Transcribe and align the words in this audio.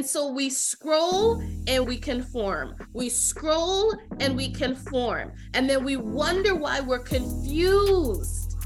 And 0.00 0.08
so 0.08 0.32
we 0.32 0.48
scroll 0.48 1.42
and 1.66 1.86
we 1.86 1.98
conform. 1.98 2.74
We 2.94 3.10
scroll 3.10 3.92
and 4.18 4.34
we 4.34 4.50
conform. 4.50 5.32
And 5.52 5.68
then 5.68 5.84
we 5.84 5.98
wonder 5.98 6.54
why 6.54 6.80
we're 6.80 7.00
confused 7.00 8.56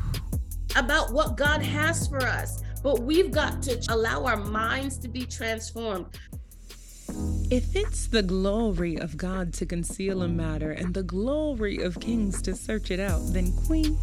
about 0.77 1.13
what 1.13 1.37
God 1.37 1.61
has 1.61 2.07
for 2.07 2.23
us. 2.23 2.63
But 2.85 3.01
we've 3.01 3.33
got 3.33 3.63
to 3.63 3.85
allow 3.89 4.27
our 4.27 4.37
minds 4.37 4.97
to 4.99 5.09
be 5.09 5.27
transformed. 5.27 6.07
If 7.51 7.75
it's 7.75 8.07
the 8.07 8.23
glory 8.23 8.95
of 8.95 9.17
God 9.17 9.53
to 9.55 9.67
conceal 9.67 10.23
a 10.23 10.29
matter 10.29 10.71
and 10.71 10.95
the 10.95 11.03
glory 11.03 11.79
of 11.79 11.99
kings 11.99 12.43
to 12.43 12.55
search 12.55 12.93
it 12.93 13.01
out, 13.01 13.23
then, 13.33 13.51
Queen, 13.67 13.99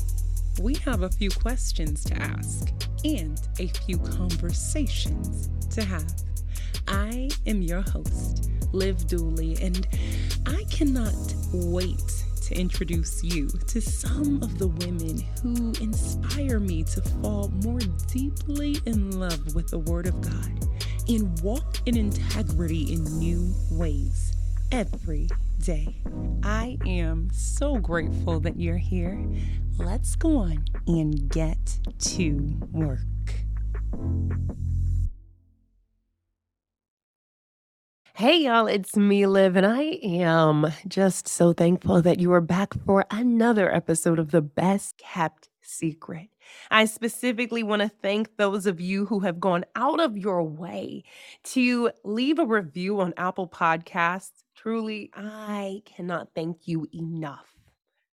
we 0.60 0.74
have 0.84 1.04
a 1.04 1.10
few 1.10 1.30
questions 1.30 2.04
to 2.04 2.14
ask 2.16 2.74
and 3.06 3.40
a 3.58 3.68
few 3.68 4.00
conversations 4.00 5.50
to 5.74 5.86
have. 5.86 6.14
I 6.88 7.30
am 7.46 7.62
your 7.62 7.82
host, 7.82 8.50
Liv 8.72 9.08
Dooley, 9.08 9.58
and 9.62 9.88
I 10.46 10.64
cannot 10.70 11.16
wait 11.54 12.26
to 12.44 12.56
introduce 12.56 13.24
you 13.24 13.48
to 13.48 13.82
some 13.82 14.42
of 14.44 14.58
the 14.58 14.68
women 14.68 15.24
who 15.42 15.74
inspire 15.82 16.60
me 16.60 16.84
to 16.84 17.02
fall 17.22 17.50
more 17.64 17.80
deeply 18.08 18.78
in 18.86 19.20
love 19.20 19.56
with 19.56 19.70
the 19.70 19.80
Word 19.80 20.08
of 20.08 20.20
God 20.22 20.68
and 21.08 21.40
walk 21.42 21.78
in 21.86 21.98
integrity 21.98 22.94
in 22.94 23.04
new 23.20 23.54
ways 23.72 24.36
every 24.72 25.30
day. 25.60 25.96
I 26.44 26.78
am 26.86 27.30
so 27.32 27.78
grateful 27.78 28.40
that 28.42 28.60
you're 28.60 28.78
here. 28.78 29.24
Let's 29.78 30.16
go 30.16 30.38
on 30.38 30.66
and 30.88 31.30
get 31.30 31.80
to 32.00 32.58
work. 32.72 33.00
Hey, 38.22 38.44
y'all, 38.44 38.68
it's 38.68 38.96
me, 38.96 39.26
Liv, 39.26 39.56
and 39.56 39.66
I 39.66 39.82
am 40.04 40.72
just 40.88 41.28
so 41.28 41.54
thankful 41.54 42.04
that 42.04 42.20
you 42.20 42.32
are 42.34 42.40
back 42.40 42.76
for 42.86 43.04
another 43.10 43.74
episode 43.74 44.20
of 44.20 44.30
The 44.30 44.44
Best 44.44 45.00
Kept 45.00 45.50
Secret. 45.64 46.30
I 46.70 46.86
specifically 46.86 47.64
want 47.64 47.82
to 47.82 47.90
thank 47.90 48.38
those 48.38 48.68
of 48.68 48.80
you 48.80 49.08
who 49.08 49.22
have 49.22 49.40
gone 49.40 49.66
out 49.76 50.00
of 50.00 50.20
your 50.20 50.44
way 50.44 51.04
to 51.46 51.90
leave 52.04 52.38
a 52.38 52.46
review 52.46 53.02
on 53.02 53.16
Apple 53.18 53.48
Podcasts. 53.48 54.44
Truly, 54.54 55.10
I 55.16 55.82
cannot 55.86 56.28
thank 56.36 56.68
you 56.68 56.86
enough. 56.94 57.51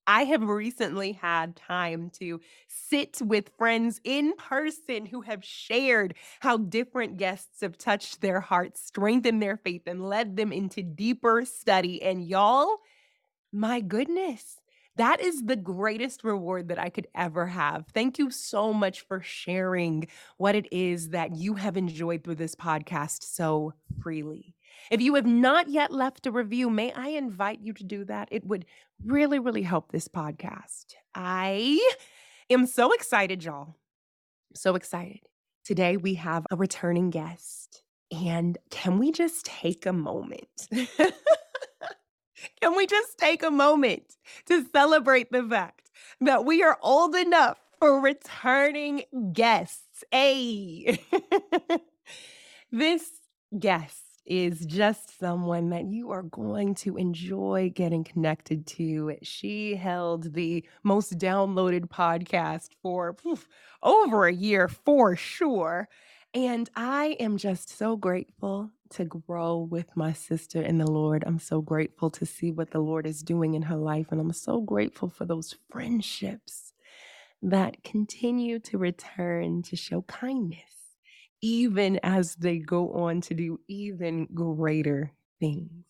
I 0.07 0.25
have 0.25 0.43
recently 0.43 1.13
had 1.13 1.57
time 1.57 2.11
to 2.15 2.41
sit 2.69 3.21
with 3.23 3.51
friends 3.57 4.01
in 4.05 4.35
person 4.37 5.07
who 5.07 5.21
have 5.23 5.45
shared 5.45 6.15
how 6.41 6.57
different 6.57 7.19
guests 7.19 7.61
have 7.61 7.79
touched 7.79 8.21
their 8.21 8.41
hearts, 8.41 8.85
strengthened 8.85 9.43
their 9.43 9.57
faith, 9.57 9.83
and 9.87 10.09
led 10.09 10.37
them 10.37 10.53
into 10.53 10.83
deeper 10.83 11.45
study. 11.45 12.03
And 12.03 12.25
y'all, 12.25 12.79
my 13.53 13.81
goodness, 13.81 14.59
that 14.97 15.21
is 15.21 15.43
the 15.45 15.57
greatest 15.57 16.25
reward 16.25 16.69
that 16.69 16.79
I 16.79 16.91
could 16.91 17.07
ever 17.15 17.47
have. 17.47 17.87
Thank 17.95 18.19
you 18.19 18.31
so 18.31 18.73
much 18.73 19.01
for 19.01 19.23
sharing 19.23 20.09
what 20.37 20.55
it 20.55 20.71
is 20.73 21.11
that 21.11 21.35
you 21.37 21.55
have 21.55 21.77
enjoyed 21.77 22.25
through 22.25 22.35
this 22.35 22.55
podcast 22.55 23.23
so 23.23 23.73
freely. 24.03 24.55
If 24.91 25.01
you 25.01 25.15
have 25.15 25.27
not 25.27 25.69
yet 25.69 25.93
left 25.93 26.27
a 26.27 26.33
review, 26.33 26.71
may 26.71 26.93
I 26.93 27.09
invite 27.09 27.61
you 27.61 27.73
to 27.75 27.85
do 27.85 28.05
that? 28.07 28.29
It 28.31 28.47
would 28.47 28.67
really, 29.05 29.39
really 29.39 29.63
help 29.63 29.93
this 29.93 30.09
podcast. 30.09 30.95
I 31.15 31.81
am 32.51 32.67
so 32.67 32.93
excited, 32.93 33.45
y'all. 33.45 33.77
So 34.55 34.75
excited. 34.75 35.21
Today 35.65 35.97
we 35.97 36.15
have 36.15 36.47
a 36.51 36.57
returning 36.57 37.11
guest. 37.11 37.83
And 38.11 38.59
can 38.71 38.99
we 38.99 39.13
just 39.13 39.47
take 39.47 39.87
a 39.87 39.93
moment? 39.93 40.69
can 42.61 42.77
we 42.77 42.87
just 42.87 43.17
take 43.17 43.43
a 43.43 43.51
moment 43.51 44.17
to 44.47 44.67
celebrate 44.73 45.33
the 45.33 45.43
fact 45.43 45.91
that 46.21 46.45
we 46.45 46.63
are 46.63 46.79
old 46.83 47.15
enough 47.15 47.59
for 47.79 48.01
returning 48.01 49.05
guests? 49.33 50.05
A. 50.13 50.99
this 52.73 53.09
guest 53.59 54.02
is 54.25 54.65
just 54.67 55.19
someone 55.19 55.71
that 55.71 55.85
you 55.85 56.11
are 56.11 56.23
going 56.23 56.75
to 56.77 56.97
enjoy 56.97 57.73
getting 57.75 58.05
connected 58.05 58.67
to. 58.67 59.17
She 59.23 59.75
held 59.77 60.35
the 60.35 60.65
most 60.83 61.19
downloaded 61.19 61.89
podcast 61.89 62.71
for 62.83 63.17
over 63.83 64.27
a 64.27 64.33
year 64.33 64.69
for 64.69 65.17
sure. 65.17 65.89
And 66.35 66.71
I 66.77 67.17
am 67.21 67.37
just 67.37 67.77
so 67.77 67.97
grateful 67.97 68.71
to 68.91 69.05
grow 69.05 69.59
with 69.59 69.97
my 69.97 70.13
sister 70.13 70.63
in 70.63 70.79
the 70.79 70.91
Lord. 70.91 71.25
I'm 71.27 71.39
so 71.39 71.61
grateful 71.61 72.11
to 72.11 72.25
see 72.25 72.51
what 72.51 72.71
the 72.71 72.79
Lord 72.81 73.07
is 73.07 73.23
doing 73.23 73.55
in 73.55 73.63
her 73.63 73.77
life. 73.77 74.07
And 74.11 74.21
I'm 74.21 74.33
so 74.33 74.61
grateful 74.61 75.09
for 75.09 75.25
those 75.25 75.57
friendships 75.71 76.73
that 77.43 77.83
continue 77.83 78.59
to 78.61 78.79
return 78.79 79.63
to 79.63 79.77
show 79.77 80.03
kindness 80.03 80.82
even 81.43 81.99
as 82.03 82.37
they 82.37 82.59
go 82.59 82.93
on 82.93 83.21
to 83.23 83.35
do 83.35 83.61
even 83.69 84.27
greater 84.33 85.13
things. 85.41 85.85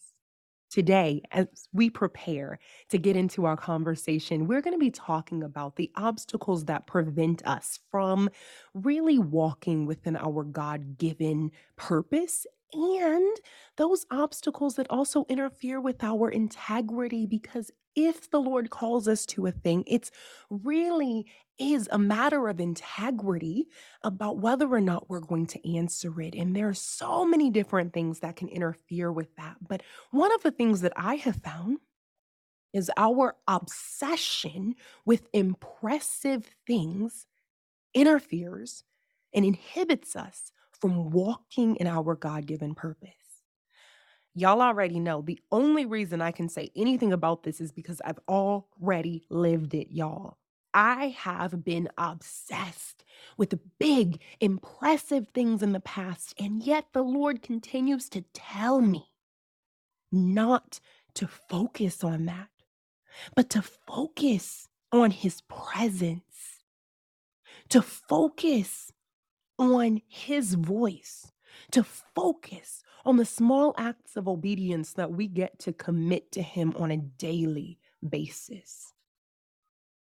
Today, 0.71 1.21
as 1.33 1.47
we 1.75 1.91
prepare 1.91 2.59
to 2.89 2.97
get 2.97 3.15
into 3.15 3.45
our 3.45 3.59
conversation, 3.59 4.47
we're 4.47 4.63
going 4.63 4.73
to 4.73 4.79
be 4.79 4.91
talking 4.91 5.43
about 5.43 5.77
the 5.77 5.91
obstacles 5.97 6.65
that 6.65 6.87
prevent 6.87 7.47
us 7.47 7.79
from 7.91 8.31
really 8.73 9.19
walking 9.19 9.85
within 9.85 10.17
our 10.17 10.45
God 10.45 10.97
given 10.97 11.51
purpose 11.77 12.47
and 12.73 13.37
those 13.77 14.07
obstacles 14.11 14.77
that 14.77 14.87
also 14.91 15.27
interfere 15.29 15.81
with 15.81 16.03
our 16.03 16.31
integrity 16.31 17.27
because 17.27 17.71
if 17.95 18.31
the 18.31 18.41
Lord 18.41 18.71
calls 18.71 19.07
us 19.07 19.27
to 19.27 19.47
a 19.47 19.53
thing, 19.53 19.85
it's 19.87 20.11
really 20.49 21.27
is 21.59 21.89
a 21.93 21.99
matter 21.99 22.49
of 22.49 22.59
integrity 22.59 23.67
about 24.03 24.39
whether 24.39 24.67
or 24.67 24.81
not 24.81 25.11
we're 25.11 25.21
going 25.21 25.47
to 25.47 25.77
answer 25.77 26.21
it. 26.21 26.35
And 26.35 26.57
there 26.57 26.69
are 26.69 26.75
so 26.75 27.27
many 27.27 27.51
different 27.51 27.93
things 27.93 28.21
that 28.21 28.37
can 28.37 28.49
interfere 28.49 29.13
with 29.13 29.37
that. 29.37 29.57
But 29.69 29.83
one 30.11 30.33
of 30.33 30.43
the 30.43 30.51
things 30.51 30.81
that 30.81 30.95
I 30.97 31.17
have 31.17 31.37
found 31.37 31.79
is 32.73 32.91
our 32.97 33.37
obsession 33.47 34.75
with 35.05 35.29
impressive 35.35 36.49
things 36.67 37.27
interferes 37.95 38.85
and 39.35 39.45
inhibits 39.45 40.17
us 40.17 40.53
from 40.83 41.11
walking 41.13 41.77
in 41.77 41.87
our 41.87 42.17
God 42.17 42.45
given 42.45 42.75
purpose. 42.75 43.11
Y'all 44.35 44.61
already 44.61 44.99
know 44.99 45.23
the 45.23 45.39
only 45.53 45.87
reason 45.87 46.21
I 46.21 46.33
can 46.33 46.49
say 46.49 46.73
anything 46.75 47.13
about 47.13 47.45
this 47.45 47.61
is 47.61 47.71
because 47.71 48.03
I've 48.05 48.19
already 48.29 49.25
lived 49.31 49.75
it, 49.75 49.93
y'all. 49.93 50.39
I 50.75 51.15
have 51.19 51.65
been 51.65 51.89
obsessed 51.99 53.05
with 53.39 53.61
big, 53.79 54.21
impressive 54.41 55.29
things 55.33 55.63
in 55.63 55.73
the 55.73 55.81
past, 55.81 56.35
and 56.41 56.65
yet 56.65 56.87
the 56.93 57.03
Lord 57.03 57.43
continues 57.43 58.09
to 58.09 58.25
tell 58.35 58.81
me 58.81 59.07
not 60.11 60.81
to 61.15 61.29
focus 61.29 62.03
on 62.03 62.25
that, 62.25 62.49
but 63.37 63.51
to 63.51 63.63
focus 63.63 64.67
on 64.91 65.13
His 65.13 65.43
presence, 65.43 66.65
to 67.69 67.83
focus 67.83 68.93
on 69.59 70.01
His 70.09 70.55
voice, 70.55 71.33
to 71.73 71.85
focus 71.85 72.83
on 73.05 73.17
the 73.17 73.25
small 73.25 73.75
acts 73.77 74.17
of 74.17 74.29
obedience 74.29 74.93
that 74.95 75.13
we 75.13 75.27
get 75.27 75.59
to 75.61 75.73
commit 75.73 76.33
to 76.33 76.43
Him 76.43 76.73
on 76.77 76.91
a 76.91 76.97
daily 76.97 77.79
basis. 78.09 78.95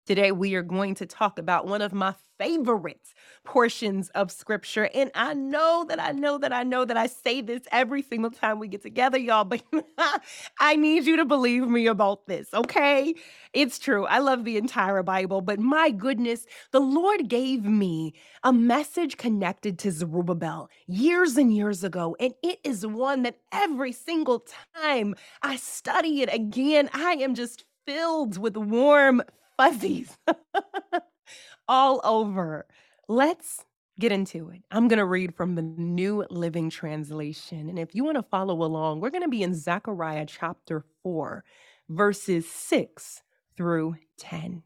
Today, 0.09 0.33
we 0.33 0.55
are 0.55 0.63
going 0.63 0.95
to 0.95 1.05
talk 1.05 1.39
about 1.39 1.67
one 1.67 1.83
of 1.83 1.93
my 1.93 2.15
favorite 2.39 3.13
portions 3.45 4.09
of 4.15 4.33
scripture. 4.33 4.89
And 4.95 5.11
I 5.15 5.35
know 5.35 5.85
that 5.87 6.01
I 6.01 6.13
know 6.13 6.39
that 6.39 6.51
I 6.51 6.63
know 6.63 6.87
that 6.87 6.97
I 6.97 7.09
say 7.09 7.43
this 7.43 7.65
every 7.71 8.01
single 8.01 8.31
time 8.31 8.59
we 8.59 8.69
get 8.69 8.81
together, 8.81 9.19
y'all, 9.19 9.45
but 9.45 9.63
I 10.61 10.77
need 10.77 11.05
you 11.05 11.19
to 11.19 11.27
believe 11.27 11.69
me 11.69 11.87
about 11.89 12.27
this, 12.27 12.55
okay? 12.55 13.15
It's 13.53 13.79
true. 13.79 14.07
I 14.07 14.21
love 14.21 14.47
the 14.47 14.57
entire 14.57 15.03
Bible, 15.03 15.43
but 15.43 15.59
my 15.59 15.91
goodness, 15.91 16.47
the 16.71 16.81
Lord 16.81 17.29
gave 17.29 17.67
me 17.67 18.15
a 18.43 18.51
message 18.51 19.19
connected 19.19 19.79
to 19.81 19.91
Zerubbabel 19.91 20.71
years 20.87 21.37
and 21.37 21.55
years 21.55 21.85
ago. 21.85 22.17
And 22.19 22.33
it 22.43 22.61
is 22.65 22.87
one 22.87 23.25
that 23.25 23.37
every 23.53 23.93
single 23.93 24.47
time 24.75 25.17
I 25.43 25.57
study 25.57 26.23
it 26.23 26.33
again, 26.33 26.89
I 26.95 27.19
am 27.21 27.35
just 27.35 27.67
filled 27.85 28.39
with 28.39 28.57
warm 28.57 29.21
fuzzies 29.59 30.17
all 31.69 32.01
over. 32.05 32.67
Let's 33.09 33.67
get 34.01 34.13
into 34.13 34.51
it. 34.51 34.63
I'm 34.71 34.89
going 34.89 34.99
to 35.01 35.07
read 35.07 35.35
from 35.37 35.57
the 35.57 35.63
New 35.63 36.27
Living 36.31 36.71
Translation. 36.71 37.69
And 37.69 37.79
if 37.79 37.95
you 37.95 38.05
want 38.05 38.17
to 38.19 38.25
follow 38.25 38.63
along, 38.65 39.01
we're 39.01 39.11
going 39.11 39.25
to 39.25 39.29
be 39.29 39.45
in 39.45 39.55
Zechariah 39.55 40.27
chapter 40.27 40.85
4, 41.03 41.45
verses 41.91 42.51
6 42.51 43.23
through 43.57 43.97
10. 44.19 44.63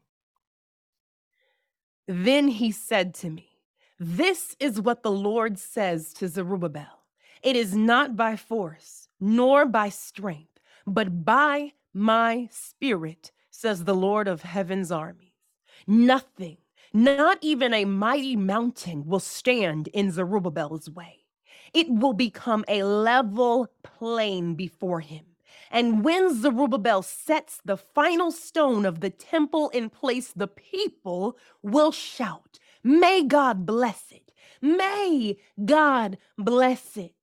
Then 2.07 2.49
he 2.49 2.71
said 2.71 3.15
to 3.15 3.29
me, 3.31 3.59
This 3.99 4.55
is 4.59 4.81
what 4.81 5.03
the 5.03 5.11
Lord 5.11 5.59
says 5.59 6.13
to 6.15 6.29
Zerubbabel 6.29 7.05
It 7.43 7.55
is 7.55 7.75
not 7.75 8.15
by 8.15 8.35
force, 8.35 9.07
nor 9.19 9.65
by 9.65 9.89
strength, 9.89 10.59
but 10.85 11.25
by 11.25 11.73
my 11.93 12.49
spirit, 12.51 13.31
says 13.63 13.85
the 13.85 13.95
Lord 13.95 14.27
of 14.27 14.41
heaven's 14.41 14.91
armies. 14.91 15.31
Nothing, 15.87 16.57
not 16.93 17.37
even 17.39 17.73
a 17.73 17.85
mighty 17.85 18.35
mountain, 18.35 19.05
will 19.05 19.21
stand 19.21 19.87
in 19.93 20.11
Zerubbabel's 20.11 20.89
way. 20.89 21.19
It 21.73 21.87
will 21.89 22.11
become 22.11 22.65
a 22.67 22.83
level 22.83 23.69
plain 23.81 24.55
before 24.55 24.99
him. 24.99 25.23
And 25.71 26.03
when 26.03 26.35
Zerubbabel 26.35 27.03
sets 27.03 27.61
the 27.63 27.77
final 27.77 28.31
stone 28.31 28.85
of 28.85 28.99
the 28.99 29.09
temple 29.09 29.69
in 29.69 29.89
place, 29.89 30.33
the 30.35 30.49
people 30.49 31.37
will 31.61 31.93
shout, 31.93 32.59
May 32.83 33.23
God 33.23 33.65
bless 33.65 34.11
it. 34.11 34.33
May 34.61 35.37
God 35.63 36.17
bless 36.37 36.97
it. 36.97 37.15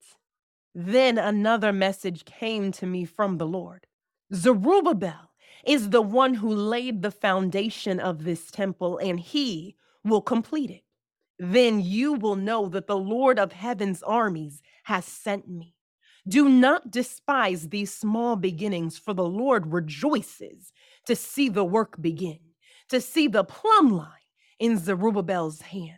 Then 0.74 1.18
another 1.18 1.70
message 1.70 2.24
came 2.24 2.72
to 2.72 2.86
me 2.86 3.04
from 3.04 3.36
the 3.36 3.46
Lord 3.46 3.86
Zerubbabel 4.32 5.29
is 5.64 5.90
the 5.90 6.02
one 6.02 6.34
who 6.34 6.54
laid 6.54 7.02
the 7.02 7.10
foundation 7.10 8.00
of 8.00 8.24
this 8.24 8.50
temple, 8.50 8.98
and 8.98 9.20
he 9.20 9.76
will 10.04 10.22
complete 10.22 10.70
it. 10.70 10.82
Then 11.38 11.80
you 11.80 12.14
will 12.14 12.36
know 12.36 12.68
that 12.68 12.86
the 12.86 12.96
Lord 12.96 13.38
of 13.38 13.52
heaven's 13.52 14.02
armies 14.02 14.62
has 14.84 15.04
sent 15.04 15.48
me. 15.48 15.74
Do 16.28 16.48
not 16.48 16.90
despise 16.90 17.68
these 17.68 17.94
small 17.94 18.36
beginnings, 18.36 18.98
for 18.98 19.14
the 19.14 19.26
Lord 19.26 19.72
rejoices 19.72 20.72
to 21.06 21.16
see 21.16 21.48
the 21.48 21.64
work 21.64 22.00
begin, 22.00 22.38
to 22.90 23.00
see 23.00 23.26
the 23.26 23.44
plumb 23.44 23.90
line 23.90 24.08
in 24.58 24.78
Zerubbabel's 24.78 25.62
hands. 25.62 25.96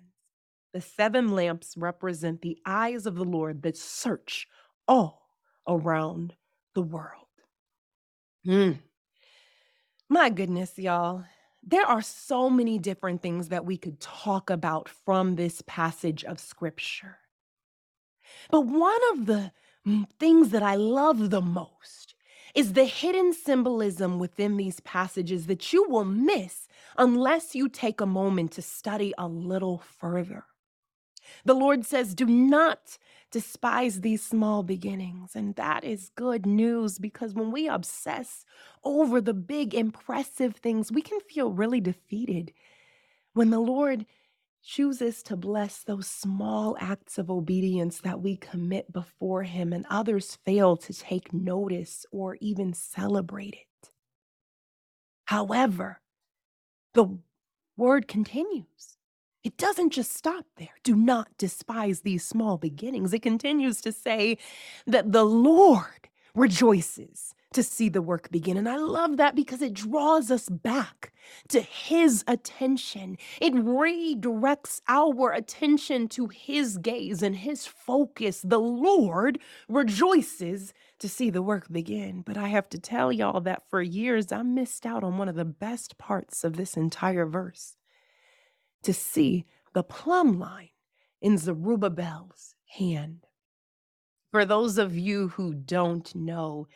The 0.73 0.81
seven 0.81 1.33
lamps 1.33 1.77
represent 1.77 2.41
the 2.41 2.59
eyes 2.65 3.05
of 3.05 3.17
the 3.17 3.25
Lord 3.25 3.63
that 3.63 3.77
search 3.77 4.47
all 4.89 5.23
around 5.69 6.35
the 6.75 6.83
world. 6.83 7.27
Mm. 8.47 8.79
My 10.13 10.29
goodness, 10.29 10.79
y'all. 10.79 11.25
There 11.63 11.87
are 11.87 12.03
so 12.03 12.51
many 12.51 12.79
different 12.79 13.23
things 13.23 13.49
that 13.49 13.65
we 13.65 13.79
could 13.79 13.99
talk 13.99 14.51
about 14.51 14.87
from 14.87 15.37
this 15.37 15.63
passage 15.67 16.23
of 16.23 16.39
scripture. 16.39 17.17
But 18.51 18.67
one 18.67 19.01
of 19.15 19.25
the 19.25 19.53
mm, 19.89 20.07
things 20.21 20.51
that 20.51 20.63
I 20.63 20.75
love 20.75 21.31
the 21.31 21.41
most 21.41 22.15
is 22.55 22.75
the 22.75 22.85
hidden 22.85 23.33
symbolism 23.33 24.19
within 24.19 24.59
these 24.59 24.81
passages 24.81 25.47
that 25.47 25.73
you 25.73 25.89
will 25.89 26.05
miss 26.05 26.69
unless 26.99 27.55
you 27.55 27.71
take 27.71 28.03
a 28.03 28.05
moment 28.05 28.53
to 28.53 28.61
study 28.61 29.15
a 29.17 29.27
little 29.27 29.79
further. 29.79 30.45
The 31.47 31.55
Lord 31.55 31.87
says, 31.87 32.15
Do 32.15 32.27
not 32.27 32.99
despise 33.33 34.01
these 34.01 34.23
small 34.23 34.63
beginnings. 34.63 35.35
And 35.35 35.57
that 35.57 35.85
is 35.85 36.11
good 36.15 36.47
news 36.47 36.99
because 36.99 37.35
when 37.35 37.51
we 37.51 37.69
obsess 37.69 38.45
over 38.85 39.21
the 39.21 39.35
big, 39.35 39.75
impressive 39.75 40.57
things, 40.57 40.93
we 40.93 41.03
can 41.03 41.21
feel 41.21 41.53
really 41.53 41.81
defeated. 41.81 42.53
When 43.35 43.51
the 43.51 43.61
Lord 43.61 44.07
chooses 44.63 45.23
to 45.25 45.37
bless 45.37 45.83
those 45.83 46.07
small 46.07 46.77
acts 46.81 47.19
of 47.19 47.31
obedience 47.31 48.01
that 48.01 48.21
we 48.21 48.37
commit 48.37 48.93
before 48.93 49.43
Him, 49.43 49.73
and 49.73 49.85
others 49.91 50.39
fail 50.45 50.77
to 50.79 50.93
take 50.95 51.33
notice 51.33 52.07
or 52.13 52.37
even 52.41 52.73
celebrate 52.73 53.55
it. 53.55 53.91
However, 55.25 56.01
the 56.95 57.19
word 57.77 58.07
continues. 58.07 58.99
It 59.45 59.57
doesn't 59.57 59.91
just 59.91 60.13
stop 60.13 60.47
there. 60.57 60.69
Do 60.85 60.95
not 60.95 61.37
despise 61.37 62.01
these 62.01 62.25
small 62.25 62.59
beginnings. 62.59 63.13
It 63.13 63.23
continues 63.23 63.81
to 63.81 63.93
say 63.93 64.39
that 64.87 65.11
the 65.11 65.25
Lord 65.25 66.09
rejoices 66.35 67.35
to 67.53 67.63
see 67.63 67.89
the 67.89 68.01
work 68.01 68.31
begin. 68.31 68.57
And 68.57 68.69
I 68.69 68.77
love 68.77 69.17
that 69.19 69.35
because 69.35 69.61
it 69.61 69.75
draws 69.75 70.31
us 70.31 70.49
back 70.49 71.13
to 71.49 71.61
His 71.61 72.25
attention. 72.27 73.19
It 73.41 73.53
redirects 73.53 74.81
our 74.89 75.33
attention 75.33 76.09
to 76.09 76.29
His 76.29 76.79
gaze 76.79 77.23
and 77.23 77.37
His 77.37 77.67
focus. 77.67 78.43
The 78.43 78.61
Lord 78.61 79.39
rejoices 79.69 80.73
to 81.01 81.09
see 81.09 81.31
the 81.31 81.43
work 81.43 81.71
begin. 81.71 82.23
But 82.23 82.37
I 82.37 82.49
have 82.49 82.69
to 82.71 82.79
tell 82.79 83.13
y'all 83.13 83.41
that 83.41 83.69
for 83.69 83.83
years 83.83 84.33
I 84.33 84.43
missed 84.43 84.87
out 84.87 85.05
on 85.05 85.19
one 85.19 85.29
of 85.29 85.35
the 85.35 85.45
best 85.45 85.99
parts 85.99 86.45
of 86.45 86.57
this 86.57 86.77
entire 86.77 87.27
verse 87.27 87.77
to 88.83 88.93
see 88.93 89.47
the 89.75 89.83
plumb 89.83 90.39
line 90.39 90.71
in 91.21 91.39
Zerubbabel's 91.39 92.55
hand. 92.77 93.27
For 94.31 94.45
those 94.45 94.79
of 94.79 94.97
you 94.97 95.29
who 95.29 95.55
don't 95.55 96.15
know, 96.15 96.67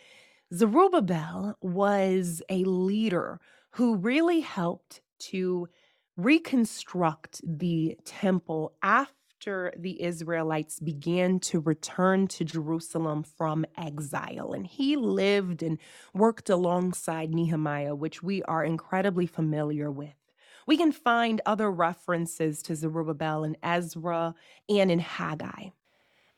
Zerubbabel 0.52 1.56
was 1.60 2.42
a 2.48 2.64
leader 2.64 3.40
who 3.70 3.96
really 3.96 4.40
helped 4.40 5.00
to 5.18 5.68
reconstruct 6.16 7.40
the 7.44 7.96
temple 8.04 8.72
after 8.82 9.72
the 9.76 10.02
Israelites 10.02 10.80
began 10.80 11.40
to 11.40 11.60
return 11.60 12.26
to 12.28 12.44
Jerusalem 12.44 13.22
from 13.22 13.66
exile. 13.76 14.52
And 14.52 14.66
he 14.66 14.96
lived 14.96 15.62
and 15.62 15.78
worked 16.14 16.48
alongside 16.48 17.34
Nehemiah, 17.34 17.94
which 17.94 18.22
we 18.22 18.42
are 18.44 18.64
incredibly 18.64 19.26
familiar 19.26 19.90
with. 19.90 20.14
We 20.66 20.76
can 20.76 20.90
find 20.90 21.40
other 21.46 21.70
references 21.70 22.60
to 22.62 22.74
Zerubbabel 22.74 23.44
in 23.44 23.56
Ezra 23.62 24.34
and 24.68 24.90
in 24.90 24.98
Haggai. 24.98 25.70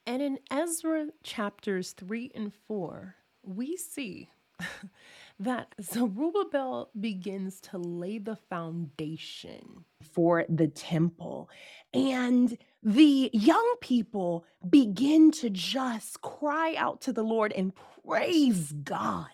And 0.06 0.22
in 0.22 0.38
Ezra 0.50 1.08
chapters 1.22 1.92
3 1.92 2.32
and 2.34 2.52
4, 2.66 3.14
we 3.42 3.76
see 3.76 4.30
that 5.40 5.74
Zerubbabel 5.80 6.90
begins 6.98 7.60
to 7.60 7.78
lay 7.78 8.18
the 8.18 8.36
foundation 8.36 9.84
for 10.02 10.44
the 10.48 10.68
temple. 10.68 11.48
And 11.94 12.56
the 12.82 13.30
young 13.32 13.74
people 13.80 14.44
begin 14.68 15.30
to 15.32 15.50
just 15.50 16.20
cry 16.20 16.74
out 16.76 17.00
to 17.02 17.12
the 17.12 17.22
Lord 17.22 17.52
and 17.52 17.72
praise 18.04 18.72
God 18.72 19.28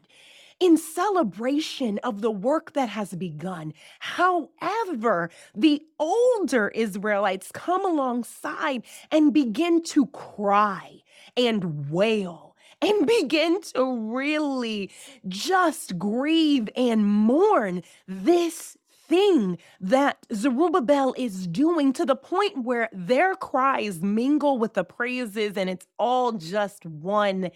in 0.65 0.79
celebration 0.79 1.99
of 1.99 2.23
the 2.23 2.31
work 2.31 2.73
that 2.73 2.89
has 2.89 3.13
begun. 3.13 3.75
However, 3.99 5.29
the 5.55 5.83
older 5.99 6.69
Israelites 6.69 7.51
come 7.53 7.85
alongside 7.85 8.83
and 9.11 9.35
begin 9.35 9.83
to 9.83 10.07
cry 10.07 11.03
and 11.37 11.91
wail 11.91 12.57
and 12.81 13.07
begin 13.21 13.61
to 13.75 13.95
really 14.11 14.91
just 15.29 15.99
grieve 15.99 16.71
and 16.75 17.05
mourn 17.05 17.83
this 18.09 18.79
thing 19.07 19.59
that 19.83 20.27
Zerubbabel 20.33 21.15
is 21.19 21.47
doing 21.47 21.93
to 21.93 22.07
the 22.07 22.17
point 22.17 22.65
where 22.65 22.89
their 22.91 23.35
cries 23.35 24.01
mingle 24.01 24.57
with 24.57 24.73
the 24.73 24.85
praises 24.85 25.59
and 25.59 25.69
it's 25.69 25.87
all 25.99 26.33
just 26.33 26.87
one 26.87 27.51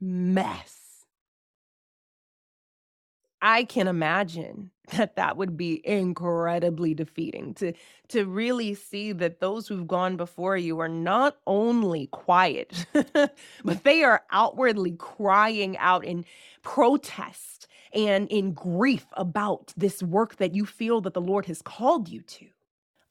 mess. 0.00 0.83
I 3.44 3.64
can 3.64 3.88
imagine 3.88 4.70
that 4.96 5.16
that 5.16 5.36
would 5.36 5.54
be 5.54 5.86
incredibly 5.86 6.94
defeating 6.94 7.52
to 7.54 7.74
to 8.08 8.24
really 8.24 8.74
see 8.74 9.12
that 9.12 9.40
those 9.40 9.68
who've 9.68 9.86
gone 9.86 10.16
before 10.16 10.56
you 10.56 10.80
are 10.80 10.88
not 10.88 11.36
only 11.46 12.06
quiet 12.06 12.86
but 13.64 13.84
they 13.84 14.02
are 14.02 14.22
outwardly 14.30 14.92
crying 14.92 15.76
out 15.76 16.06
in 16.06 16.24
protest 16.62 17.66
and 17.92 18.28
in 18.30 18.52
grief 18.52 19.04
about 19.12 19.74
this 19.76 20.02
work 20.02 20.36
that 20.36 20.54
you 20.54 20.64
feel 20.64 21.02
that 21.02 21.12
the 21.12 21.20
Lord 21.20 21.44
has 21.46 21.60
called 21.60 22.08
you 22.08 22.22
to. 22.22 22.46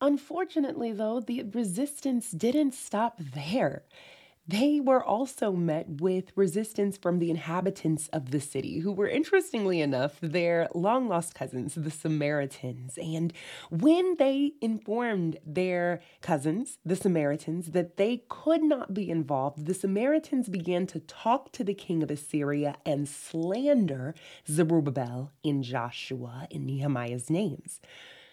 Unfortunately, 0.02 0.92
though, 0.92 1.22
the 1.22 1.44
resistance 1.44 2.32
didn't 2.32 2.74
stop 2.74 3.18
there. 3.20 3.84
They 4.46 4.82
were 4.82 5.02
also 5.02 5.54
met 5.54 6.02
with 6.02 6.34
resistance 6.36 6.98
from 6.98 7.20
the 7.20 7.30
inhabitants 7.30 8.10
of 8.10 8.32
the 8.32 8.42
city, 8.42 8.80
who 8.80 8.92
were 8.92 9.08
interestingly 9.08 9.80
enough 9.80 10.18
their 10.22 10.68
long 10.76 11.08
lost 11.08 11.34
cousins, 11.34 11.76
the 11.76 11.90
Samaritans. 11.90 12.98
And 12.98 13.32
when 13.70 14.16
they 14.18 14.52
informed 14.60 15.38
their 15.46 16.02
cousins, 16.22 16.78
the 16.86 16.98
Samaritans, 16.98 17.72
that 17.72 17.96
they 17.96 18.24
could 18.28 18.64
not 18.64 18.94
be 18.94 19.10
involved, 19.10 19.66
the 19.66 19.74
Samaritans 19.74 20.50
began 20.50 20.88
to 20.88 21.00
talk 21.00 21.54
to 21.54 21.64
the 21.64 21.74
king 21.74 22.04
of 22.04 22.12
Assyria 22.12 22.76
and 22.86 23.08
slander 23.08 24.14
Zerubbabel 24.46 25.32
in 25.42 25.64
Joshua 25.64 26.50
and 26.52 26.66
Nehemiah's 26.66 27.30
names. 27.30 27.80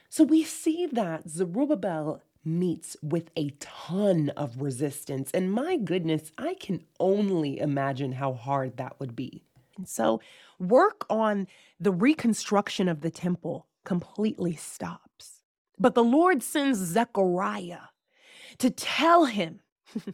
So 0.08 0.24
we 0.24 0.42
see 0.42 0.86
that 0.86 1.30
Zerubbabel 1.30 2.20
meets 2.44 2.96
with 3.02 3.30
a 3.36 3.50
ton 3.60 4.30
of 4.30 4.60
resistance. 4.60 5.30
And 5.32 5.52
my 5.52 5.76
goodness, 5.76 6.32
I 6.38 6.54
can 6.54 6.84
only 6.98 7.58
imagine 7.58 8.12
how 8.12 8.32
hard 8.32 8.76
that 8.76 8.98
would 8.98 9.14
be. 9.14 9.42
And 9.76 9.88
so, 9.88 10.20
work 10.58 11.06
on 11.08 11.46
the 11.78 11.92
reconstruction 11.92 12.88
of 12.88 13.00
the 13.00 13.10
temple 13.10 13.66
completely 13.84 14.54
stops. 14.56 15.42
But 15.78 15.94
the 15.94 16.04
Lord 16.04 16.42
sends 16.42 16.78
Zechariah 16.78 17.88
to 18.58 18.70
tell 18.70 19.24
him 19.24 19.60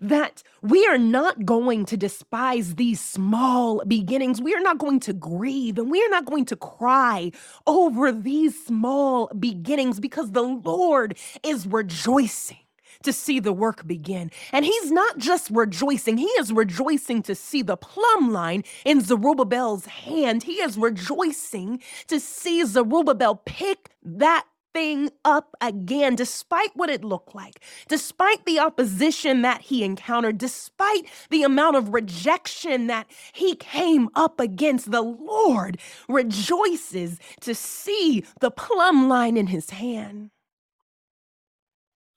that 0.00 0.42
we 0.60 0.86
are 0.86 0.98
not 0.98 1.44
going 1.44 1.84
to 1.86 1.96
despise 1.96 2.74
these 2.74 3.00
small 3.00 3.82
beginnings. 3.86 4.40
We 4.40 4.54
are 4.54 4.60
not 4.60 4.78
going 4.78 5.00
to 5.00 5.12
grieve 5.12 5.78
and 5.78 5.90
we 5.90 6.02
are 6.02 6.10
not 6.10 6.24
going 6.24 6.44
to 6.46 6.56
cry 6.56 7.32
over 7.66 8.12
these 8.12 8.64
small 8.64 9.28
beginnings 9.38 10.00
because 10.00 10.32
the 10.32 10.42
Lord 10.42 11.18
is 11.42 11.66
rejoicing 11.66 12.58
to 13.02 13.12
see 13.12 13.40
the 13.40 13.52
work 13.52 13.86
begin. 13.86 14.30
And 14.52 14.64
he's 14.64 14.90
not 14.90 15.18
just 15.18 15.50
rejoicing, 15.50 16.16
he 16.18 16.26
is 16.26 16.52
rejoicing 16.52 17.22
to 17.22 17.34
see 17.34 17.62
the 17.62 17.76
plumb 17.76 18.32
line 18.32 18.64
in 18.84 19.00
Zerubbabel's 19.00 19.86
hand. 19.86 20.44
He 20.44 20.54
is 20.54 20.78
rejoicing 20.78 21.80
to 22.08 22.20
see 22.20 22.64
Zerubbabel 22.64 23.42
pick 23.44 23.90
that 24.02 24.46
thing 24.74 25.10
up 25.24 25.54
again, 25.60 26.16
despite 26.16 26.70
what 26.74 26.90
it 26.90 27.04
looked 27.04 27.34
like, 27.34 27.60
despite 27.88 28.44
the 28.44 28.58
opposition 28.58 29.42
that 29.42 29.62
he 29.62 29.84
encountered, 29.84 30.38
despite 30.38 31.06
the 31.30 31.42
amount 31.42 31.76
of 31.76 31.92
rejection 31.94 32.86
that 32.88 33.06
he 33.32 33.54
came 33.56 34.08
up 34.14 34.40
against. 34.40 34.90
The 34.90 35.02
Lord 35.02 35.78
rejoices 36.08 37.18
to 37.40 37.54
see 37.54 38.24
the 38.40 38.50
plumb 38.50 39.08
line 39.08 39.36
in 39.36 39.48
his 39.48 39.70
hand. 39.70 40.30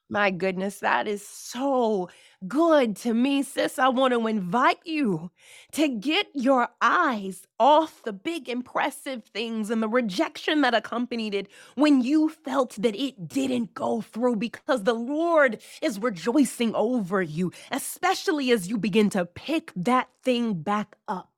My 0.09 0.29
goodness, 0.29 0.79
that 0.79 1.07
is 1.07 1.27
so 1.27 2.09
good 2.47 2.95
to 2.97 3.13
me, 3.13 3.41
sis. 3.41 3.79
I 3.79 3.89
want 3.89 4.13
to 4.13 4.27
invite 4.27 4.79
you 4.85 5.31
to 5.71 5.87
get 5.87 6.27
your 6.35 6.69
eyes 6.79 7.47
off 7.59 8.03
the 8.03 8.13
big, 8.13 8.47
impressive 8.47 9.23
things 9.25 9.71
and 9.71 9.81
the 9.81 9.89
rejection 9.89 10.61
that 10.61 10.75
accompanied 10.75 11.33
it 11.33 11.47
when 11.73 12.01
you 12.01 12.29
felt 12.29 12.75
that 12.75 12.95
it 12.95 13.27
didn't 13.27 13.73
go 13.73 14.01
through 14.01 14.35
because 14.35 14.83
the 14.83 14.93
Lord 14.93 15.59
is 15.81 15.97
rejoicing 15.97 16.75
over 16.75 17.23
you, 17.23 17.51
especially 17.71 18.51
as 18.51 18.67
you 18.69 18.77
begin 18.77 19.09
to 19.09 19.25
pick 19.25 19.71
that 19.75 20.09
thing 20.23 20.61
back 20.61 20.97
up. 21.07 21.31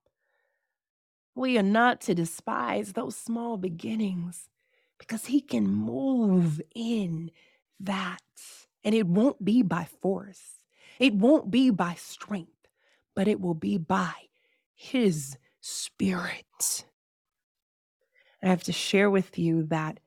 We 1.35 1.57
are 1.57 1.63
not 1.63 2.01
to 2.01 2.15
despise 2.15 2.93
those 2.93 3.15
small 3.15 3.55
beginnings 3.55 4.49
because 4.99 5.27
He 5.27 5.39
can 5.39 5.67
move 5.67 6.61
in 6.75 7.31
that. 7.79 8.21
And 8.83 8.95
it 8.95 9.07
won't 9.07 9.43
be 9.43 9.61
by 9.61 9.87
force, 10.01 10.59
it 10.99 11.13
won't 11.13 11.51
be 11.51 11.69
by 11.69 11.95
strength, 11.95 12.67
but 13.15 13.27
it 13.27 13.41
will 13.41 13.55
be 13.55 13.77
by 13.77 14.13
His 14.73 15.37
Spirit. 15.59 16.85
I 18.41 18.47
have 18.47 18.63
to 18.63 18.71
share 18.71 19.09
with 19.09 19.37
you 19.37 19.63
that, 19.63 19.99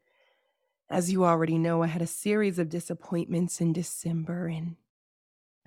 as 0.88 1.12
you 1.12 1.24
already 1.24 1.58
know, 1.58 1.82
I 1.82 1.88
had 1.88 2.02
a 2.02 2.06
series 2.06 2.58
of 2.58 2.68
disappointments 2.68 3.60
in 3.60 3.72
December. 3.72 4.46
And 4.46 4.76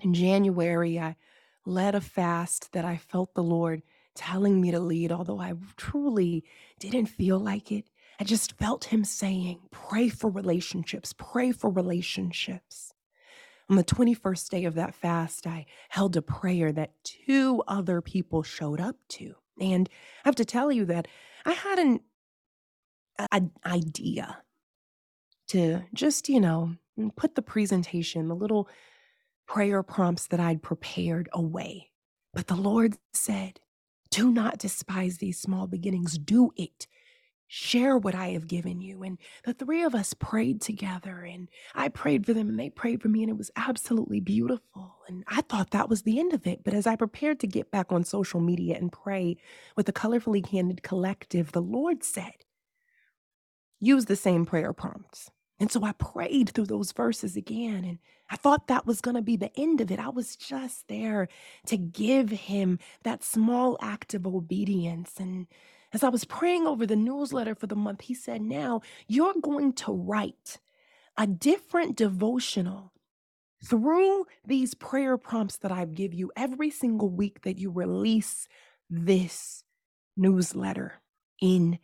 in 0.00 0.14
January, 0.14 0.98
I 0.98 1.16
led 1.66 1.94
a 1.94 2.00
fast 2.00 2.72
that 2.72 2.84
I 2.84 2.96
felt 2.96 3.34
the 3.34 3.42
Lord 3.42 3.82
telling 4.14 4.60
me 4.60 4.70
to 4.70 4.80
lead, 4.80 5.12
although 5.12 5.40
I 5.40 5.54
truly 5.76 6.44
didn't 6.78 7.06
feel 7.06 7.38
like 7.38 7.70
it. 7.70 7.86
I 8.20 8.24
just 8.24 8.56
felt 8.58 8.84
him 8.84 9.04
saying, 9.04 9.60
pray 9.70 10.08
for 10.08 10.30
relationships, 10.30 11.14
pray 11.16 11.52
for 11.52 11.70
relationships. 11.70 12.92
On 13.68 13.76
the 13.76 13.84
21st 13.84 14.50
day 14.50 14.64
of 14.64 14.74
that 14.74 14.94
fast, 14.94 15.46
I 15.46 15.66
held 15.88 16.16
a 16.16 16.22
prayer 16.22 16.70
that 16.72 16.92
two 17.02 17.62
other 17.66 18.00
people 18.00 18.42
showed 18.42 18.80
up 18.80 18.96
to. 19.10 19.34
And 19.58 19.88
I 20.24 20.28
have 20.28 20.34
to 20.36 20.44
tell 20.44 20.70
you 20.70 20.84
that 20.86 21.08
I 21.44 21.52
had 21.52 21.78
an, 21.78 22.00
idea 23.64 24.38
to 25.46 25.82
just, 25.94 26.28
you 26.28 26.40
know, 26.40 26.74
put 27.14 27.36
the 27.36 27.42
presentation, 27.42 28.26
the 28.26 28.34
little 28.34 28.68
prayer 29.46 29.84
prompts 29.84 30.26
that 30.26 30.40
I'd 30.40 30.62
prepared 30.62 31.28
away. 31.32 31.90
But 32.32 32.48
the 32.48 32.56
Lord 32.56 32.96
said, 33.12 33.60
Do 34.10 34.32
not 34.32 34.58
despise 34.58 35.18
these 35.18 35.38
small 35.38 35.68
beginnings. 35.68 36.18
Do 36.18 36.50
it 36.56 36.88
share 37.54 37.96
what 37.96 38.16
I 38.16 38.30
have 38.30 38.48
given 38.48 38.80
you. 38.80 39.04
And 39.04 39.16
the 39.44 39.54
three 39.54 39.84
of 39.84 39.94
us 39.94 40.12
prayed 40.12 40.60
together, 40.60 41.20
and 41.20 41.48
I 41.72 41.88
prayed 41.88 42.26
for 42.26 42.34
them, 42.34 42.48
and 42.48 42.58
they 42.58 42.68
prayed 42.68 43.00
for 43.00 43.08
me, 43.08 43.22
and 43.22 43.30
it 43.30 43.38
was 43.38 43.52
absolutely 43.54 44.18
beautiful. 44.18 44.96
And 45.06 45.22
I 45.28 45.40
thought 45.42 45.70
that 45.70 45.88
was 45.88 46.02
the 46.02 46.18
end 46.18 46.32
of 46.32 46.48
it. 46.48 46.64
But 46.64 46.74
as 46.74 46.84
I 46.84 46.96
prepared 46.96 47.38
to 47.40 47.46
get 47.46 47.70
back 47.70 47.92
on 47.92 48.02
social 48.02 48.40
media 48.40 48.76
and 48.76 48.90
pray 48.90 49.36
with 49.76 49.86
the 49.86 49.92
Colorfully 49.92 50.44
Candid 50.44 50.82
Collective, 50.82 51.52
the 51.52 51.62
Lord 51.62 52.02
said, 52.02 52.32
use 53.78 54.06
the 54.06 54.16
same 54.16 54.44
prayer 54.44 54.72
prompts. 54.72 55.30
And 55.60 55.70
so 55.70 55.84
I 55.84 55.92
prayed 55.92 56.50
through 56.50 56.66
those 56.66 56.90
verses 56.90 57.36
again, 57.36 57.84
and 57.84 57.98
I 58.28 58.34
thought 58.34 58.66
that 58.66 58.84
was 58.84 59.00
going 59.00 59.14
to 59.14 59.22
be 59.22 59.36
the 59.36 59.56
end 59.56 59.80
of 59.80 59.92
it. 59.92 60.00
I 60.00 60.08
was 60.08 60.34
just 60.34 60.88
there 60.88 61.28
to 61.66 61.76
give 61.76 62.30
him 62.30 62.80
that 63.04 63.22
small 63.22 63.78
act 63.80 64.12
of 64.14 64.26
obedience. 64.26 65.12
And 65.20 65.46
as 65.94 66.02
I 66.04 66.08
was 66.10 66.24
praying 66.24 66.66
over 66.66 66.86
the 66.86 66.96
newsletter 66.96 67.54
for 67.54 67.68
the 67.68 67.76
month, 67.76 68.02
he 68.02 68.14
said, 68.14 68.42
Now 68.42 68.82
you're 69.06 69.34
going 69.40 69.72
to 69.74 69.92
write 69.92 70.58
a 71.16 71.26
different 71.26 71.96
devotional 71.96 72.92
through 73.64 74.26
these 74.46 74.74
prayer 74.74 75.16
prompts 75.16 75.56
that 75.58 75.72
I 75.72 75.84
give 75.86 76.12
you 76.12 76.32
every 76.36 76.70
single 76.70 77.08
week 77.08 77.42
that 77.42 77.58
you 77.58 77.70
release 77.70 78.48
this 78.90 79.64
newsletter 80.16 81.00
in 81.40 81.78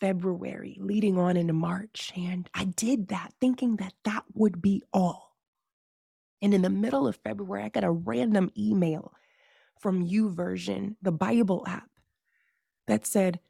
February, 0.00 0.78
leading 0.80 1.18
on 1.18 1.36
into 1.36 1.52
March. 1.52 2.12
And 2.16 2.48
I 2.54 2.64
did 2.64 3.08
that 3.08 3.34
thinking 3.40 3.76
that 3.76 3.92
that 4.04 4.24
would 4.34 4.62
be 4.62 4.82
all. 4.92 5.36
And 6.42 6.54
in 6.54 6.62
the 6.62 6.70
middle 6.70 7.06
of 7.06 7.16
February, 7.16 7.64
I 7.64 7.68
got 7.68 7.84
a 7.84 7.90
random 7.90 8.50
email 8.58 9.12
from 9.78 10.08
YouVersion, 10.08 10.96
the 11.02 11.12
Bible 11.12 11.64
app, 11.66 11.90
that 12.86 13.06
said, 13.06 13.40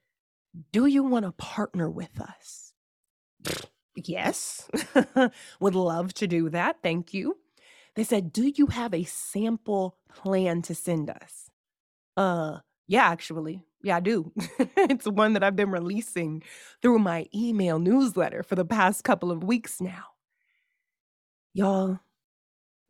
do 0.72 0.86
you 0.86 1.04
want 1.04 1.24
to 1.24 1.32
partner 1.32 1.88
with 1.90 2.20
us? 2.20 2.72
yes, 3.94 4.68
would 5.60 5.74
love 5.74 6.14
to 6.14 6.26
do 6.26 6.48
that. 6.50 6.76
Thank 6.82 7.14
you. 7.14 7.36
They 7.96 8.04
said, 8.04 8.32
Do 8.32 8.52
you 8.54 8.66
have 8.68 8.94
a 8.94 9.04
sample 9.04 9.96
plan 10.12 10.62
to 10.62 10.74
send 10.74 11.10
us? 11.10 11.50
Uh, 12.16 12.58
yeah, 12.86 13.08
actually. 13.08 13.64
Yeah, 13.82 13.96
I 13.96 14.00
do. 14.00 14.32
it's 14.76 15.06
one 15.06 15.32
that 15.32 15.42
I've 15.42 15.56
been 15.56 15.70
releasing 15.70 16.42
through 16.82 16.98
my 16.98 17.26
email 17.34 17.78
newsletter 17.78 18.42
for 18.42 18.54
the 18.54 18.64
past 18.64 19.04
couple 19.04 19.30
of 19.30 19.42
weeks 19.42 19.80
now. 19.80 20.04
Y'all, 21.54 22.00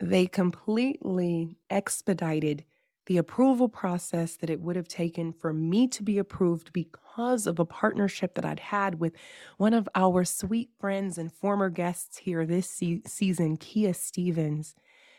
they 0.01 0.27
completely 0.27 1.59
expedited 1.71 2.65
the 3.07 3.17
approval 3.17 3.69
process 3.69 4.37
that 4.37 4.51
it 4.51 4.61
would 4.61 4.77
have 4.77 4.89
taken 4.89 5.33
for 5.33 5.53
me 5.53 5.89
to 5.89 6.03
be 6.03 6.19
approved 6.19 6.73
because 6.73 7.47
of 7.47 7.59
a 7.59 7.65
partnership 7.65 8.35
that 8.35 8.45
I'd 8.45 8.61
had 8.61 9.01
with 9.01 9.15
one 9.57 9.75
of 9.75 9.89
our 9.95 10.25
sweet 10.25 10.71
friends 10.79 11.19
and 11.19 11.33
former 11.33 11.71
guests 11.71 12.19
here 12.19 12.47
this 12.47 12.69
se- 12.69 13.03
season, 13.07 13.57
Kia 13.57 13.95
Stevens. 13.95 14.75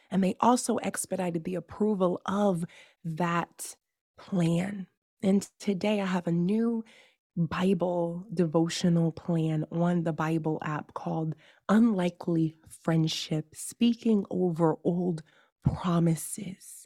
And 0.09 0.23
they 0.23 0.35
also 0.39 0.77
expedited 0.77 1.43
the 1.43 1.55
approval 1.55 2.21
of 2.25 2.65
that 3.03 3.75
plan. 4.17 4.87
And 5.23 5.47
today 5.59 6.01
I 6.01 6.05
have 6.05 6.27
a 6.27 6.31
new 6.31 6.83
Bible 7.37 8.25
devotional 8.33 9.11
plan 9.11 9.65
on 9.71 10.03
the 10.03 10.13
Bible 10.13 10.59
app 10.63 10.93
called 10.93 11.35
Unlikely 11.69 12.55
Friendship, 12.83 13.55
speaking 13.55 14.25
over 14.29 14.75
old 14.83 15.23
promises 15.63 16.80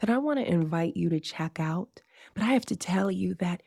that 0.00 0.10
I 0.10 0.18
want 0.18 0.38
to 0.38 0.50
invite 0.50 0.96
you 0.96 1.08
to 1.10 1.20
check 1.20 1.58
out. 1.60 2.02
But 2.34 2.44
I 2.44 2.52
have 2.52 2.66
to 2.66 2.76
tell 2.76 3.10
you 3.10 3.34
that 3.34 3.62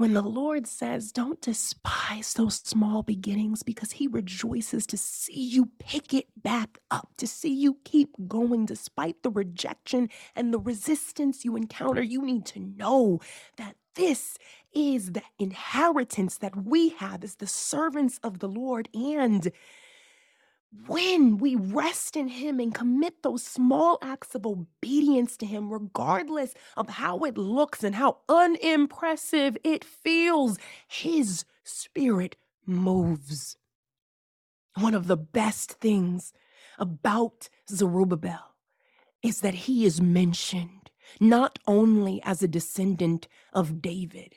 when 0.00 0.14
the 0.14 0.22
Lord 0.22 0.66
says, 0.66 1.12
don't 1.12 1.42
despise 1.42 2.32
those 2.32 2.54
small 2.54 3.02
beginnings 3.02 3.62
because 3.62 3.92
He 3.92 4.06
rejoices 4.06 4.86
to 4.86 4.96
see 4.96 5.38
you 5.38 5.68
pick 5.78 6.14
it 6.14 6.28
back 6.42 6.78
up, 6.90 7.10
to 7.18 7.26
see 7.26 7.52
you 7.52 7.76
keep 7.84 8.08
going 8.26 8.64
despite 8.64 9.22
the 9.22 9.30
rejection 9.30 10.08
and 10.34 10.54
the 10.54 10.58
resistance 10.58 11.44
you 11.44 11.54
encounter, 11.54 12.02
you 12.02 12.22
need 12.22 12.46
to 12.46 12.60
know 12.60 13.20
that 13.58 13.76
this 13.94 14.38
is 14.72 15.12
the 15.12 15.22
inheritance 15.38 16.38
that 16.38 16.56
we 16.56 16.90
have 16.90 17.22
as 17.22 17.34
the 17.34 17.46
servants 17.46 18.18
of 18.22 18.38
the 18.38 18.48
Lord. 18.48 18.88
And 18.94 19.52
when 20.86 21.38
we 21.38 21.56
rest 21.56 22.16
in 22.16 22.28
Him 22.28 22.60
and 22.60 22.74
commit 22.74 23.22
those 23.22 23.42
small 23.42 23.98
acts 24.02 24.34
of 24.34 24.46
obedience 24.46 25.36
to 25.38 25.46
Him, 25.46 25.70
regardless 25.70 26.54
of 26.76 26.88
how 26.88 27.20
it 27.20 27.36
looks 27.36 27.82
and 27.82 27.94
how 27.94 28.18
unimpressive 28.28 29.56
it 29.64 29.84
feels, 29.84 30.58
His 30.88 31.44
Spirit 31.64 32.36
moves. 32.66 33.56
One 34.78 34.94
of 34.94 35.08
the 35.08 35.16
best 35.16 35.72
things 35.72 36.32
about 36.78 37.48
Zerubbabel 37.68 38.54
is 39.22 39.40
that 39.40 39.54
he 39.54 39.84
is 39.84 40.00
mentioned 40.00 40.90
not 41.20 41.58
only 41.66 42.22
as 42.24 42.42
a 42.42 42.48
descendant 42.48 43.28
of 43.52 43.82
David, 43.82 44.36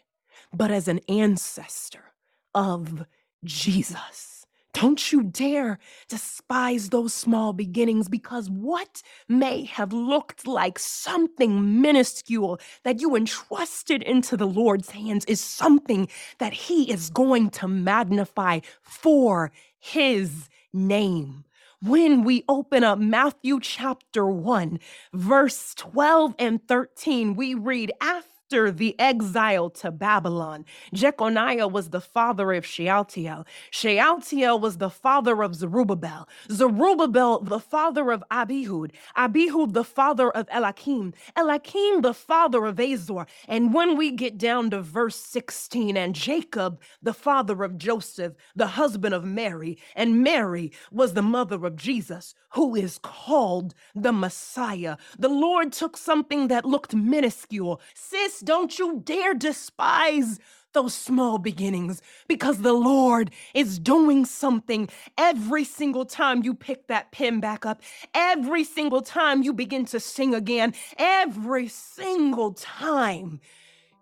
but 0.51 0.71
as 0.71 0.87
an 0.87 0.99
ancestor 1.07 2.13
of 2.53 3.05
Jesus 3.43 4.42
Don't 4.73 5.11
you 5.11 5.23
dare 5.23 5.77
despise 6.09 6.89
those 6.89 7.13
small 7.13 7.53
beginnings 7.53 8.09
because 8.09 8.49
what 8.49 9.03
may 9.29 9.65
have 9.65 9.93
looked 9.93 10.47
like 10.47 10.79
something 10.79 11.81
minuscule 11.81 12.59
that 12.83 12.99
you 12.99 13.15
entrusted 13.15 14.01
into 14.01 14.35
the 14.35 14.47
Lord's 14.47 14.89
hands 14.89 15.25
is 15.25 15.39
something 15.39 16.07
that 16.39 16.53
He 16.53 16.91
is 16.91 17.11
going 17.11 17.51
to 17.51 17.67
magnify 17.67 18.61
for 18.81 19.51
His 19.79 20.49
name. 20.73 21.45
When 21.81 22.23
we 22.23 22.43
open 22.49 22.83
up 22.83 22.97
Matthew 22.97 23.59
chapter 23.59 24.25
1, 24.25 24.79
verse 25.13 25.75
12 25.75 26.33
and 26.39 26.67
13, 26.67 27.35
we 27.35 27.53
read, 27.53 27.91
After 28.01 28.32
after 28.53 28.69
the 28.69 28.95
exile 28.99 29.67
to 29.67 29.89
Babylon, 29.89 30.63
Jeconiah 30.93 31.67
was 31.67 31.89
the 31.89 31.99
father 31.99 32.53
of 32.53 32.63
Shealtiel. 32.63 33.47
Shealtiel 33.71 34.59
was 34.59 34.77
the 34.77 34.91
father 34.91 35.41
of 35.41 35.55
Zerubbabel. 35.55 36.29
Zerubbabel, 36.51 37.39
the 37.39 37.59
father 37.59 38.11
of 38.11 38.23
Abihud. 38.29 38.91
Abihud, 39.17 39.73
the 39.73 39.83
father 39.83 40.29
of 40.29 40.47
Eliakim. 40.53 41.15
Eliakim, 41.35 42.01
the 42.01 42.13
father 42.13 42.65
of 42.65 42.79
Azor. 42.79 43.25
And 43.47 43.73
when 43.73 43.97
we 43.97 44.11
get 44.11 44.37
down 44.37 44.69
to 44.69 44.83
verse 44.83 45.15
16, 45.15 45.97
and 45.97 46.13
Jacob, 46.13 46.79
the 47.01 47.13
father 47.15 47.63
of 47.63 47.79
Joseph, 47.79 48.33
the 48.55 48.67
husband 48.67 49.15
of 49.15 49.25
Mary, 49.25 49.79
and 49.95 50.21
Mary 50.21 50.71
was 50.91 51.15
the 51.15 51.23
mother 51.23 51.65
of 51.65 51.75
Jesus, 51.75 52.35
who 52.51 52.75
is 52.75 52.99
called 52.99 53.73
the 53.95 54.13
Messiah. 54.13 54.97
The 55.17 55.29
Lord 55.29 55.73
took 55.73 55.97
something 55.97 56.49
that 56.49 56.65
looked 56.65 56.93
minuscule. 56.93 57.81
Sis, 57.95 58.42
don't 58.43 58.77
you 58.77 59.01
dare 59.03 59.33
despise 59.33 60.39
those 60.73 60.93
small 60.93 61.37
beginnings 61.37 62.01
because 62.27 62.59
the 62.59 62.73
Lord 62.73 63.31
is 63.53 63.79
doing 63.79 64.25
something 64.25 64.89
every 65.17 65.63
single 65.63 66.05
time 66.05 66.43
you 66.43 66.53
pick 66.53 66.87
that 66.87 67.11
pen 67.11 67.39
back 67.39 67.65
up, 67.65 67.81
every 68.13 68.63
single 68.63 69.01
time 69.01 69.43
you 69.43 69.53
begin 69.53 69.85
to 69.85 69.99
sing 69.99 70.33
again, 70.33 70.73
every 70.97 71.67
single 71.67 72.53
time 72.53 73.39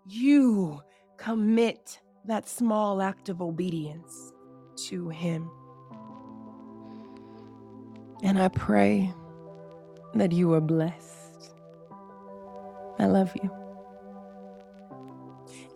you 0.06 0.82
commit 1.18 2.00
that 2.24 2.48
small 2.48 3.02
act 3.02 3.28
of 3.28 3.40
obedience 3.40 4.32
to 4.88 5.08
Him. 5.10 5.50
And 8.22 8.40
I 8.40 8.48
pray 8.48 9.12
that 10.14 10.32
you 10.32 10.52
are 10.54 10.60
blessed. 10.60 11.54
I 12.98 13.06
love 13.06 13.32
you. 13.42 13.61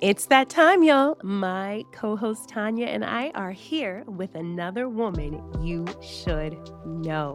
It's 0.03 0.27
that 0.27 0.51
time, 0.51 0.83
y'all. 0.83 1.17
My 1.23 1.83
co 1.91 2.17
host 2.17 2.51
Tanya 2.51 2.85
and 2.85 3.03
I 3.03 3.31
are 3.31 3.51
here 3.51 4.05
with 4.07 4.35
another 4.35 4.91
woman 4.91 5.43
you 5.63 5.87
should 6.03 6.59
know. 6.85 7.35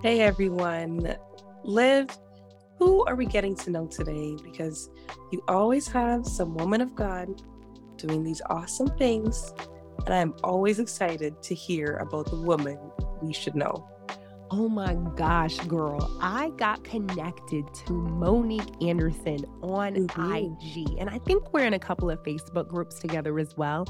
Hey, 0.00 0.22
everyone. 0.22 1.14
Liv, 1.64 2.08
who 2.78 3.04
are 3.04 3.14
we 3.14 3.26
getting 3.26 3.54
to 3.56 3.70
know 3.70 3.86
today? 3.86 4.34
Because 4.42 4.88
you 5.30 5.42
always 5.46 5.86
have 5.88 6.26
some 6.26 6.54
woman 6.54 6.80
of 6.80 6.94
God 6.94 7.42
doing 7.98 8.24
these 8.24 8.40
awesome 8.48 8.88
things. 8.96 9.52
And 10.06 10.14
I'm 10.14 10.34
always 10.42 10.78
excited 10.78 11.42
to 11.42 11.54
hear 11.54 11.98
about 11.98 12.30
the 12.30 12.36
woman 12.36 12.78
we 13.20 13.34
should 13.34 13.54
know. 13.54 13.86
Oh 14.50 14.68
my 14.68 14.94
gosh, 15.14 15.58
girl. 15.60 16.10
I 16.22 16.50
got 16.56 16.82
connected 16.82 17.66
to 17.86 17.92
Monique 17.92 18.82
Anderson 18.82 19.44
on 19.62 19.94
mm-hmm. 19.94 20.32
IG. 20.32 20.98
And 20.98 21.10
I 21.10 21.18
think 21.18 21.52
we're 21.52 21.64
in 21.64 21.74
a 21.74 21.78
couple 21.78 22.10
of 22.10 22.22
Facebook 22.22 22.68
groups 22.68 22.98
together 22.98 23.38
as 23.38 23.56
well. 23.56 23.86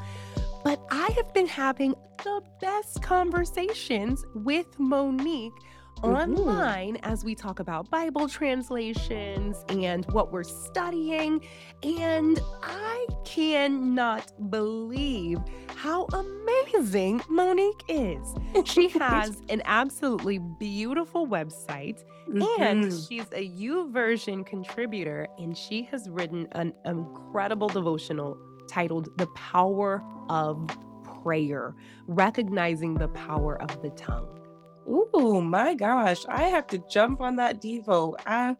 But 0.65 0.85
I 0.91 1.11
have 1.17 1.33
been 1.33 1.47
having 1.47 1.95
the 2.25 2.43
best 2.61 3.03
conversations 3.03 4.25
with 4.35 4.67
Monique 4.79 5.53
mm-hmm. 6.01 6.15
online 6.15 6.97
as 7.03 7.25
we 7.25 7.35
talk 7.35 7.61
about 7.61 7.91
Bible 7.91 8.29
translations 8.29 9.65
and 9.69 10.05
what 10.13 10.33
we're 10.33 10.43
studying. 10.43 11.41
And 11.83 12.41
I 12.63 13.07
cannot 13.25 14.33
believe 14.51 15.39
how 15.75 16.07
amazing 16.07 17.23
Monique 17.29 17.85
is. 17.89 18.35
She 18.65 18.89
has 18.99 19.43
an 19.49 19.63
absolutely 19.65 20.39
beautiful 20.39 21.27
website 21.27 22.05
mm-hmm. 22.29 22.63
and 22.63 22.93
she's 22.93 23.27
a 23.33 23.49
YouVersion 23.51 24.45
contributor 24.45 25.29
and 25.39 25.57
she 25.57 25.83
has 25.85 26.09
written 26.09 26.49
an 26.53 26.73
incredible 26.85 27.69
devotional 27.69 28.37
titled 28.69 29.17
The 29.19 29.27
Power 29.29 30.03
of 30.29 30.69
Prayer, 31.23 31.75
recognizing 32.07 32.95
the 32.95 33.09
power 33.09 33.61
of 33.61 33.83
the 33.83 33.91
tongue. 33.91 34.38
Oh 34.91 35.41
my 35.41 35.75
gosh, 35.75 36.25
I 36.29 36.45
have 36.45 36.67
to 36.69 36.79
jump 36.91 37.21
on 37.21 37.37
that 37.37 37.61
Devo. 37.61 38.15
I, 38.27 38.57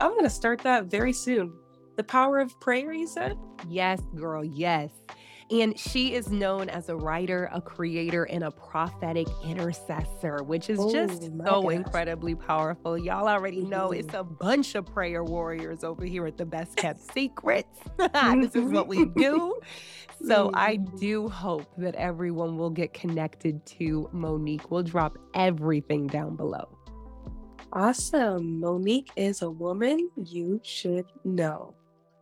I'm 0.00 0.10
going 0.10 0.24
to 0.24 0.30
start 0.30 0.60
that 0.62 0.86
very 0.86 1.12
soon. 1.12 1.52
The 1.96 2.04
power 2.04 2.40
of 2.40 2.58
prayer, 2.60 2.92
you 2.92 3.06
said? 3.06 3.36
Yes, 3.68 4.00
girl, 4.14 4.44
yes. 4.44 4.90
And 5.50 5.78
she 5.78 6.12
is 6.12 6.30
known 6.30 6.68
as 6.68 6.90
a 6.90 6.96
writer, 6.96 7.48
a 7.52 7.60
creator, 7.60 8.24
and 8.24 8.44
a 8.44 8.50
prophetic 8.50 9.26
intercessor, 9.42 10.42
which 10.42 10.68
is 10.68 10.78
oh, 10.78 10.92
just 10.92 11.22
so 11.22 11.62
gosh. 11.62 11.72
incredibly 11.72 12.34
powerful. 12.34 12.98
Y'all 12.98 13.26
already 13.26 13.62
know 13.62 13.88
mm-hmm. 13.88 14.00
it's 14.00 14.14
a 14.14 14.22
bunch 14.22 14.74
of 14.74 14.84
prayer 14.84 15.24
warriors 15.24 15.84
over 15.84 16.04
here 16.04 16.26
at 16.26 16.36
the 16.36 16.44
Best 16.44 16.76
Kept 16.76 17.00
Secrets. 17.14 17.80
this 17.96 18.54
is 18.54 18.70
what 18.70 18.88
we 18.88 19.06
do. 19.06 19.58
So 20.22 20.50
I 20.52 20.76
mm-hmm. 20.76 20.96
do 20.96 21.28
hope 21.28 21.72
that 21.78 21.94
everyone 21.94 22.58
will 22.58 22.70
get 22.70 22.92
connected 22.92 23.64
to 23.66 24.10
Monique. 24.12 24.70
We'll 24.70 24.82
drop 24.82 25.16
everything 25.34 26.08
down 26.08 26.36
below. 26.36 26.68
Awesome. 27.72 28.60
Monique 28.60 29.10
is 29.16 29.42
a 29.42 29.50
woman 29.50 30.10
you 30.16 30.60
should 30.62 31.06
know. 31.24 31.74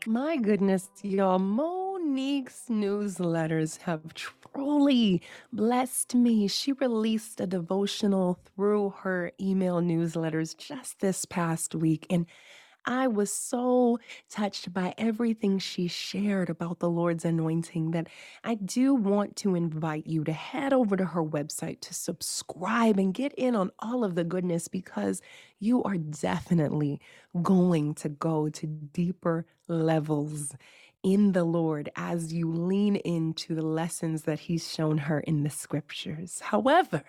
My 0.08 0.36
goodness, 0.36 0.88
y'all. 1.02 1.40
Monique's 1.40 2.66
newsletters 2.70 3.78
have 3.82 4.14
truly 4.14 5.20
blessed 5.52 6.14
me. 6.14 6.46
She 6.46 6.72
released 6.72 7.40
a 7.40 7.46
devotional 7.46 8.38
through 8.54 8.94
her 8.98 9.32
email 9.40 9.80
newsletters 9.80 10.56
just 10.56 11.00
this 11.00 11.24
past 11.24 11.74
week. 11.74 12.06
And 12.08 12.26
I 12.86 13.08
was 13.08 13.32
so 13.32 13.98
touched 14.30 14.72
by 14.72 14.94
everything 14.98 15.58
she 15.58 15.88
shared 15.88 16.50
about 16.50 16.80
the 16.80 16.90
Lord's 16.90 17.24
anointing 17.24 17.92
that 17.92 18.08
I 18.44 18.54
do 18.56 18.94
want 18.94 19.36
to 19.36 19.54
invite 19.56 20.06
you 20.06 20.24
to 20.24 20.32
head 20.32 20.72
over 20.72 20.96
to 20.96 21.04
her 21.06 21.24
website 21.24 21.80
to 21.82 21.94
subscribe 21.94 22.98
and 22.98 23.14
get 23.14 23.34
in 23.34 23.56
on 23.56 23.72
all 23.80 24.04
of 24.04 24.14
the 24.14 24.24
goodness 24.24 24.68
because 24.68 25.22
you 25.60 25.82
are 25.84 25.98
definitely 25.98 27.00
going 27.42 27.94
to 27.96 28.08
go 28.10 28.48
to 28.50 28.66
deeper 28.66 29.46
levels 29.68 30.54
in 31.02 31.32
the 31.32 31.44
Lord 31.44 31.90
as 31.96 32.32
you 32.32 32.50
lean 32.52 32.96
into 32.96 33.54
the 33.54 33.62
lessons 33.66 34.22
that 34.22 34.40
He's 34.40 34.72
shown 34.72 34.98
her 34.98 35.20
in 35.20 35.42
the 35.44 35.50
scriptures. 35.50 36.40
However, 36.40 37.04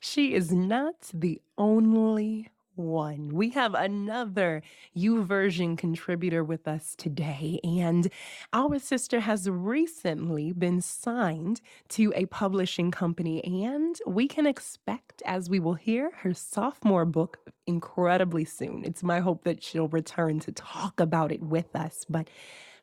she 0.00 0.34
is 0.34 0.52
not 0.52 1.10
the 1.14 1.40
only 1.58 2.48
one. 2.80 3.28
We 3.28 3.50
have 3.50 3.74
another 3.74 4.62
YouVersion 4.96 5.78
contributor 5.78 6.42
with 6.42 6.66
us 6.66 6.94
today, 6.96 7.60
and 7.62 8.10
our 8.52 8.78
sister 8.78 9.20
has 9.20 9.48
recently 9.48 10.52
been 10.52 10.80
signed 10.80 11.60
to 11.90 12.12
a 12.16 12.26
publishing 12.26 12.90
company, 12.90 13.44
and 13.44 13.96
we 14.06 14.26
can 14.26 14.46
expect, 14.46 15.22
as 15.24 15.48
we 15.48 15.60
will 15.60 15.74
hear, 15.74 16.10
her 16.22 16.34
sophomore 16.34 17.04
book 17.04 17.38
incredibly 17.66 18.44
soon. 18.44 18.84
It's 18.84 19.02
my 19.02 19.20
hope 19.20 19.44
that 19.44 19.62
she'll 19.62 19.88
return 19.88 20.40
to 20.40 20.52
talk 20.52 20.98
about 21.00 21.30
it 21.32 21.42
with 21.42 21.76
us. 21.76 22.04
But 22.08 22.28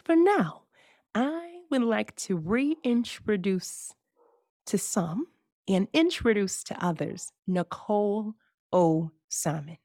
for 0.04 0.16
now, 0.16 0.64
I 1.14 1.62
would 1.70 1.84
like 1.84 2.16
to 2.18 2.38
reintroduce 2.38 3.94
to 4.68 4.78
some 4.78 5.28
and 5.68 5.88
introduce 5.94 6.64
to 6.64 6.86
others 6.86 7.32
Nicole 7.46 8.36
O. 8.72 9.12
Salmon. 9.30 9.78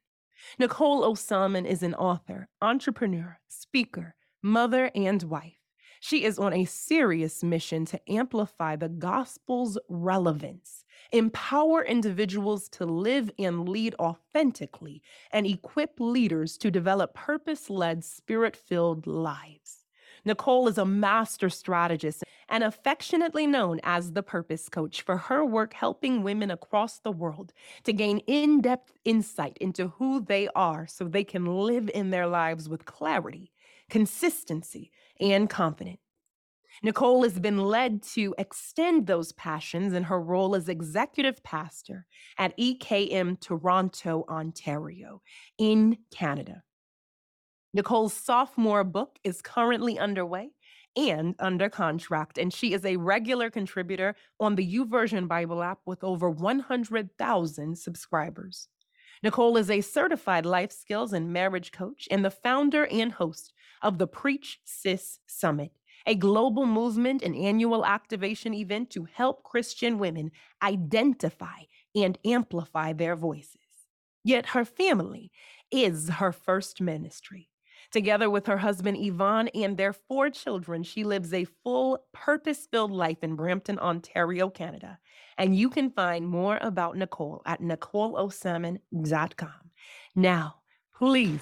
Nicole 0.59 1.05
O. 1.05 1.15
Salmon 1.15 1.67
is 1.67 1.83
an 1.83 1.95
author, 1.95 2.49
entrepreneur, 2.61 3.39
speaker, 3.49 4.15
mother, 4.43 4.91
and 4.95 5.23
wife. 5.23 5.59
She 6.01 6.25
is 6.25 6.37
on 6.37 6.53
a 6.53 6.65
serious 6.65 7.45
mission 7.45 7.85
to 7.87 8.11
amplify 8.11 8.75
the 8.75 8.89
gospel's 8.89 9.79
relevance, 9.89 10.85
empower 11.13 11.85
individuals 11.85 12.69
to 12.71 12.85
live 12.85 13.31
and 13.39 13.69
lead 13.69 13.95
authentically, 14.01 15.01
and 15.31 15.47
equip 15.47 16.01
leaders 16.01 16.59
to 16.59 16.73
develop 16.73 17.15
purpose 17.15 17.71
led, 17.71 18.05
spirit 18.05 18.57
filled 18.57 19.07
lives. 19.07 19.82
Nicole 20.25 20.69
is 20.69 20.79
a 20.79 20.85
master 20.85 21.51
strategist 21.51 22.23
and 22.49 22.63
affectionately 22.63 23.47
known 23.47 23.81
as 23.83 24.13
the 24.13 24.23
Purpose 24.23 24.69
Coach 24.69 25.03
for 25.03 25.17
her 25.17 25.45
work 25.45 25.75
helping 25.75 26.23
women 26.23 26.51
across 26.51 26.99
the 26.99 27.11
world 27.11 27.53
to 27.85 27.93
gain 27.93 28.19
in 28.27 28.61
depth 28.61 28.93
insight 29.05 29.57
into 29.61 29.89
who 29.89 30.21
they 30.21 30.49
are 30.55 30.87
so 30.87 31.05
they 31.05 31.25
can 31.25 31.47
live 31.47 31.91
in 31.93 32.11
their 32.11 32.27
lives 32.27 32.69
with 32.69 32.85
clarity, 32.85 33.51
consistency, 33.91 34.93
and 35.21 35.51
confidence. 35.51 35.99
Nicole 36.83 37.23
has 37.23 37.39
been 37.39 37.59
led 37.59 38.03
to 38.03 38.35
extend 38.39 39.07
those 39.07 39.33
passions 39.33 39.93
in 39.93 40.05
her 40.05 40.21
role 40.21 40.55
as 40.55 40.69
executive 40.69 41.43
pastor 41.43 42.07
at 42.39 42.57
EKM 42.59 43.41
Toronto, 43.41 44.25
Ontario, 44.29 45.21
in 45.59 45.99
Canada. 46.11 46.63
Nicole's 47.75 48.13
sophomore 48.13 48.85
book 48.85 49.19
is 49.25 49.41
currently 49.41 49.99
underway 49.99 50.51
and 50.95 51.35
under 51.39 51.71
contract, 51.71 52.37
and 52.37 52.53
she 52.53 52.75
is 52.75 52.85
a 52.85 52.97
regular 52.97 53.51
contributor 53.51 54.15
on 54.39 54.57
the 54.57 54.77
YouVersion 54.77 55.27
Bible 55.27 55.63
app 55.63 55.79
with 55.87 56.05
over 56.05 56.29
100,000 56.29 57.79
subscribers. 57.79 58.69
Nicole 59.23 59.57
is 59.57 59.71
a 59.71 59.81
certified 59.81 60.45
life 60.45 60.71
skills 60.71 61.15
and 61.15 61.33
marriage 61.33 61.73
coach 61.73 62.07
and 62.11 62.23
the 62.23 62.31
founder 62.31 62.87
and 62.89 63.13
host 63.13 63.55
of 63.81 63.97
the 63.97 64.07
Preach 64.07 64.61
Sis 64.65 65.21
Summit, 65.27 65.73
a 66.07 66.15
global 66.15 66.67
movement 66.67 67.23
and 67.23 67.35
annual 67.35 67.87
activation 67.87 68.53
event 68.53 68.91
to 68.91 69.07
help 69.15 69.45
Christian 69.45 69.99
women 69.99 70.31
identify 70.63 71.63
and 71.95 72.19
amplify 72.25 72.93
their 72.93 73.17
voices. 73.17 73.57
Yet 74.25 74.47
her 74.47 74.67
family 74.67 75.33
is 75.71 76.11
her 76.11 76.33
first 76.33 76.81
ministry. 76.81 77.49
Together 77.93 78.31
with 78.31 78.47
her 78.47 78.57
husband 78.57 78.97
Yvonne 78.99 79.49
and 79.49 79.77
their 79.77 79.93
four 79.93 80.31
children, 80.31 80.83
she 80.83 81.05
lives 81.05 81.35
a 81.35 81.45
full, 81.45 81.99
purpose 82.13 82.67
filled 82.71 82.91
life 82.91 83.23
in 83.23 83.37
Brampton, 83.37 83.79
Ontario, 83.79 84.49
Canada. 84.49 84.99
And 85.37 85.55
you 85.55 85.69
can 85.69 85.91
find 85.91 86.27
more 86.27 86.59
about 86.63 86.97
Nicole 86.97 87.43
at 87.45 87.61
NicoleO'Salmon.com. 87.61 89.71
Now, 90.15 90.55
please 90.97 91.41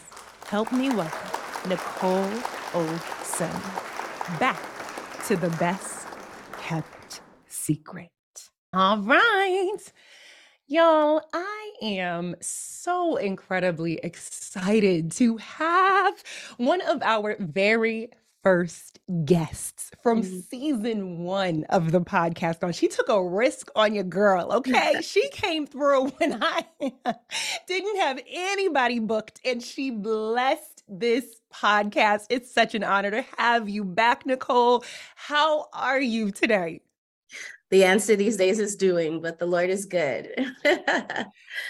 help 0.49 0.73
me 0.73 0.89
welcome 0.89 1.69
Nicole 1.69 2.33
O. 2.75 3.01
Salmon 3.23 3.61
back 4.39 4.61
to 5.27 5.37
the 5.37 5.51
best 5.51 6.07
kept 6.59 7.21
secret. 7.47 8.11
All 8.73 8.99
right. 8.99 9.77
Y'all, 10.73 11.21
I 11.33 11.73
am 11.83 12.37
so 12.41 13.17
incredibly 13.17 13.95
excited 14.05 15.11
to 15.11 15.37
have 15.39 16.23
one 16.59 16.81
of 16.83 17.03
our 17.03 17.35
very 17.41 18.11
first 18.45 19.01
guests 19.25 19.91
from 20.01 20.23
Mhm. 20.23 20.45
season 20.49 21.25
one 21.25 21.65
of 21.71 21.91
the 21.91 22.01
podcast 22.01 22.63
on. 22.63 22.73
She 22.73 22.87
took 22.87 23.09
a 23.09 23.21
risk 23.21 23.69
on 23.75 23.95
your 23.95 24.05
girl, 24.05 24.53
okay? 24.53 25.01
she 25.03 25.29
came 25.31 25.67
through 25.67 26.07
when 26.19 26.39
I 26.41 26.65
didn't 27.67 27.97
have 27.97 28.21
anybody 28.29 29.01
booked 29.01 29.41
and 29.45 29.61
she 29.61 29.91
blessed 29.91 30.85
this 30.89 31.25
podcast. 31.53 32.27
It's 32.31 32.55
such 32.55 32.77
an 32.77 32.85
honor 32.85 33.11
to 33.11 33.23
have 33.39 33.69
you 33.69 33.83
back, 33.85 34.25
Nicole. 34.25 34.85
How 35.17 35.67
are 35.73 36.01
you 36.01 36.31
today? 36.31 36.83
The 37.71 37.85
answer 37.85 38.17
these 38.17 38.37
days 38.37 38.59
is 38.59 38.75
doing, 38.77 39.21
but 39.21 39.39
the 39.39 39.47
Lord 39.47 39.71
is 39.71 39.87
good. 39.87 40.35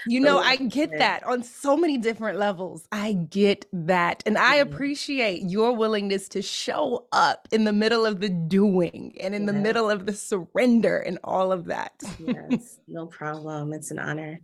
You 0.07 0.19
know, 0.21 0.39
I 0.39 0.57
get 0.57 0.97
that 0.97 1.23
on 1.25 1.43
so 1.43 1.77
many 1.77 1.99
different 1.99 2.39
levels. 2.39 2.87
I 2.91 3.13
get 3.13 3.67
that. 3.73 4.23
And 4.25 4.39
I 4.39 4.57
Mhm. 4.57 4.63
appreciate 4.63 5.43
your 5.43 5.77
willingness 5.77 6.29
to 6.31 6.43
show 6.43 7.07
up 7.13 7.47
in 7.53 7.65
the 7.65 7.73
middle 7.73 8.07
of 8.07 8.21
the 8.21 8.31
doing 8.31 9.15
and 9.21 9.35
in 9.35 9.45
the 9.47 9.53
middle 9.53 9.91
of 9.91 10.07
the 10.07 10.15
surrender 10.15 10.99
and 10.99 11.19
all 11.23 11.53
of 11.53 11.67
that. 11.67 12.03
yes, 12.19 12.79
no 12.89 13.07
problem. 13.07 13.73
It's 13.73 13.91
an 13.91 13.99
honor. 13.99 14.41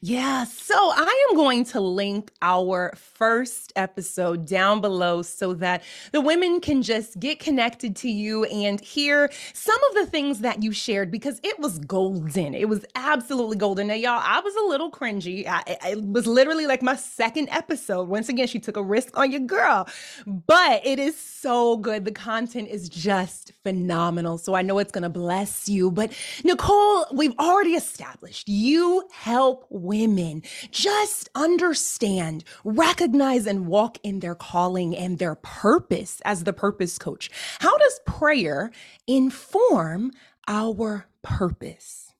Yeah, 0.00 0.44
so 0.44 0.74
I 0.74 1.26
am 1.30 1.36
going 1.36 1.64
to 1.66 1.80
link 1.80 2.32
our 2.42 2.92
first 2.96 3.72
episode 3.76 4.46
down 4.46 4.80
below 4.80 5.22
so 5.22 5.54
that 5.54 5.82
the 6.12 6.20
women 6.20 6.60
can 6.60 6.82
just 6.82 7.20
get 7.20 7.38
connected 7.38 7.94
to 7.96 8.10
you 8.10 8.44
and 8.44 8.80
hear 8.80 9.30
some 9.54 9.78
of 9.90 9.94
the 9.94 10.06
things 10.06 10.40
that 10.40 10.62
you 10.62 10.72
shared 10.72 11.10
because 11.10 11.40
it 11.44 11.58
was 11.60 11.78
golden. 11.80 12.54
It 12.54 12.68
was 12.68 12.84
absolutely 12.96 13.56
golden. 13.56 13.86
Now, 13.88 13.94
y'all, 13.94 14.20
I 14.24 14.40
was 14.40 14.54
a 14.56 14.68
little 14.68 14.90
cringy. 14.90 15.46
I, 15.46 15.62
it 15.90 16.02
was 16.04 16.26
literally 16.26 16.66
like 16.66 16.82
my 16.82 16.96
second 16.96 17.48
episode. 17.50 18.08
Once 18.08 18.28
again, 18.28 18.48
she 18.48 18.58
took 18.58 18.76
a 18.76 18.82
risk 18.82 19.16
on 19.16 19.30
your 19.30 19.40
girl, 19.40 19.88
but 20.26 20.84
it 20.84 20.98
is 20.98 21.16
so 21.16 21.76
good. 21.76 22.04
The 22.04 22.12
content 22.12 22.68
is 22.68 22.88
just 22.88 23.52
phenomenal. 23.62 24.38
So 24.38 24.54
I 24.54 24.62
know 24.62 24.78
it's 24.78 24.92
going 24.92 25.02
to 25.02 25.08
bless 25.08 25.68
you. 25.68 25.90
But 25.90 26.12
Nicole, 26.44 27.06
we've 27.12 27.38
already 27.38 27.74
established 27.74 28.48
you 28.48 29.04
help 29.12 29.51
women 29.70 30.42
just 30.70 31.28
understand, 31.34 32.44
recognize, 32.64 33.46
and 33.46 33.66
walk 33.66 33.98
in 34.02 34.20
their 34.20 34.34
calling 34.34 34.96
and 34.96 35.18
their 35.18 35.36
purpose 35.36 36.20
as 36.24 36.44
the 36.44 36.52
purpose 36.52 36.98
coach. 36.98 37.30
How 37.60 37.76
does 37.78 38.00
prayer 38.06 38.70
inform 39.06 40.12
our 40.48 41.06
purpose? 41.22 42.12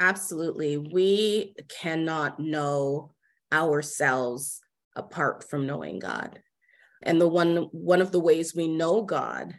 Absolutely. 0.00 0.76
We 0.76 1.54
cannot 1.68 2.38
know 2.38 3.14
ourselves 3.52 4.60
apart 4.94 5.48
from 5.48 5.66
knowing 5.66 5.98
God. 5.98 6.40
And 7.02 7.20
the 7.20 7.28
one 7.28 7.68
one 7.72 8.00
of 8.00 8.12
the 8.12 8.20
ways 8.20 8.54
we 8.54 8.68
know 8.68 9.02
God 9.02 9.54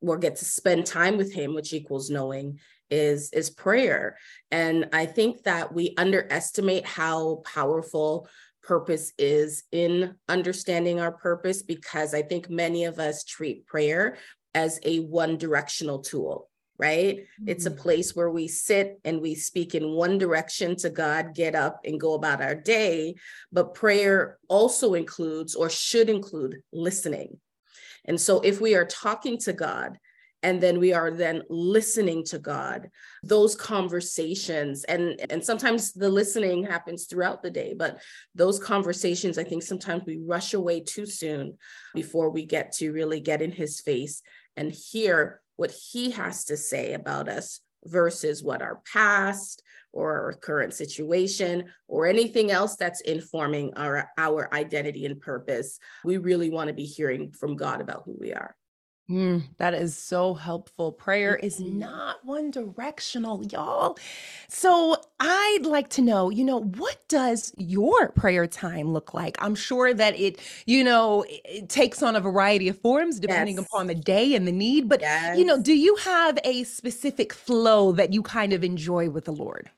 or 0.00 0.18
get 0.18 0.36
to 0.36 0.44
spend 0.44 0.86
time 0.86 1.16
with 1.16 1.32
him, 1.32 1.54
which 1.54 1.72
equals 1.72 2.10
knowing, 2.10 2.58
is 2.90 3.30
is 3.32 3.50
prayer. 3.50 4.16
And 4.50 4.88
I 4.92 5.06
think 5.06 5.44
that 5.44 5.72
we 5.72 5.94
underestimate 5.96 6.86
how 6.86 7.42
powerful 7.44 8.28
purpose 8.62 9.12
is 9.18 9.64
in 9.72 10.14
understanding 10.28 11.00
our 11.00 11.12
purpose 11.12 11.62
because 11.62 12.14
I 12.14 12.22
think 12.22 12.50
many 12.50 12.84
of 12.84 12.98
us 12.98 13.24
treat 13.24 13.66
prayer 13.66 14.18
as 14.54 14.78
a 14.84 15.00
one 15.00 15.38
directional 15.38 16.00
tool 16.00 16.50
right? 16.80 17.26
It's 17.46 17.66
a 17.66 17.70
mm-hmm. 17.70 17.78
place 17.78 18.16
where 18.16 18.30
we 18.30 18.48
sit 18.48 19.00
and 19.04 19.20
we 19.20 19.34
speak 19.34 19.74
in 19.74 19.92
one 19.92 20.16
direction 20.16 20.76
to 20.76 20.88
God, 20.88 21.34
get 21.34 21.54
up 21.54 21.80
and 21.84 22.00
go 22.00 22.14
about 22.14 22.40
our 22.40 22.54
day. 22.54 23.16
But 23.52 23.74
prayer 23.74 24.38
also 24.48 24.94
includes 24.94 25.54
or 25.54 25.68
should 25.68 26.08
include 26.08 26.62
listening. 26.72 27.36
And 28.06 28.18
so 28.18 28.40
if 28.40 28.62
we 28.62 28.74
are 28.76 28.86
talking 28.86 29.36
to 29.40 29.52
God, 29.52 29.98
and 30.42 30.60
then 30.60 30.78
we 30.78 30.92
are 30.92 31.10
then 31.10 31.42
listening 31.50 32.24
to 32.24 32.38
God, 32.38 32.90
those 33.22 33.54
conversations, 33.54 34.84
and, 34.84 35.20
and 35.30 35.44
sometimes 35.44 35.92
the 35.92 36.08
listening 36.08 36.64
happens 36.64 37.04
throughout 37.04 37.42
the 37.42 37.50
day, 37.50 37.74
but 37.76 37.98
those 38.34 38.58
conversations, 38.58 39.38
I 39.38 39.44
think 39.44 39.62
sometimes 39.62 40.04
we 40.06 40.18
rush 40.18 40.54
away 40.54 40.80
too 40.80 41.06
soon 41.06 41.58
before 41.94 42.30
we 42.30 42.46
get 42.46 42.72
to 42.72 42.92
really 42.92 43.20
get 43.20 43.42
in 43.42 43.52
his 43.52 43.80
face 43.80 44.22
and 44.56 44.72
hear 44.72 45.40
what 45.56 45.70
he 45.70 46.10
has 46.12 46.46
to 46.46 46.56
say 46.56 46.94
about 46.94 47.28
us 47.28 47.60
versus 47.84 48.42
what 48.42 48.62
our 48.62 48.80
past 48.90 49.62
or 49.92 50.24
our 50.24 50.32
current 50.34 50.72
situation 50.72 51.64
or 51.88 52.06
anything 52.06 52.50
else 52.50 52.76
that's 52.76 53.00
informing 53.00 53.74
our 53.74 54.08
our 54.16 54.52
identity 54.54 55.04
and 55.04 55.20
purpose. 55.20 55.78
We 56.04 56.16
really 56.18 56.48
want 56.48 56.68
to 56.68 56.74
be 56.74 56.84
hearing 56.84 57.32
from 57.32 57.56
god 57.56 57.80
about 57.80 58.02
who 58.04 58.16
we 58.18 58.32
are 58.32 58.54
Mm, 59.10 59.42
that 59.58 59.74
is 59.74 59.96
so 59.96 60.34
helpful. 60.34 60.92
Prayer 60.92 61.34
is 61.36 61.64
Mhm. 61.64 61.64
not 61.64 62.24
one 62.24 62.52
directional, 62.52 63.44
y'all. 63.46 63.98
So 64.48 64.96
I'd 65.18 65.62
like 65.64 65.88
to 65.90 66.02
know, 66.02 66.30
you 66.30 66.44
know, 66.44 66.60
what 66.62 67.08
does 67.08 67.52
your 67.58 68.10
prayer 68.12 68.46
time 68.46 68.92
look 68.92 69.12
like? 69.12 69.36
I'm 69.42 69.56
sure 69.56 69.92
that 69.92 70.18
it, 70.18 70.38
you 70.66 70.84
know, 70.84 71.24
it, 71.28 71.68
takes 71.68 72.04
on 72.04 72.14
a 72.14 72.20
variety 72.20 72.68
of 72.68 72.78
forms 72.80 73.18
depending 73.18 73.58
Yes. 73.58 73.58
upon 73.58 73.88
the 73.88 73.96
day 73.96 74.32
and 74.36 74.46
the 74.46 74.52
need. 74.52 74.88
But, 74.88 75.02
you 75.32 75.44
know, 75.44 75.60
do 75.60 75.74
you 75.76 75.96
have 75.96 76.38
a 76.44 76.62
specific 76.62 77.32
flow 77.32 77.90
that 77.92 78.12
you 78.12 78.22
kind 78.22 78.52
of 78.52 78.62
enjoy 78.62 79.10
with 79.10 79.24
the 79.24 79.32
Lord? 79.32 79.70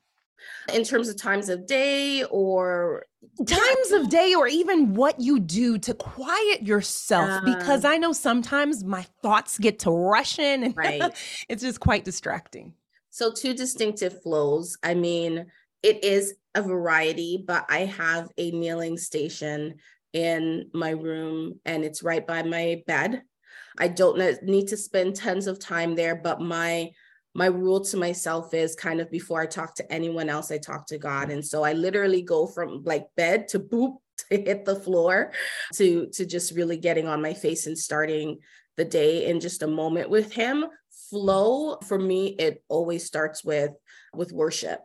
In 0.72 0.84
terms 0.84 1.08
of 1.08 1.16
times 1.16 1.48
of 1.48 1.66
day 1.66 2.24
or 2.24 3.04
Times 3.46 3.92
of 3.92 4.10
day, 4.10 4.34
or 4.34 4.48
even 4.48 4.94
what 4.94 5.20
you 5.20 5.38
do 5.38 5.78
to 5.78 5.94
quiet 5.94 6.62
yourself, 6.66 7.44
because 7.44 7.84
Uh. 7.84 7.90
I 7.90 7.98
know 7.98 8.12
sometimes 8.12 8.82
my 8.84 9.06
thoughts 9.22 9.58
get 9.58 9.78
to 9.80 9.90
rushing 9.90 10.64
and 10.64 10.76
Right. 10.76 11.02
it's 11.48 11.62
just 11.62 11.80
quite 11.80 12.04
distracting. 12.04 12.74
So 13.10 13.32
two 13.32 13.54
distinctive 13.54 14.22
flows. 14.22 14.76
I 14.82 14.94
mean, 14.94 15.46
it 15.82 16.02
is 16.04 16.34
a 16.54 16.62
variety, 16.62 17.42
but 17.46 17.64
I 17.68 17.80
have 17.80 18.28
a 18.36 18.50
kneeling 18.50 18.98
station 18.98 19.76
in 20.12 20.70
my 20.74 20.90
room 20.90 21.60
and 21.64 21.84
it's 21.84 22.02
right 22.02 22.26
by 22.26 22.42
my 22.42 22.82
bed. 22.86 23.22
I 23.78 23.88
don't 23.88 24.42
need 24.42 24.68
to 24.68 24.76
spend 24.76 25.16
tons 25.16 25.46
of 25.46 25.58
time 25.58 25.94
there, 25.94 26.16
but 26.16 26.40
my 26.40 26.90
my 27.34 27.46
rule 27.46 27.80
to 27.80 27.96
myself 27.96 28.52
is 28.52 28.74
kind 28.74 29.00
of 29.00 29.10
before 29.10 29.40
I 29.40 29.46
talk 29.46 29.74
to 29.76 29.92
anyone 29.92 30.28
else, 30.28 30.50
I 30.50 30.58
talk 30.58 30.86
to 30.88 30.98
God. 30.98 31.30
And 31.30 31.44
so 31.44 31.62
I 31.62 31.72
literally 31.72 32.22
go 32.22 32.46
from 32.46 32.82
like 32.84 33.06
bed 33.16 33.48
to 33.48 33.60
boop 33.60 33.96
to 34.30 34.36
hit 34.36 34.64
the 34.64 34.76
floor 34.76 35.32
to 35.74 36.06
to 36.12 36.26
just 36.26 36.54
really 36.54 36.76
getting 36.76 37.08
on 37.08 37.22
my 37.22 37.32
face 37.32 37.66
and 37.66 37.76
starting 37.76 38.38
the 38.76 38.84
day 38.84 39.26
in 39.26 39.40
just 39.40 39.62
a 39.62 39.66
moment 39.66 40.10
with 40.10 40.32
him. 40.32 40.66
Flow 41.10 41.78
for 41.86 41.98
me 41.98 42.28
it 42.38 42.62
always 42.68 43.04
starts 43.04 43.42
with 43.42 43.72
with 44.14 44.32
worship. 44.32 44.80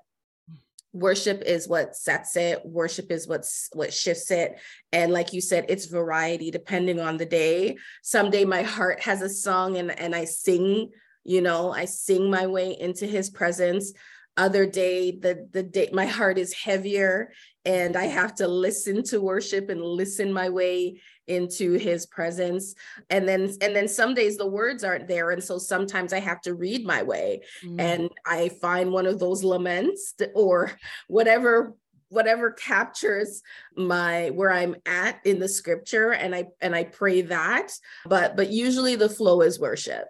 Worship 0.94 1.44
is 1.46 1.68
what 1.68 1.96
sets 1.96 2.38
it. 2.38 2.66
Worship 2.66 3.12
is 3.12 3.28
what's 3.28 3.70
what 3.74 3.94
shifts 3.94 4.32
it. 4.32 4.58
And 4.94 5.12
like 5.12 5.34
you 5.34 5.42
said 5.42 5.66
it's 5.68 5.86
variety 5.86 6.50
depending 6.50 7.02
on 7.02 7.18
the 7.18 7.26
day. 7.26 7.78
Someday 8.04 8.46
my 8.46 8.64
heart 8.64 9.02
has 9.02 9.22
a 9.22 9.30
song 9.30 9.78
and 9.78 9.92
and 10.00 10.16
i 10.16 10.24
sing 10.24 10.92
you 11.28 11.42
know 11.42 11.72
i 11.72 11.86
sing 11.86 12.32
my 12.32 12.48
way 12.48 12.72
into 12.80 13.06
his 13.06 13.30
presence. 13.30 13.94
Other 14.36 14.68
day 14.68 15.12
the 15.12 15.48
the 15.52 15.64
day 15.64 15.90
my 15.92 16.06
heart 16.06 16.38
is 16.38 16.54
heavier 16.54 17.32
and 17.66 17.98
i 17.98 18.06
have 18.06 18.36
to 18.36 18.48
listen 18.48 19.04
to 19.04 19.20
worship 19.20 19.70
and 19.70 19.82
listen 19.82 20.32
my 20.32 20.50
way 20.50 21.02
into 21.28 21.74
his 21.74 22.06
presence. 22.06 22.76
And 23.10 23.28
then 23.28 23.52
and 23.62 23.76
then 23.76 23.88
some 23.88 24.14
days 24.14 24.38
the 24.38 24.48
words 24.48 24.84
aren't 24.84 25.08
there. 25.08 25.32
And 25.32 25.44
so 25.44 25.58
sometimes 25.58 26.14
i 26.14 26.20
have 26.20 26.42
to 26.42 26.54
read 26.54 26.86
my 26.86 27.04
way 27.04 27.42
mm. 27.64 27.80
and 27.80 28.10
i 28.26 28.50
find 28.50 28.92
one 28.92 29.06
of 29.06 29.20
those 29.20 29.44
laments 29.44 30.14
or 30.34 30.72
whatever 31.08 31.76
whatever 32.10 32.52
captures 32.52 33.42
my 33.76 34.30
where 34.30 34.52
i'm 34.52 34.76
at 34.86 35.20
in 35.26 35.40
the 35.40 35.50
scripture. 35.50 36.12
And 36.12 36.34
i 36.34 36.46
and 36.62 36.76
i 36.76 36.84
pray 36.84 37.24
that 37.24 37.72
but 38.06 38.38
but 38.38 38.50
usually 38.52 38.96
the 38.96 39.10
flow 39.10 39.42
is 39.42 39.60
worship. 39.60 40.06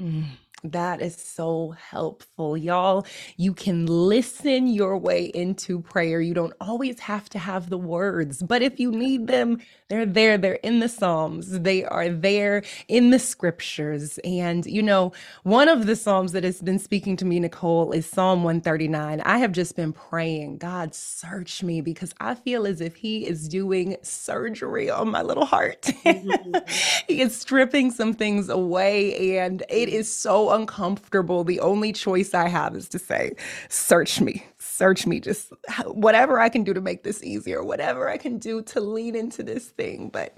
Mm. 0.00 0.24
That 0.64 1.02
is 1.02 1.16
so 1.16 1.70
helpful. 1.90 2.56
Y'all, 2.56 3.06
you 3.38 3.54
can 3.54 3.86
listen 3.86 4.66
your 4.68 4.98
way 4.98 5.26
into 5.34 5.80
prayer. 5.80 6.20
You 6.20 6.34
don't 6.34 6.52
always 6.60 7.00
have 7.00 7.30
to 7.30 7.38
have 7.40 7.70
the 7.70 7.78
words, 7.78 8.42
but 8.42 8.62
if 8.62 8.78
you 8.78 8.92
need 8.92 9.26
them, 9.26 9.58
they're 9.88 10.06
there. 10.06 10.38
They're 10.38 10.54
in 10.56 10.80
the 10.80 10.88
Psalms, 10.88 11.60
they 11.60 11.84
are 11.84 12.10
there 12.10 12.62
in 12.88 13.10
the 13.10 13.18
scriptures. 13.18 14.18
And, 14.24 14.66
you 14.66 14.82
know, 14.82 15.12
one 15.44 15.68
of 15.68 15.86
the 15.86 15.96
Psalms 15.96 16.32
that 16.32 16.44
has 16.44 16.60
been 16.62 16.78
speaking 16.78 17.16
to 17.18 17.24
me, 17.24 17.40
Nicole, 17.40 17.92
is 17.92 18.06
Psalm 18.06 18.44
139. 18.44 19.22
I 19.22 19.38
have 19.38 19.52
just 19.52 19.76
been 19.76 19.94
praying, 19.94 20.58
God, 20.58 20.94
search 20.94 21.62
me 21.62 21.80
because 21.80 22.14
I 22.20 22.34
feel 22.36 22.66
as 22.66 22.82
if 22.82 22.96
He 22.96 23.26
is 23.26 23.48
doing 23.48 23.96
surgery 24.02 24.90
on 24.90 25.10
my 25.10 25.22
little 25.22 25.46
heart. 25.46 25.90
Mm-hmm. 26.06 26.52
he 27.08 27.20
is 27.22 27.36
stripping 27.36 27.90
some 27.92 28.14
things 28.14 28.48
away, 28.50 29.38
and 29.38 29.62
it 29.70 29.90
is 29.90 30.12
so 30.14 30.50
uncomfortable. 30.52 31.42
The 31.42 31.60
only 31.60 31.92
choice 31.92 32.34
I 32.34 32.48
have 32.48 32.76
is 32.76 32.88
to 32.90 32.98
say, 32.98 33.32
search 33.68 34.20
me, 34.20 34.46
search 34.58 35.06
me, 35.06 35.18
just 35.18 35.52
whatever 35.86 36.38
I 36.38 36.48
can 36.48 36.62
do 36.62 36.72
to 36.74 36.80
make 36.80 37.02
this 37.02 37.22
easier, 37.24 37.64
whatever 37.64 38.08
I 38.08 38.16
can 38.16 38.38
do 38.38 38.62
to 38.62 38.80
lean 38.80 39.16
into 39.16 39.42
this 39.42 39.68
thing. 39.68 40.10
But 40.10 40.36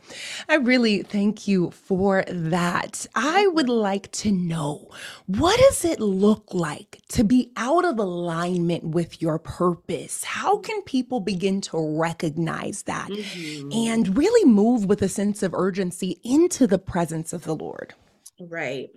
I 0.49 0.57
really 0.57 1.03
thank 1.03 1.47
you 1.47 1.71
for 1.71 2.25
that. 2.29 3.07
I 3.15 3.47
would 3.49 3.69
like 3.69 4.11
to 4.13 4.33
know 4.33 4.91
what 5.27 5.59
does 5.59 5.85
it 5.85 6.01
look 6.01 6.55
like 6.55 7.03
to 7.09 7.25
be 7.25 7.51
out 7.57 7.85
of 7.85 7.99
alignment 7.99 8.85
with 8.85 9.21
your 9.21 9.39
purpose? 9.39 10.25
How 10.25 10.59
can 10.59 10.81
people 10.83 11.21
begin 11.21 11.61
to 11.63 11.99
recognize 11.99 12.85
that 12.85 13.09
mm-hmm. 13.09 13.73
and 13.73 14.17
really 14.17 14.49
move 14.49 14.87
with 14.87 15.03
a 15.03 15.09
sense 15.09 15.43
of 15.43 15.55
urgency 15.55 16.21
into 16.25 16.67
the 16.67 16.79
presence 16.79 17.33
of 17.33 17.45
the 17.45 17.55
Lord? 17.55 17.95
Right. 18.41 18.91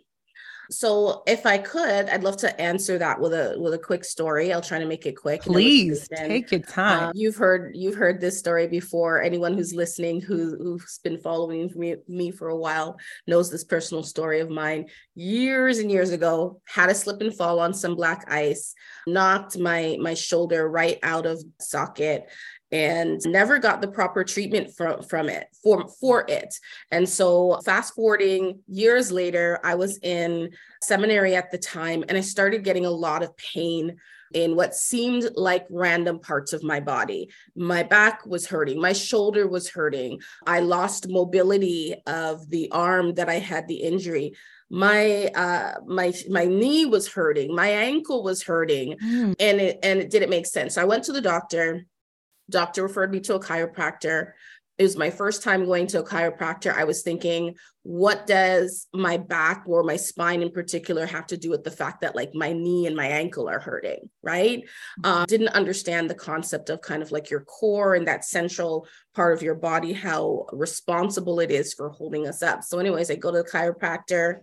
So 0.69 1.23
if 1.25 1.45
I 1.45 1.57
could, 1.57 2.09
I'd 2.09 2.23
love 2.23 2.37
to 2.37 2.61
answer 2.61 2.97
that 2.97 3.19
with 3.19 3.33
a 3.33 3.55
with 3.57 3.73
a 3.73 3.77
quick 3.77 4.03
story. 4.03 4.51
I'll 4.51 4.61
try 4.61 4.79
to 4.79 4.85
make 4.85 5.05
it 5.05 5.15
quick. 5.15 5.41
Please 5.41 6.07
take 6.07 6.51
your 6.51 6.61
time. 6.61 7.09
Uh, 7.09 7.11
you've 7.15 7.37
heard 7.37 7.71
you've 7.75 7.95
heard 7.95 8.19
this 8.19 8.37
story 8.37 8.67
before. 8.67 9.21
Anyone 9.21 9.53
who's 9.53 9.73
listening 9.73 10.21
who 10.21 10.57
who's 10.57 10.99
been 11.03 11.19
following 11.19 11.71
me, 11.75 11.95
me 12.07 12.31
for 12.31 12.49
a 12.49 12.57
while 12.57 12.97
knows 13.27 13.49
this 13.49 13.63
personal 13.63 14.03
story 14.03 14.39
of 14.39 14.49
mine. 14.49 14.87
Years 15.15 15.79
and 15.79 15.91
years 15.91 16.11
ago, 16.11 16.61
had 16.67 16.89
a 16.89 16.95
slip 16.95 17.21
and 17.21 17.35
fall 17.35 17.59
on 17.59 17.73
some 17.73 17.95
black 17.95 18.25
ice, 18.27 18.73
knocked 19.05 19.57
my 19.57 19.97
my 20.01 20.13
shoulder 20.13 20.67
right 20.69 20.99
out 21.03 21.25
of 21.25 21.43
socket 21.59 22.29
and 22.71 23.21
never 23.25 23.59
got 23.59 23.81
the 23.81 23.87
proper 23.87 24.23
treatment 24.23 24.75
from 24.75 25.01
from 25.01 25.29
it 25.29 25.47
for 25.63 25.87
for 25.87 26.25
it 26.27 26.53
and 26.91 27.07
so 27.07 27.59
fast 27.63 27.95
forwarding 27.95 28.59
years 28.67 29.11
later 29.11 29.59
i 29.63 29.73
was 29.73 29.97
in 29.99 30.49
seminary 30.81 31.35
at 31.35 31.49
the 31.51 31.57
time 31.57 32.03
and 32.09 32.17
i 32.17 32.21
started 32.21 32.63
getting 32.63 32.85
a 32.85 32.91
lot 32.91 33.23
of 33.23 33.35
pain 33.37 33.95
in 34.33 34.55
what 34.55 34.75
seemed 34.75 35.29
like 35.35 35.65
random 35.69 36.19
parts 36.19 36.53
of 36.53 36.63
my 36.63 36.79
body. 36.79 37.29
My 37.55 37.83
back 37.83 38.25
was 38.25 38.47
hurting, 38.47 38.79
my 38.79 38.93
shoulder 38.93 39.47
was 39.47 39.69
hurting. 39.69 40.19
I 40.45 40.59
lost 40.59 41.09
mobility 41.09 41.95
of 42.05 42.49
the 42.49 42.69
arm 42.71 43.13
that 43.15 43.29
I 43.29 43.35
had 43.35 43.67
the 43.67 43.75
injury. 43.75 44.33
My 44.69 45.27
uh 45.27 45.75
my 45.85 46.13
my 46.29 46.45
knee 46.45 46.85
was 46.85 47.07
hurting, 47.07 47.55
my 47.55 47.69
ankle 47.69 48.21
was 48.21 48.43
hurting, 48.43 48.97
mm. 48.97 49.35
and 49.39 49.61
it 49.61 49.79
and 49.81 49.99
it 49.99 50.09
didn't 50.09 50.29
make 50.29 50.45
sense. 50.45 50.75
So 50.75 50.81
I 50.81 50.85
went 50.85 51.05
to 51.05 51.13
the 51.13 51.21
doctor 51.21 51.85
doctor 52.49 52.83
referred 52.83 53.11
me 53.11 53.19
to 53.21 53.35
a 53.35 53.39
chiropractor. 53.39 54.31
It 54.77 54.83
was 54.83 54.95
my 54.95 55.09
first 55.09 55.41
time 55.41 55.65
going 55.65 55.87
to 55.87 56.01
a 56.01 56.05
chiropractor. 56.05 56.71
I 56.71 56.83
was 56.83 57.01
thinking, 57.01 57.55
what 57.81 58.27
does 58.27 58.85
my 58.93 59.17
back 59.17 59.63
or 59.65 59.81
my 59.81 59.95
spine 59.95 60.43
in 60.43 60.51
particular 60.51 61.07
have 61.07 61.25
to 61.27 61.37
do 61.37 61.49
with 61.49 61.63
the 61.63 61.71
fact 61.71 62.01
that 62.01 62.15
like 62.15 62.35
my 62.35 62.53
knee 62.53 62.85
and 62.85 62.95
my 62.95 63.07
ankle 63.07 63.49
are 63.49 63.59
hurting? 63.59 64.09
Right. 64.21 64.63
Um, 65.03 65.25
didn't 65.25 65.49
understand 65.49 66.09
the 66.09 66.15
concept 66.15 66.69
of 66.69 66.81
kind 66.81 67.01
of 67.01 67.11
like 67.11 67.31
your 67.31 67.41
core 67.41 67.95
and 67.95 68.07
that 68.07 68.23
central 68.23 68.87
part 69.15 69.35
of 69.35 69.41
your 69.41 69.55
body, 69.55 69.93
how 69.93 70.45
responsible 70.51 71.39
it 71.39 71.49
is 71.49 71.73
for 71.73 71.89
holding 71.89 72.27
us 72.27 72.43
up. 72.43 72.63
So, 72.63 72.77
anyways, 72.77 73.09
I 73.09 73.15
go 73.15 73.31
to 73.31 73.37
the 73.37 73.49
chiropractor 73.49 74.41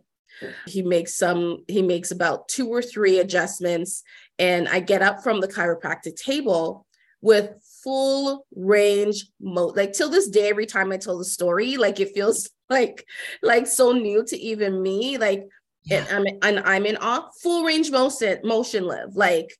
he 0.66 0.82
makes 0.82 1.14
some 1.14 1.64
he 1.68 1.82
makes 1.82 2.10
about 2.10 2.48
two 2.48 2.68
or 2.68 2.82
three 2.82 3.18
adjustments 3.18 4.02
and 4.38 4.68
i 4.68 4.80
get 4.80 5.02
up 5.02 5.22
from 5.22 5.40
the 5.40 5.48
chiropractic 5.48 6.16
table 6.16 6.86
with 7.20 7.50
full 7.84 8.46
range 8.56 9.26
mode 9.40 9.76
like 9.76 9.92
till 9.92 10.08
this 10.08 10.28
day 10.28 10.48
every 10.48 10.66
time 10.66 10.90
i 10.90 10.96
tell 10.96 11.18
the 11.18 11.24
story 11.24 11.76
like 11.76 12.00
it 12.00 12.14
feels 12.14 12.50
like 12.70 13.06
like 13.42 13.66
so 13.66 13.92
new 13.92 14.24
to 14.24 14.36
even 14.38 14.82
me 14.82 15.18
like 15.18 15.46
yeah. 15.84 16.04
and 16.08 16.26
i'm 16.26 16.38
and 16.42 16.66
i'm 16.66 16.86
in 16.86 16.96
awe 16.96 17.28
full 17.42 17.62
range 17.62 17.90
motion 17.90 18.38
motion 18.42 18.84
live 18.84 19.14
like 19.14 19.54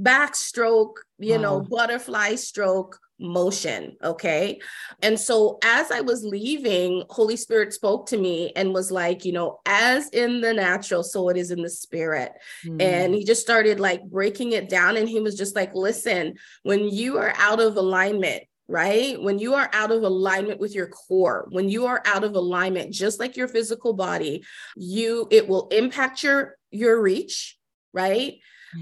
backstroke 0.00 0.94
you 1.18 1.34
wow. 1.34 1.42
know 1.42 1.60
butterfly 1.60 2.34
stroke 2.34 2.98
motion. 3.18 3.96
Okay. 4.02 4.60
And 5.02 5.18
so 5.18 5.58
as 5.64 5.90
I 5.90 6.00
was 6.00 6.24
leaving, 6.24 7.04
Holy 7.10 7.36
Spirit 7.36 7.72
spoke 7.72 8.06
to 8.08 8.18
me 8.18 8.52
and 8.56 8.74
was 8.74 8.90
like, 8.90 9.24
you 9.24 9.32
know, 9.32 9.60
as 9.66 10.08
in 10.10 10.40
the 10.40 10.52
natural, 10.52 11.02
so 11.02 11.28
it 11.28 11.36
is 11.36 11.50
in 11.50 11.62
the 11.62 11.70
spirit. 11.70 12.32
Mm-hmm. 12.64 12.80
And 12.80 13.14
he 13.14 13.24
just 13.24 13.40
started 13.40 13.80
like 13.80 14.04
breaking 14.04 14.52
it 14.52 14.68
down. 14.68 14.96
And 14.96 15.08
he 15.08 15.20
was 15.20 15.36
just 15.36 15.56
like, 15.56 15.74
listen, 15.74 16.34
when 16.62 16.88
you 16.88 17.18
are 17.18 17.32
out 17.36 17.60
of 17.60 17.76
alignment, 17.76 18.44
right? 18.68 19.20
When 19.20 19.38
you 19.38 19.54
are 19.54 19.70
out 19.72 19.92
of 19.92 20.02
alignment 20.02 20.60
with 20.60 20.74
your 20.74 20.88
core, 20.88 21.46
when 21.50 21.68
you 21.68 21.86
are 21.86 22.02
out 22.04 22.24
of 22.24 22.34
alignment, 22.34 22.92
just 22.92 23.20
like 23.20 23.36
your 23.36 23.48
physical 23.48 23.92
body, 23.92 24.44
you 24.76 25.28
it 25.30 25.48
will 25.48 25.68
impact 25.68 26.22
your 26.22 26.56
your 26.70 27.00
reach, 27.00 27.56
right? 27.92 28.34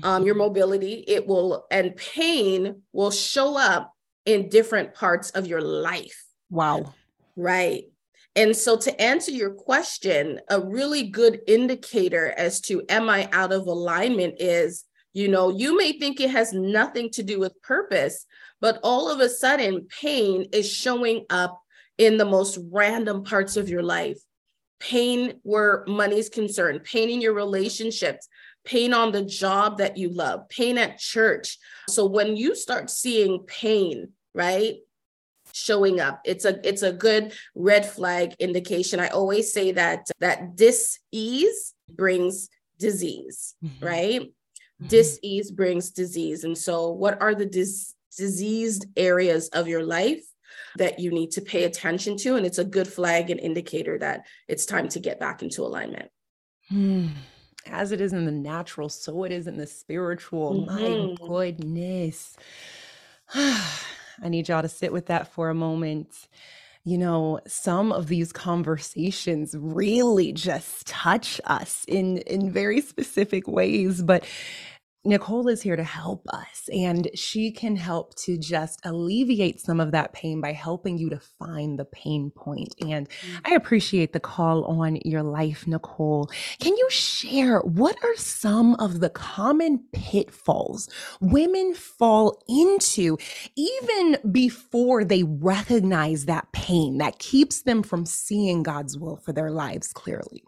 Um, 0.03 0.27
your 0.27 0.35
mobility, 0.35 1.05
it 1.07 1.27
will, 1.27 1.67
and 1.71 1.95
pain 1.95 2.83
will 2.93 3.13
show 3.13 3.57
up 3.57 3.94
in 4.27 4.49
different 4.49 4.95
parts 4.95 5.31
of 5.31 5.47
your 5.47 5.61
life. 5.61 6.25
Wow. 6.51 6.95
Right. 7.37 7.85
And 8.37 8.57
so, 8.57 8.77
to 8.77 9.01
answer 9.01 9.31
your 9.31 9.53
question, 9.53 10.41
a 10.51 10.61
really 10.61 11.05
good 11.05 11.41
indicator 11.47 12.35
as 12.37 12.61
to 12.63 12.83
am 12.89 13.09
I 13.09 13.29
out 13.33 13.53
of 13.53 13.67
alignment 13.67 14.37
is, 14.41 14.85
you 15.13 15.29
know, 15.29 15.51
you 15.51 15.77
may 15.77 15.93
think 15.93 16.21
it 16.21 16.31
has 16.31 16.53
nothing 16.53 17.11
to 17.11 17.23
do 17.23 17.39
with 17.39 17.61
purpose, 17.63 18.27
but 18.61 18.81
all 18.83 19.09
of 19.09 19.21
a 19.21 19.29
sudden, 19.29 19.87
pain 20.01 20.47
is 20.53 20.71
showing 20.71 21.27
up 21.31 21.61
in 21.97 22.17
the 22.17 22.25
most 22.25 22.59
random 22.73 23.23
parts 23.23 23.57
of 23.57 23.69
your 23.69 23.85
life. 23.85 24.19
Pain 24.81 25.35
where 25.45 25.85
money's 25.87 26.29
concerned, 26.29 26.83
pain 26.83 27.09
in 27.11 27.21
your 27.21 27.35
relationships, 27.35 28.29
pain 28.65 28.95
on 28.95 29.13
the 29.13 29.25
job 29.25 29.79
that 29.79 29.97
you 29.97 30.09
love, 30.09 30.49
pain 30.49 30.79
at 30.79 30.99
church. 30.99 31.59
So 31.89 32.07
when 32.07 32.37
you 32.37 32.55
start 32.55 32.91
seeing 32.91 33.41
pain, 33.41 34.11
right? 34.35 34.77
showing 35.55 36.01
up 36.01 36.21
it's 36.25 36.45
a 36.45 36.69
it's 36.69 36.83
a 36.83 36.93
good 36.93 37.33
red 37.55 37.87
flag 37.87 38.35
indication 38.41 38.99
i 38.99 39.07
always 39.09 39.53
say 39.53 39.71
that 39.71 40.05
that 40.19 40.57
dis-ease 40.57 41.75
brings 41.89 42.49
disease 42.81 43.55
mm-hmm. 43.65 43.85
right 43.85 44.21
mm-hmm. 44.23 44.87
dis-ease 44.89 45.53
brings 45.53 45.93
disease 45.93 46.43
and 46.43 46.59
so 46.59 46.91
what 46.91 47.23
are 47.23 47.37
the 47.37 47.47
dis- 47.47 47.95
diseased 48.17 48.87
areas 48.97 49.49
of 49.51 49.69
your 49.69 49.85
life 49.85 50.25
that 50.77 50.99
you 50.99 51.13
need 51.13 51.31
to 51.31 51.41
pay 51.41 51.65
attention 51.65 52.17
to 52.17 52.35
and 52.35 52.45
it's 52.45 52.59
a 52.59 52.65
good 52.65 52.89
flag 52.89 53.31
and 53.31 53.39
indicator 53.39 53.97
that 53.97 54.27
it's 54.49 54.67
time 54.67 54.89
to 54.89 54.99
get 54.99 55.21
back 55.21 55.41
into 55.41 55.63
alignment 55.63 56.11
hmm 56.69 57.07
as 57.67 57.93
it 57.93 58.01
is 58.01 58.13
in 58.13 58.25
the 58.25 58.33
natural, 58.33 58.89
so 58.89 59.25
it 59.25 59.33
is 59.33 59.47
in 59.47 59.57
the 59.57 59.67
spiritual. 59.67 60.67
Mm-hmm. 60.67 61.23
My 61.23 61.29
goodness. 61.29 62.37
I 63.35 64.29
need 64.29 64.49
y'all 64.49 64.63
to 64.63 64.69
sit 64.69 64.93
with 64.93 65.07
that 65.07 65.33
for 65.33 65.51
a 65.51 65.55
moment. 65.55 66.29
You 66.85 66.99
know, 66.99 67.41
some 67.47 67.93
of 67.93 68.09
these 68.09 68.31
conversations 68.33 69.55
really 69.59 70.33
just 70.33 70.87
touch 70.87 71.41
us 71.47 71.85
in 71.89 72.19
in 72.19 72.51
very 72.51 72.81
specific 72.81 73.49
ways, 73.49 74.03
but 74.03 74.25
Nicole 75.05 75.49
is 75.49 75.63
here 75.63 75.77
to 75.77 75.85
help 75.85 76.27
us, 76.29 76.69
and 76.73 77.09
she 77.15 77.51
can 77.51 77.77
help 77.77 78.15
to 78.17 78.39
just 78.39 78.81
alleviate 78.85 79.61
some 79.61 79.81
of 79.81 79.93
that 79.93 80.13
pain 80.13 80.41
by 80.41 80.53
helping 80.53 80.99
you 80.99 81.11
to 81.11 81.21
find 81.21 81.79
the 81.79 81.85
pain 81.87 82.31
point. 82.31 82.75
And. 82.81 83.09
I 83.45 83.51
mm-hmm. 83.51 83.57
appreciate 83.57 84.13
the 84.13 84.21
call 84.21 84.65
on 84.65 84.99
your 85.05 85.23
life, 85.23 85.67
Nicole. 85.67 86.31
Can 86.61 86.77
you 86.77 86.89
share 86.91 87.61
what 87.61 87.97
are 88.03 88.17
some 88.17 88.75
of 88.77 89.01
the 89.01 89.11
common 89.11 89.85
pitfalls 89.93 90.89
women 91.21 91.75
fall 91.75 92.43
into 92.49 93.19
even 93.57 94.19
before 94.33 95.05
they 95.05 95.23
recognize 95.25 96.27
that 96.27 96.53
pain 96.53 96.99
that 96.99 97.19
keeps 97.19 97.63
them 97.63 97.83
from 97.83 98.07
seeing 98.07 98.63
God's 98.63 98.99
will 98.99 99.17
for 99.17 99.33
their 99.33 99.51
lives 99.51 99.93
clearly? 99.93 100.45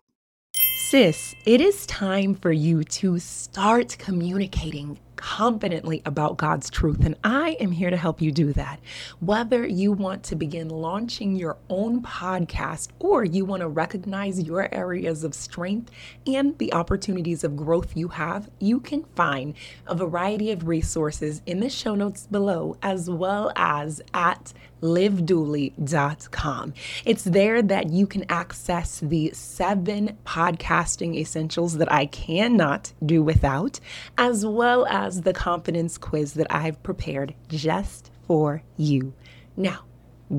Sis, 0.88 1.34
it 1.44 1.60
is 1.60 1.84
time 1.86 2.36
for 2.36 2.52
you 2.52 2.84
to 2.84 3.18
start 3.18 3.96
communicating 3.98 4.96
confidently 5.16 6.02
about 6.04 6.36
God's 6.36 6.70
truth. 6.70 7.04
And 7.04 7.16
I 7.24 7.56
am 7.60 7.72
here 7.72 7.90
to 7.90 7.96
help 7.96 8.22
you 8.22 8.30
do 8.30 8.52
that. 8.52 8.80
Whether 9.20 9.66
you 9.66 9.92
want 9.92 10.22
to 10.24 10.36
begin 10.36 10.68
launching 10.68 11.36
your 11.36 11.56
own 11.68 12.02
podcast 12.02 12.88
or 12.98 13.24
you 13.24 13.44
want 13.44 13.60
to 13.60 13.68
recognize 13.68 14.42
your 14.42 14.72
areas 14.74 15.24
of 15.24 15.34
strength 15.34 15.90
and 16.26 16.56
the 16.58 16.72
opportunities 16.72 17.44
of 17.44 17.56
growth 17.56 17.96
you 17.96 18.08
have, 18.08 18.50
you 18.58 18.80
can 18.80 19.04
find 19.14 19.54
a 19.86 19.94
variety 19.94 20.50
of 20.50 20.68
resources 20.68 21.42
in 21.46 21.60
the 21.60 21.70
show 21.70 21.94
notes 21.94 22.26
below, 22.30 22.76
as 22.82 23.10
well 23.10 23.52
as 23.56 24.00
at 24.14 24.52
liveduly.com. 24.82 26.74
It's 27.04 27.24
there 27.24 27.62
that 27.62 27.90
you 27.90 28.06
can 28.06 28.24
access 28.28 29.00
the 29.00 29.30
seven 29.32 30.16
podcasting 30.26 31.14
essentials 31.16 31.78
that 31.78 31.90
I 31.90 32.06
cannot 32.06 32.92
do 33.04 33.22
without, 33.22 33.80
as 34.18 34.44
well 34.44 34.86
as 34.86 35.05
the 35.14 35.32
confidence 35.32 35.98
quiz 35.98 36.34
that 36.34 36.46
I've 36.50 36.82
prepared 36.82 37.34
just 37.48 38.10
for 38.26 38.62
you. 38.76 39.12
Now, 39.56 39.84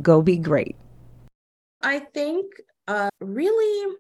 go 0.02 0.22
be 0.22 0.38
great. 0.38 0.76
I 1.82 2.00
think 2.00 2.46
uh, 2.88 3.10
really 3.20 3.96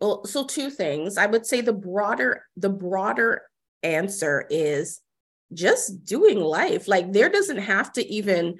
well 0.00 0.24
so 0.24 0.44
two 0.44 0.70
things 0.70 1.18
i 1.18 1.26
would 1.26 1.44
say 1.44 1.60
the 1.60 1.74
broader 1.74 2.46
the 2.56 2.70
broader 2.70 3.42
answer 3.82 4.46
is 4.50 5.00
just 5.52 6.04
doing 6.04 6.38
life. 6.38 6.88
Like 6.88 7.12
there 7.12 7.28
doesn't 7.28 7.58
have 7.58 7.92
to 7.94 8.06
even 8.06 8.58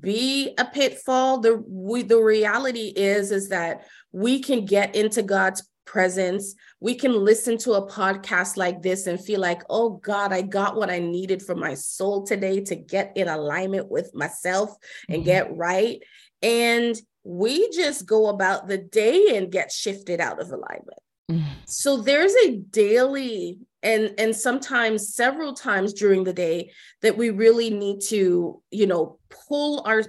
be 0.00 0.54
a 0.58 0.64
pitfall. 0.64 1.40
The 1.40 1.62
we, 1.66 2.02
the 2.02 2.20
reality 2.20 2.92
is 2.94 3.30
is 3.30 3.48
that 3.48 3.86
we 4.12 4.40
can 4.40 4.64
get 4.64 4.94
into 4.94 5.22
God's 5.22 5.68
presence. 5.84 6.54
We 6.80 6.94
can 6.94 7.12
listen 7.12 7.58
to 7.58 7.74
a 7.74 7.86
podcast 7.86 8.56
like 8.56 8.82
this 8.82 9.06
and 9.06 9.22
feel 9.22 9.40
like, 9.40 9.62
oh 9.68 9.90
God, 9.90 10.32
I 10.32 10.42
got 10.42 10.76
what 10.76 10.90
I 10.90 10.98
needed 10.98 11.42
for 11.42 11.54
my 11.54 11.74
soul 11.74 12.24
today 12.24 12.60
to 12.64 12.74
get 12.76 13.12
in 13.16 13.28
alignment 13.28 13.90
with 13.90 14.14
myself 14.14 14.74
and 15.08 15.18
mm-hmm. 15.18 15.26
get 15.26 15.56
right. 15.56 16.00
And 16.42 16.96
we 17.22 17.70
just 17.70 18.06
go 18.06 18.28
about 18.28 18.66
the 18.66 18.78
day 18.78 19.36
and 19.36 19.52
get 19.52 19.70
shifted 19.70 20.20
out 20.20 20.40
of 20.40 20.48
alignment. 20.48 20.98
Mm. 21.30 21.44
So 21.66 21.98
there's 21.98 22.34
a 22.46 22.56
daily 22.56 23.58
and 23.82 24.14
and 24.18 24.34
sometimes 24.34 25.14
several 25.14 25.54
times 25.54 25.92
during 25.92 26.24
the 26.24 26.32
day 26.32 26.70
that 27.02 27.16
we 27.16 27.30
really 27.30 27.70
need 27.70 28.00
to 28.00 28.62
you 28.70 28.86
know 28.86 29.18
pull 29.48 29.82
our 29.86 30.02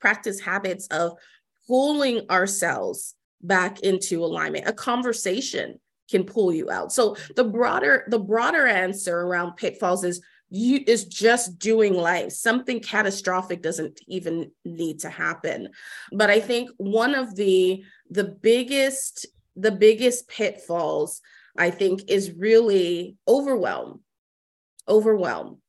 practice 0.00 0.40
habits 0.40 0.86
of 0.88 1.12
pulling 1.66 2.28
ourselves 2.30 3.14
back 3.42 3.80
into 3.80 4.24
alignment 4.24 4.66
a 4.66 4.72
conversation 4.72 5.78
can 6.08 6.24
pull 6.24 6.52
you 6.52 6.70
out. 6.70 6.92
So 6.92 7.16
the 7.36 7.44
broader 7.44 8.04
the 8.08 8.18
broader 8.18 8.66
answer 8.66 9.20
around 9.20 9.56
pitfalls 9.56 10.04
is 10.04 10.20
you 10.50 10.82
is 10.86 11.04
just 11.04 11.58
doing 11.58 11.94
life. 11.94 12.32
Something 12.32 12.80
catastrophic 12.80 13.62
doesn't 13.62 14.00
even 14.06 14.50
need 14.64 15.00
to 15.00 15.10
happen. 15.10 15.70
But 16.12 16.30
i 16.30 16.40
think 16.40 16.70
one 16.78 17.14
of 17.14 17.36
the 17.36 17.84
the 18.10 18.24
biggest 18.24 19.26
the 19.56 19.72
biggest 19.72 20.28
pitfalls 20.28 21.20
I 21.58 21.70
think 21.70 22.04
is 22.08 22.32
really 22.32 23.16
overwhelm. 23.26 24.00
Overwhelm. 24.88 25.60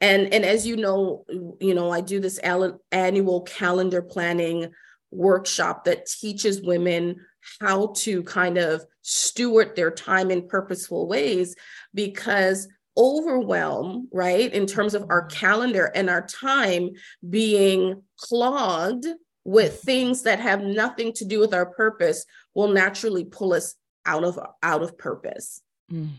And, 0.00 0.32
and 0.32 0.44
as 0.44 0.66
you 0.66 0.76
know, 0.76 1.24
you 1.60 1.74
know, 1.74 1.90
I 1.90 2.02
do 2.02 2.20
this 2.20 2.38
annual 2.38 3.40
calendar 3.42 4.02
planning 4.02 4.70
workshop 5.10 5.84
that 5.84 6.06
teaches 6.06 6.62
women 6.62 7.16
how 7.60 7.92
to 7.96 8.22
kind 8.22 8.58
of 8.58 8.84
steward 9.02 9.74
their 9.74 9.90
time 9.90 10.30
in 10.30 10.48
purposeful 10.48 11.08
ways 11.08 11.54
because 11.94 12.68
overwhelm, 12.96 14.08
right, 14.12 14.52
in 14.52 14.66
terms 14.66 14.94
of 14.94 15.06
our 15.08 15.26
calendar 15.26 15.90
and 15.94 16.10
our 16.10 16.26
time 16.26 16.90
being 17.28 18.02
clogged 18.16 19.06
with 19.44 19.80
things 19.80 20.22
that 20.22 20.40
have 20.40 20.62
nothing 20.62 21.12
to 21.14 21.24
do 21.24 21.38
with 21.38 21.54
our 21.54 21.66
purpose 21.66 22.26
will 22.54 22.68
naturally 22.68 23.24
pull 23.24 23.54
us 23.54 23.74
out 24.04 24.24
of 24.24 24.38
out 24.62 24.82
of 24.82 24.98
purpose. 24.98 25.62
Mm. 25.90 26.10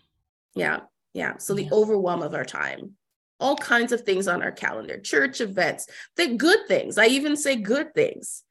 yeah 0.55 0.79
yeah. 1.13 1.37
So 1.37 1.53
the 1.53 1.69
overwhelm 1.71 2.21
of 2.21 2.33
our 2.33 2.45
time. 2.45 2.95
All 3.39 3.55
kinds 3.55 3.93
of 3.93 4.01
things 4.01 4.27
on 4.27 4.43
our 4.43 4.51
calendar 4.51 4.99
church 4.99 5.39
events 5.41 5.87
the 6.17 6.35
good 6.35 6.67
things. 6.67 6.97
I 6.97 7.07
even 7.07 7.37
say 7.37 7.55
good 7.55 7.93
things. 7.93 8.43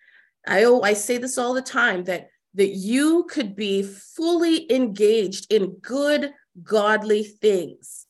I 0.46 0.64
oh 0.64 0.80
i 0.80 0.94
say 0.94 1.18
this 1.18 1.36
all 1.36 1.52
the 1.52 1.62
time 1.62 2.04
that 2.04 2.28
that 2.54 2.68
you 2.68 3.24
could 3.30 3.54
be 3.54 3.82
fully 3.82 4.70
engaged 4.72 5.52
in 5.52 5.76
good 5.80 6.32
godly 6.62 7.22
things 7.22 8.06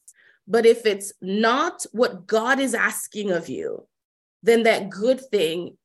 but 0.46 0.64
if 0.64 0.86
it's 0.86 1.12
not 1.20 1.84
what 1.92 2.26
god 2.26 2.58
is 2.58 2.74
asking 2.74 3.30
of 3.30 3.48
you 3.48 3.86
then 4.42 4.62
that 4.62 4.88
good 4.88 5.20
thing 5.30 5.76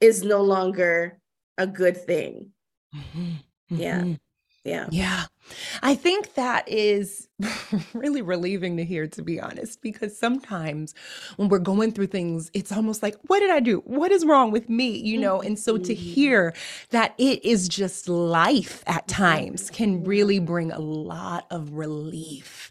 is 0.00 0.22
no 0.22 0.42
longer 0.42 1.18
a 1.56 1.66
good 1.66 1.96
thing 1.96 2.48
mm-hmm. 2.94 3.34
yeah 3.68 4.00
mm-hmm. 4.00 4.14
Yeah. 4.64 4.88
Yeah. 4.90 5.24
I 5.82 5.94
think 5.94 6.34
that 6.34 6.68
is 6.68 7.28
really 7.94 8.22
relieving 8.22 8.76
to 8.76 8.84
hear, 8.84 9.06
to 9.08 9.22
be 9.22 9.40
honest, 9.40 9.82
because 9.82 10.18
sometimes 10.18 10.94
when 11.36 11.48
we're 11.48 11.58
going 11.58 11.92
through 11.92 12.08
things, 12.08 12.50
it's 12.54 12.72
almost 12.72 13.02
like, 13.02 13.16
what 13.26 13.40
did 13.40 13.50
I 13.50 13.60
do? 13.60 13.78
What 13.84 14.12
is 14.12 14.24
wrong 14.24 14.50
with 14.50 14.68
me? 14.68 14.98
You 14.98 15.18
know? 15.18 15.40
And 15.40 15.58
so 15.58 15.76
to 15.76 15.92
mm-hmm. 15.92 16.02
hear 16.02 16.54
that 16.90 17.14
it 17.18 17.44
is 17.44 17.68
just 17.68 18.08
life 18.08 18.82
at 18.86 19.08
times 19.08 19.70
can 19.70 20.04
really 20.04 20.38
bring 20.38 20.72
a 20.72 20.78
lot 20.78 21.46
of 21.50 21.72
relief. 21.72 22.70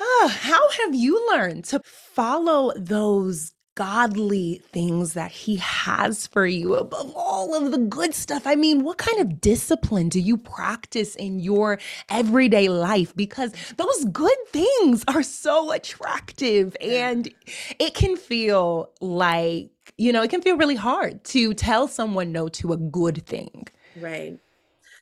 Ah, 0.00 0.28
how 0.40 0.70
have 0.70 0.94
you 0.94 1.26
learned 1.32 1.64
to 1.66 1.80
follow 1.84 2.72
those 2.76 3.52
godly 3.80 4.60
things 4.72 5.14
that 5.14 5.32
he 5.32 5.56
has 5.56 6.26
for 6.26 6.44
you 6.44 6.74
above 6.74 7.10
all 7.16 7.54
of 7.54 7.70
the 7.70 7.78
good 7.78 8.12
stuff. 8.12 8.46
I 8.46 8.54
mean, 8.54 8.84
what 8.84 8.98
kind 8.98 9.18
of 9.20 9.40
discipline 9.40 10.10
do 10.10 10.20
you 10.20 10.36
practice 10.36 11.16
in 11.16 11.40
your 11.40 11.78
everyday 12.10 12.68
life? 12.68 13.16
Because 13.16 13.54
those 13.78 14.04
good 14.12 14.36
things 14.48 15.02
are 15.08 15.22
so 15.22 15.72
attractive 15.72 16.76
and 16.78 17.32
it 17.78 17.94
can 17.94 18.18
feel 18.18 18.90
like, 19.00 19.70
you 19.96 20.12
know, 20.12 20.22
it 20.22 20.28
can 20.28 20.42
feel 20.42 20.58
really 20.58 20.76
hard 20.76 21.24
to 21.24 21.54
tell 21.54 21.88
someone 21.88 22.32
no 22.32 22.48
to 22.48 22.74
a 22.74 22.76
good 22.76 23.24
thing. 23.24 23.66
Right. 23.98 24.38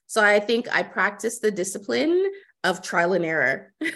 So 0.06 0.22
I 0.22 0.38
think 0.38 0.72
I 0.72 0.84
practice 0.84 1.40
the 1.40 1.50
discipline 1.50 2.30
of 2.68 2.82
trial 2.82 3.14
and 3.14 3.24
error. 3.24 3.72
so 3.82 3.88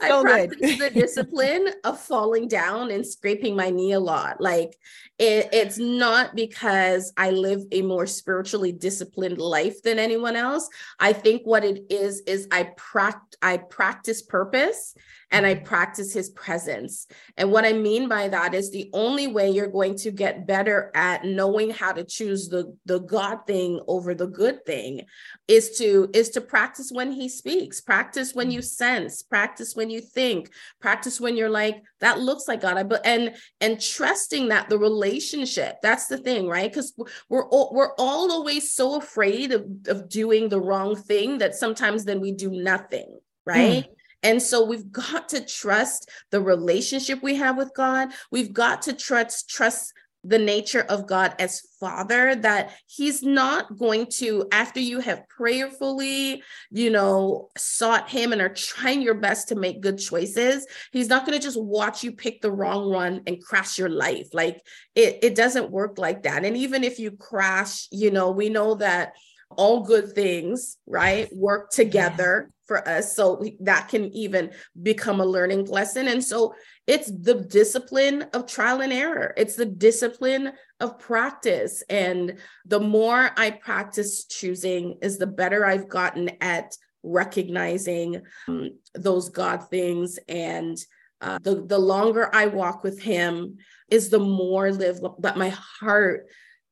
I 0.00 0.22
practice 0.22 0.78
the 0.78 0.90
discipline 0.90 1.68
of 1.84 1.98
falling 1.98 2.46
down 2.46 2.90
and 2.90 3.04
scraping 3.04 3.56
my 3.56 3.70
knee 3.70 3.92
a 3.92 4.00
lot. 4.00 4.40
Like 4.40 4.78
it, 5.20 5.50
it's 5.52 5.76
not 5.76 6.34
because 6.34 7.12
I 7.18 7.30
live 7.30 7.60
a 7.72 7.82
more 7.82 8.06
spiritually 8.06 8.72
disciplined 8.72 9.36
life 9.36 9.82
than 9.82 9.98
anyone 9.98 10.34
else. 10.34 10.66
I 10.98 11.12
think 11.12 11.42
what 11.44 11.62
it 11.62 11.84
is 11.90 12.20
is 12.20 12.48
I 12.50 12.70
practice 12.76 13.26
I 13.42 13.58
practice 13.58 14.22
purpose 14.22 14.94
and 15.30 15.46
I 15.46 15.54
practice 15.54 16.12
his 16.12 16.30
presence. 16.30 17.06
And 17.36 17.52
what 17.52 17.64
I 17.64 17.72
mean 17.72 18.08
by 18.08 18.28
that 18.28 18.54
is 18.54 18.70
the 18.70 18.90
only 18.92 19.28
way 19.28 19.50
you're 19.50 19.68
going 19.68 19.96
to 19.98 20.10
get 20.10 20.46
better 20.46 20.90
at 20.94 21.24
knowing 21.24 21.70
how 21.70 21.92
to 21.92 22.04
choose 22.04 22.48
the, 22.48 22.76
the 22.84 22.98
God 22.98 23.46
thing 23.46 23.80
over 23.86 24.14
the 24.14 24.26
good 24.26 24.66
thing 24.66 25.02
is 25.46 25.78
to 25.78 26.10
is 26.12 26.30
to 26.30 26.40
practice 26.40 26.90
when 26.90 27.12
he 27.12 27.28
speaks, 27.28 27.80
practice 27.80 28.34
when 28.34 28.50
you 28.50 28.60
mm. 28.60 28.64
sense, 28.64 29.22
practice 29.22 29.76
when 29.76 29.90
you 29.90 30.00
think, 30.00 30.50
practice 30.80 31.20
when 31.20 31.36
you're 31.36 31.50
like, 31.50 31.82
that 32.00 32.20
looks 32.20 32.48
like 32.48 32.60
God. 32.60 32.88
But 32.88 33.04
and 33.04 33.34
and 33.60 33.80
trusting 33.80 34.48
that 34.48 34.68
the 34.68 34.78
relationship, 34.78 35.76
that's 35.82 36.06
the 36.06 36.18
thing, 36.18 36.48
right? 36.48 36.70
Because 36.70 36.94
we're 37.28 37.48
all, 37.48 37.70
we're 37.74 37.94
all 37.96 38.30
always 38.32 38.72
so 38.72 38.96
afraid 38.96 39.52
of, 39.52 39.66
of 39.86 40.08
doing 40.08 40.48
the 40.48 40.60
wrong 40.60 40.96
thing 40.96 41.38
that 41.38 41.54
sometimes 41.54 42.04
then 42.04 42.20
we 42.20 42.32
do 42.32 42.50
nothing, 42.50 43.18
right? 43.46 43.84
Mm. 43.84 43.94
And 44.22 44.42
so 44.42 44.64
we've 44.64 44.90
got 44.92 45.30
to 45.30 45.44
trust 45.44 46.10
the 46.30 46.42
relationship 46.42 47.22
we 47.22 47.36
have 47.36 47.56
with 47.56 47.72
God. 47.74 48.10
We've 48.30 48.52
got 48.52 48.82
to 48.82 48.92
trust 48.92 49.48
trust 49.48 49.94
the 50.22 50.38
nature 50.38 50.82
of 50.82 51.06
God 51.06 51.34
as 51.38 51.62
Father, 51.78 52.34
that 52.36 52.74
He's 52.86 53.22
not 53.22 53.78
going 53.78 54.06
to, 54.18 54.46
after 54.52 54.80
you 54.80 55.00
have 55.00 55.26
prayerfully, 55.28 56.42
you 56.70 56.90
know, 56.90 57.48
sought 57.56 58.10
Him 58.10 58.32
and 58.32 58.42
are 58.42 58.52
trying 58.52 59.00
your 59.02 59.14
best 59.14 59.48
to 59.48 59.54
make 59.54 59.80
good 59.80 59.98
choices, 59.98 60.66
He's 60.92 61.08
not 61.08 61.24
going 61.24 61.38
to 61.38 61.42
just 61.42 61.60
watch 61.60 62.04
you 62.04 62.12
pick 62.12 62.42
the 62.42 62.52
wrong 62.52 62.92
one 62.92 63.22
and 63.26 63.42
crash 63.42 63.78
your 63.78 63.88
life. 63.88 64.28
Like 64.32 64.60
it, 64.94 65.20
it 65.22 65.34
doesn't 65.34 65.70
work 65.70 65.98
like 65.98 66.24
that. 66.24 66.44
And 66.44 66.56
even 66.56 66.84
if 66.84 66.98
you 66.98 67.12
crash, 67.12 67.88
you 67.90 68.10
know, 68.10 68.30
we 68.30 68.48
know 68.48 68.74
that 68.74 69.12
all 69.56 69.80
good 69.80 70.12
things, 70.12 70.76
right, 70.86 71.28
work 71.34 71.70
together 71.70 72.50
for 72.66 72.86
us. 72.88 73.16
So 73.16 73.44
that 73.60 73.88
can 73.88 74.14
even 74.14 74.52
become 74.80 75.20
a 75.20 75.26
learning 75.26 75.64
lesson. 75.64 76.06
And 76.06 76.22
so 76.22 76.54
it's 76.90 77.08
the 77.08 77.34
discipline 77.34 78.22
of 78.32 78.46
trial 78.46 78.80
and 78.80 78.92
error, 78.92 79.32
it's 79.36 79.54
the 79.54 79.64
discipline 79.64 80.52
of 80.80 80.98
practice. 80.98 81.84
And 81.88 82.38
the 82.66 82.80
more 82.80 83.30
I 83.36 83.52
practice 83.52 84.24
choosing, 84.24 84.98
is 85.00 85.16
the 85.16 85.28
better 85.28 85.64
I've 85.64 85.88
gotten 85.88 86.30
at 86.40 86.76
recognizing 87.04 88.22
um, 88.48 88.70
those 88.94 89.28
God 89.28 89.70
things. 89.70 90.18
And 90.28 90.76
uh, 91.20 91.38
the, 91.40 91.64
the 91.64 91.78
longer 91.78 92.28
I 92.34 92.46
walk 92.46 92.82
with 92.82 93.00
Him, 93.00 93.58
is 93.88 94.08
the 94.08 94.18
more 94.18 94.72
live 94.72 95.00
that 95.20 95.36
my 95.36 95.50
heart 95.50 96.26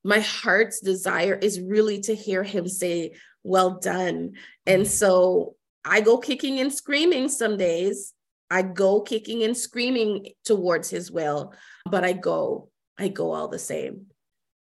my 0.04 0.20
heart's 0.20 0.80
desire 0.80 1.34
is 1.34 1.60
really 1.60 2.00
to 2.00 2.14
hear 2.14 2.44
him 2.44 2.68
say 2.68 3.12
well 3.42 3.78
done 3.80 4.34
and 4.64 4.86
so 4.86 5.56
i 5.84 6.00
go 6.00 6.18
kicking 6.18 6.60
and 6.60 6.72
screaming 6.72 7.28
some 7.28 7.56
days 7.56 8.14
I 8.50 8.62
go 8.62 9.00
kicking 9.00 9.42
and 9.42 9.56
screaming 9.56 10.28
towards 10.44 10.88
his 10.88 11.10
will, 11.10 11.52
but 11.84 12.04
I 12.04 12.12
go, 12.12 12.70
I 12.98 13.08
go 13.08 13.32
all 13.32 13.48
the 13.48 13.58
same. 13.58 14.06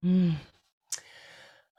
Mm. 0.05 0.35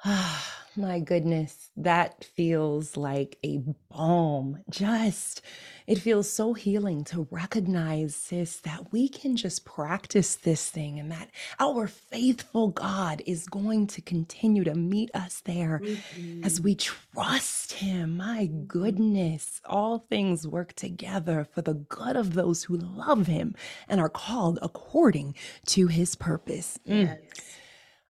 my 0.77 0.99
goodness, 0.99 1.69
that 1.77 2.23
feels 2.23 2.97
like 2.97 3.37
a 3.43 3.61
balm. 3.89 4.59
Just, 4.69 5.41
it 5.87 5.99
feels 5.99 6.29
so 6.29 6.53
healing 6.53 7.03
to 7.05 7.27
recognize, 7.31 8.15
sis, 8.15 8.57
that 8.57 8.91
we 8.91 9.07
can 9.07 9.35
just 9.35 9.65
practice 9.65 10.35
this 10.35 10.69
thing 10.69 10.99
and 10.99 11.11
that 11.11 11.29
our 11.59 11.87
faithful 11.87 12.69
God 12.69 13.21
is 13.25 13.47
going 13.47 13.87
to 13.87 14.01
continue 14.01 14.63
to 14.63 14.75
meet 14.75 15.09
us 15.13 15.41
there 15.41 15.81
mm-hmm. 15.83 16.43
as 16.43 16.59
we 16.59 16.75
trust 16.75 17.73
Him. 17.73 18.17
My 18.17 18.49
goodness, 18.67 19.61
all 19.65 19.99
things 19.99 20.47
work 20.47 20.73
together 20.73 21.45
for 21.53 21.61
the 21.61 21.73
good 21.73 22.15
of 22.15 22.33
those 22.33 22.63
who 22.63 22.77
love 22.77 23.27
Him 23.27 23.55
and 23.87 23.99
are 23.99 24.09
called 24.09 24.59
according 24.61 25.35
to 25.67 25.87
His 25.87 26.15
purpose. 26.15 26.79
Mm. 26.87 27.17
Yes. 27.23 27.41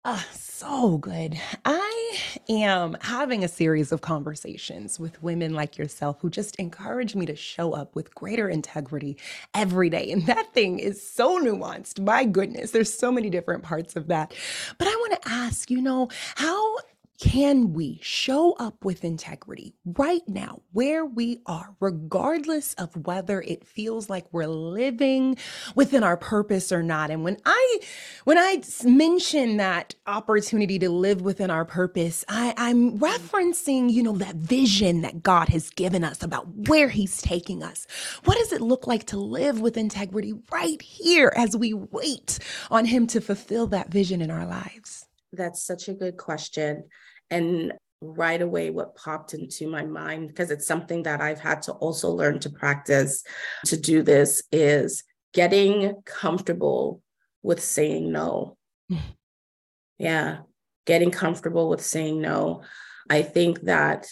Ah, 0.03 0.25
so 0.33 0.97
good. 0.97 1.39
I 1.63 2.17
am 2.49 2.97
having 3.01 3.43
a 3.43 3.47
series 3.47 3.91
of 3.91 4.01
conversations 4.01 4.99
with 4.99 5.21
women 5.21 5.53
like 5.53 5.77
yourself 5.77 6.17
who 6.21 6.29
just 6.31 6.55
encourage 6.55 7.15
me 7.15 7.27
to 7.27 7.35
show 7.35 7.73
up 7.73 7.95
with 7.95 8.15
greater 8.15 8.49
integrity 8.49 9.15
every 9.53 9.91
day. 9.91 10.11
And 10.11 10.25
that 10.25 10.55
thing 10.55 10.79
is 10.79 11.07
so 11.07 11.39
nuanced. 11.39 12.03
My 12.03 12.25
goodness, 12.25 12.71
there's 12.71 12.91
so 12.91 13.11
many 13.11 13.29
different 13.29 13.61
parts 13.61 13.95
of 13.95 14.07
that. 14.07 14.33
But 14.79 14.87
I 14.87 14.95
want 14.95 15.21
to 15.21 15.29
ask, 15.29 15.69
you 15.69 15.81
know, 15.81 16.09
how 16.33 16.77
can 17.21 17.73
we 17.73 17.99
show 18.03 18.53
up 18.53 18.85
with 18.85 19.05
integrity 19.05 19.75
right 19.85 20.23
now, 20.27 20.61
where 20.73 21.05
we 21.05 21.41
are, 21.47 21.75
regardless 21.79 22.75
of 22.75 22.97
whether 23.07 23.41
it 23.43 23.67
feels 23.67 24.09
like 24.09 24.25
we're 24.33 24.47
living 24.47 25.37
within 25.75 26.03
our 26.03 26.17
purpose 26.17 26.71
or 26.73 26.83
not? 26.83 27.11
And 27.11 27.23
when 27.23 27.37
I 27.45 27.79
when 28.25 28.39
I 28.39 28.63
mention 28.85 29.57
that 29.57 29.95
opportunity 30.07 30.79
to 30.79 30.89
live 30.89 31.21
within 31.21 31.51
our 31.51 31.65
purpose, 31.65 32.25
I, 32.29 32.55
I'm 32.57 32.99
referencing, 32.99 33.91
you 33.93 34.03
know, 34.03 34.17
that 34.17 34.35
vision 34.35 35.01
that 35.03 35.23
God 35.23 35.49
has 35.49 35.71
given 35.71 36.03
us 36.03 36.23
about 36.23 36.47
where 36.69 36.89
He's 36.89 37.21
taking 37.21 37.63
us. 37.63 37.87
What 38.25 38.39
does 38.39 38.53
it 38.53 38.61
look 38.61 38.87
like 38.87 39.05
to 39.07 39.19
live 39.19 39.61
with 39.61 39.77
integrity 39.77 40.33
right 40.51 40.81
here 40.81 41.33
as 41.37 41.57
we 41.57 41.73
wait 41.73 42.39
on 42.71 42.85
Him 42.85 43.07
to 43.07 43.21
fulfill 43.21 43.67
that 43.67 43.91
vision 43.91 44.21
in 44.21 44.31
our 44.31 44.47
lives? 44.47 45.05
That's 45.33 45.65
such 45.65 45.89
a 45.89 45.93
good 45.93 46.17
question. 46.17 46.85
And 47.31 47.73
right 48.01 48.41
away, 48.41 48.69
what 48.71 48.95
popped 48.95 49.33
into 49.33 49.67
my 49.67 49.85
mind, 49.85 50.27
because 50.27 50.51
it's 50.51 50.67
something 50.67 51.03
that 51.03 51.21
I've 51.21 51.39
had 51.39 51.61
to 51.63 51.71
also 51.73 52.09
learn 52.09 52.39
to 52.39 52.49
practice 52.49 53.23
to 53.65 53.77
do 53.77 54.03
this, 54.03 54.43
is 54.51 55.03
getting 55.33 55.95
comfortable 56.05 57.01
with 57.41 57.63
saying 57.63 58.11
no. 58.11 58.57
yeah, 59.97 60.39
getting 60.85 61.11
comfortable 61.11 61.69
with 61.69 61.81
saying 61.81 62.21
no. 62.21 62.63
I 63.09 63.21
think 63.21 63.61
that 63.61 64.07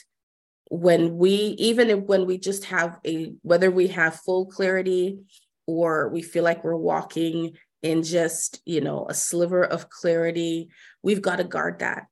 when 0.70 1.18
we, 1.18 1.32
even 1.58 1.90
if, 1.90 2.00
when 2.00 2.26
we 2.26 2.38
just 2.38 2.66
have 2.66 3.00
a, 3.06 3.34
whether 3.42 3.72
we 3.72 3.88
have 3.88 4.16
full 4.16 4.46
clarity 4.46 5.20
or 5.66 6.10
we 6.10 6.22
feel 6.22 6.44
like 6.44 6.64
we're 6.64 6.76
walking 6.76 7.58
in 7.82 8.04
just, 8.04 8.62
you 8.66 8.82
know, 8.82 9.08
a 9.10 9.14
sliver 9.14 9.64
of 9.64 9.90
clarity, 9.90 10.70
we've 11.02 11.22
got 11.22 11.38
to 11.38 11.44
guard 11.44 11.80
that 11.80 12.04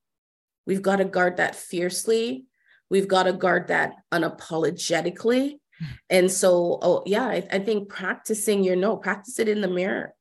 We've 0.68 0.82
got 0.82 0.96
to 0.96 1.06
guard 1.06 1.38
that 1.38 1.56
fiercely. 1.56 2.44
We've 2.90 3.08
got 3.08 3.22
to 3.22 3.32
guard 3.32 3.68
that 3.68 3.94
unapologetically. 4.12 5.54
And 6.10 6.30
so, 6.30 6.78
oh, 6.82 7.02
yeah, 7.06 7.24
I, 7.24 7.46
I 7.50 7.58
think 7.60 7.88
practicing 7.88 8.62
your 8.62 8.76
no, 8.76 8.98
practice 8.98 9.38
it 9.38 9.48
in 9.48 9.62
the 9.62 9.68
mirror 9.68 10.12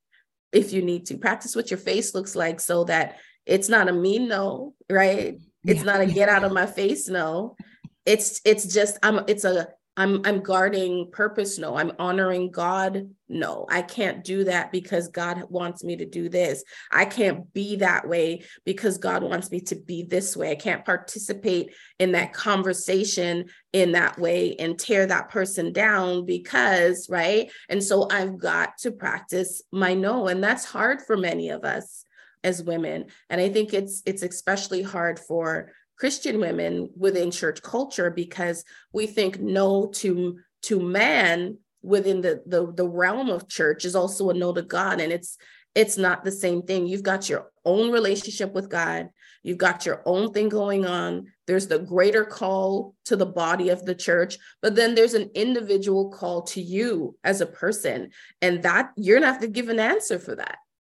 if 0.53 0.71
you 0.71 0.81
need 0.81 1.05
to. 1.07 1.17
Practice 1.17 1.53
what 1.53 1.69
your 1.69 1.77
face 1.77 2.15
looks 2.15 2.33
like 2.33 2.61
so 2.61 2.85
that 2.85 3.17
it's 3.45 3.67
not 3.67 3.89
a 3.89 3.93
mean 3.93 4.29
no, 4.29 4.73
right? 4.89 5.37
It's 5.65 5.79
yeah. 5.79 5.85
not 5.85 6.01
a 6.01 6.05
get 6.05 6.29
out 6.29 6.45
of 6.45 6.53
my 6.53 6.65
face 6.65 7.07
no. 7.07 7.55
It's 8.05 8.39
it's 8.45 8.73
just 8.73 8.97
I'm 9.03 9.25
it's 9.27 9.43
a 9.43 9.67
I'm 9.97 10.21
I'm 10.25 10.41
guarding 10.41 11.09
purpose. 11.11 11.57
No, 11.57 11.75
I'm 11.75 11.91
honoring 11.97 12.51
God. 12.51 13.09
No, 13.27 13.65
I 13.69 13.81
can't 13.81 14.23
do 14.23 14.43
that 14.43 14.71
because 14.71 15.07
God 15.07 15.43
wants 15.49 15.83
me 15.83 15.97
to 15.97 16.05
do 16.05 16.29
this. 16.29 16.63
I 16.91 17.05
can't 17.05 17.51
be 17.51 17.77
that 17.77 18.07
way 18.07 18.43
because 18.63 18.99
God 18.99 19.23
wants 19.23 19.51
me 19.51 19.59
to 19.61 19.75
be 19.75 20.03
this 20.03 20.37
way. 20.37 20.51
I 20.51 20.55
can't 20.55 20.85
participate 20.85 21.73
in 21.97 22.11
that 22.11 22.31
conversation 22.31 23.45
in 23.73 23.93
that 23.93 24.19
way 24.19 24.55
and 24.57 24.79
tear 24.79 25.07
that 25.07 25.29
person 25.29 25.73
down 25.73 26.25
because, 26.25 27.07
right? 27.09 27.51
And 27.67 27.83
so 27.83 28.07
I've 28.09 28.37
got 28.37 28.77
to 28.79 28.91
practice 28.91 29.63
my 29.71 29.95
no 29.95 30.27
and 30.27 30.43
that's 30.43 30.63
hard 30.63 31.01
for 31.01 31.17
many 31.17 31.49
of 31.49 31.65
us 31.65 32.05
as 32.43 32.63
women. 32.63 33.05
And 33.29 33.41
I 33.41 33.49
think 33.49 33.73
it's 33.73 34.03
it's 34.05 34.23
especially 34.23 34.83
hard 34.83 35.19
for 35.19 35.71
Christian 35.97 36.39
women 36.39 36.89
within 36.95 37.31
church 37.31 37.61
culture 37.61 38.11
because 38.11 38.63
we 38.93 39.07
think 39.07 39.39
no 39.39 39.87
to 39.95 40.39
to 40.63 40.79
man 40.79 41.57
within 41.81 42.21
the, 42.21 42.43
the 42.45 42.71
the 42.71 42.87
realm 42.87 43.29
of 43.29 43.47
church 43.47 43.85
is 43.85 43.95
also 43.95 44.29
a 44.29 44.33
no 44.33 44.53
to 44.53 44.61
God 44.61 44.99
and 45.01 45.11
it's 45.11 45.37
it's 45.75 45.97
not 45.97 46.23
the 46.23 46.31
same 46.31 46.63
thing. 46.63 46.87
You've 46.87 47.03
got 47.03 47.29
your 47.29 47.51
own 47.63 47.91
relationship 47.91 48.51
with 48.53 48.67
God. 48.67 49.09
You've 49.43 49.59
got 49.59 49.85
your 49.85 50.01
own 50.07 50.33
thing 50.33 50.49
going 50.49 50.87
on. 50.87 51.27
There's 51.45 51.67
the 51.67 51.77
greater 51.77 52.25
call 52.25 52.95
to 53.05 53.15
the 53.15 53.27
body 53.27 53.69
of 53.69 53.85
the 53.85 53.93
church, 53.93 54.39
but 54.61 54.75
then 54.75 54.95
there's 54.95 55.13
an 55.13 55.29
individual 55.35 56.09
call 56.09 56.41
to 56.43 56.61
you 56.61 57.15
as 57.23 57.41
a 57.41 57.45
person. 57.45 58.09
And 58.41 58.63
that 58.63 58.91
you're 58.95 59.19
gonna 59.19 59.31
have 59.31 59.41
to 59.41 59.47
give 59.47 59.69
an 59.69 59.79
answer 59.79 60.17
for 60.17 60.35
that. 60.35 60.57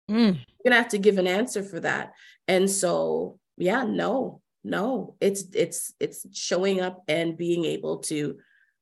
Mm. 0.10 0.36
You're 0.36 0.72
gonna 0.72 0.82
have 0.82 0.92
to 0.92 0.98
give 0.98 1.18
an 1.18 1.28
answer 1.28 1.62
for 1.62 1.82
that. 1.82 2.14
And 2.48 2.72
so, 2.72 3.38
yeah, 3.58 3.84
no, 3.84 4.42
no 4.64 5.16
it's 5.22 5.44
it's 5.54 5.94
it's 6.00 6.26
showing 6.34 6.82
up 6.82 7.04
and 7.08 7.38
being 7.38 7.66
able 7.66 8.00
to 8.00 8.38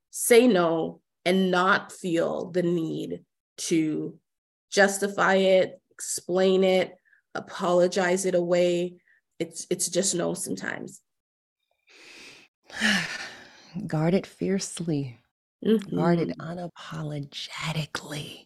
say 0.10 0.48
no 0.48 1.02
and 1.26 1.52
not 1.52 1.92
feel 1.92 2.50
the 2.52 2.64
need 2.64 3.22
to 3.58 4.18
justify 4.72 5.36
it 5.36 5.82
explain 5.92 6.64
it 6.64 6.98
apologize 7.38 8.26
it 8.26 8.36
away. 8.36 8.96
It's 9.40 9.66
it's 9.70 9.88
just 9.90 10.14
no 10.16 10.34
sometimes. 10.34 11.02
Guard 13.88 14.14
it 14.14 14.26
fiercely. 14.26 15.20
Mm-hmm. 15.66 15.96
guard 15.96 16.20
it 16.20 16.38
unapologetically 16.38 18.46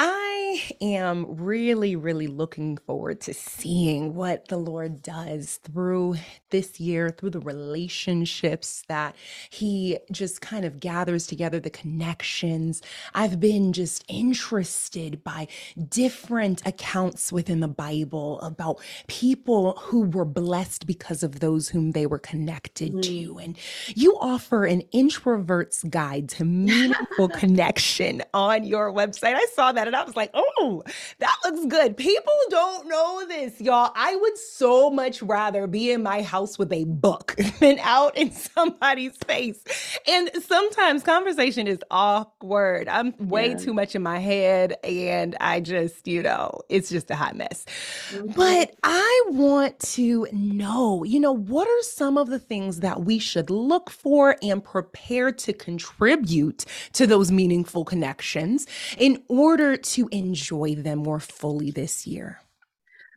I 0.00 0.70
am 0.80 1.26
really, 1.28 1.96
really 1.96 2.28
looking 2.28 2.76
forward 2.76 3.20
to 3.22 3.34
seeing 3.34 4.14
what 4.14 4.46
the 4.46 4.56
Lord 4.56 5.02
does 5.02 5.56
through 5.64 6.14
this 6.50 6.78
year, 6.78 7.10
through 7.10 7.30
the 7.30 7.40
relationships 7.40 8.84
that 8.88 9.16
He 9.50 9.98
just 10.12 10.40
kind 10.40 10.64
of 10.64 10.78
gathers 10.78 11.26
together, 11.26 11.58
the 11.58 11.70
connections. 11.70 12.80
I've 13.12 13.40
been 13.40 13.72
just 13.72 14.04
interested 14.06 15.24
by 15.24 15.48
different 15.88 16.64
accounts 16.64 17.32
within 17.32 17.58
the 17.58 17.66
Bible 17.66 18.40
about 18.40 18.80
people 19.08 19.72
who 19.80 20.02
were 20.02 20.24
blessed 20.24 20.86
because 20.86 21.24
of 21.24 21.40
those 21.40 21.68
whom 21.68 21.90
they 21.90 22.06
were 22.06 22.20
connected 22.20 22.92
mm. 22.92 23.02
to. 23.02 23.38
And 23.38 23.58
you 23.88 24.16
offer 24.20 24.64
an 24.64 24.82
introvert's 24.92 25.82
guide 25.82 26.28
to 26.30 26.44
meaningful 26.44 27.28
connection 27.30 28.22
on 28.32 28.62
your 28.62 28.92
website. 28.92 29.34
I 29.34 29.46
saw 29.54 29.72
that 29.72 29.87
and 29.88 29.96
I 29.96 30.04
was 30.04 30.16
like, 30.16 30.30
oh, 30.34 30.84
that 31.18 31.36
looks 31.44 31.66
good. 31.66 31.96
People 31.96 32.32
don't 32.50 32.88
know 32.88 33.26
this, 33.26 33.60
y'all. 33.60 33.90
I 33.94 34.14
would 34.14 34.38
so 34.38 34.90
much 34.90 35.22
rather 35.22 35.66
be 35.66 35.90
in 35.90 36.02
my 36.02 36.22
house 36.22 36.58
with 36.58 36.72
a 36.72 36.84
book 36.84 37.34
than 37.60 37.78
out 37.80 38.16
in 38.16 38.30
somebody's 38.30 39.16
face. 39.26 39.62
And 40.06 40.30
sometimes 40.42 41.02
conversation 41.02 41.66
is 41.66 41.80
awkward. 41.90 42.88
I'm 42.88 43.14
way 43.18 43.50
yeah. 43.50 43.56
too 43.56 43.74
much 43.74 43.94
in 43.94 44.02
my 44.02 44.18
head 44.18 44.76
and 44.84 45.36
I 45.40 45.60
just, 45.60 46.06
you 46.06 46.22
know, 46.22 46.60
it's 46.68 46.90
just 46.90 47.10
a 47.10 47.16
hot 47.16 47.36
mess. 47.36 47.64
Mm-hmm. 48.10 48.32
But 48.32 48.74
I 48.82 49.24
want 49.28 49.78
to 49.80 50.26
know, 50.32 51.02
you 51.04 51.18
know, 51.18 51.32
what 51.32 51.66
are 51.66 51.82
some 51.82 52.18
of 52.18 52.28
the 52.28 52.38
things 52.38 52.80
that 52.80 53.02
we 53.02 53.18
should 53.18 53.50
look 53.50 53.90
for 53.90 54.36
and 54.42 54.62
prepare 54.62 55.32
to 55.32 55.52
contribute 55.52 56.64
to 56.92 57.06
those 57.06 57.32
meaningful 57.32 57.84
connections 57.84 58.66
in 58.98 59.22
order 59.28 59.76
to 59.78 60.08
enjoy 60.12 60.74
them 60.74 60.98
more 61.00 61.20
fully 61.20 61.70
this 61.70 62.06
year? 62.06 62.40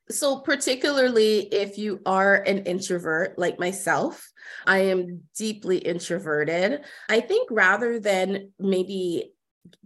So, 0.10 0.40
particularly 0.40 1.40
if 1.54 1.78
you 1.78 2.02
are 2.06 2.36
an 2.36 2.66
introvert 2.66 3.40
like 3.40 3.60
myself, 3.60 4.30
I 4.66 4.80
am 4.80 5.22
deeply 5.38 5.78
introverted. 5.78 6.82
I 7.08 7.22
think 7.22 7.50
rather 7.52 8.00
than 8.00 8.52
maybe 8.60 9.32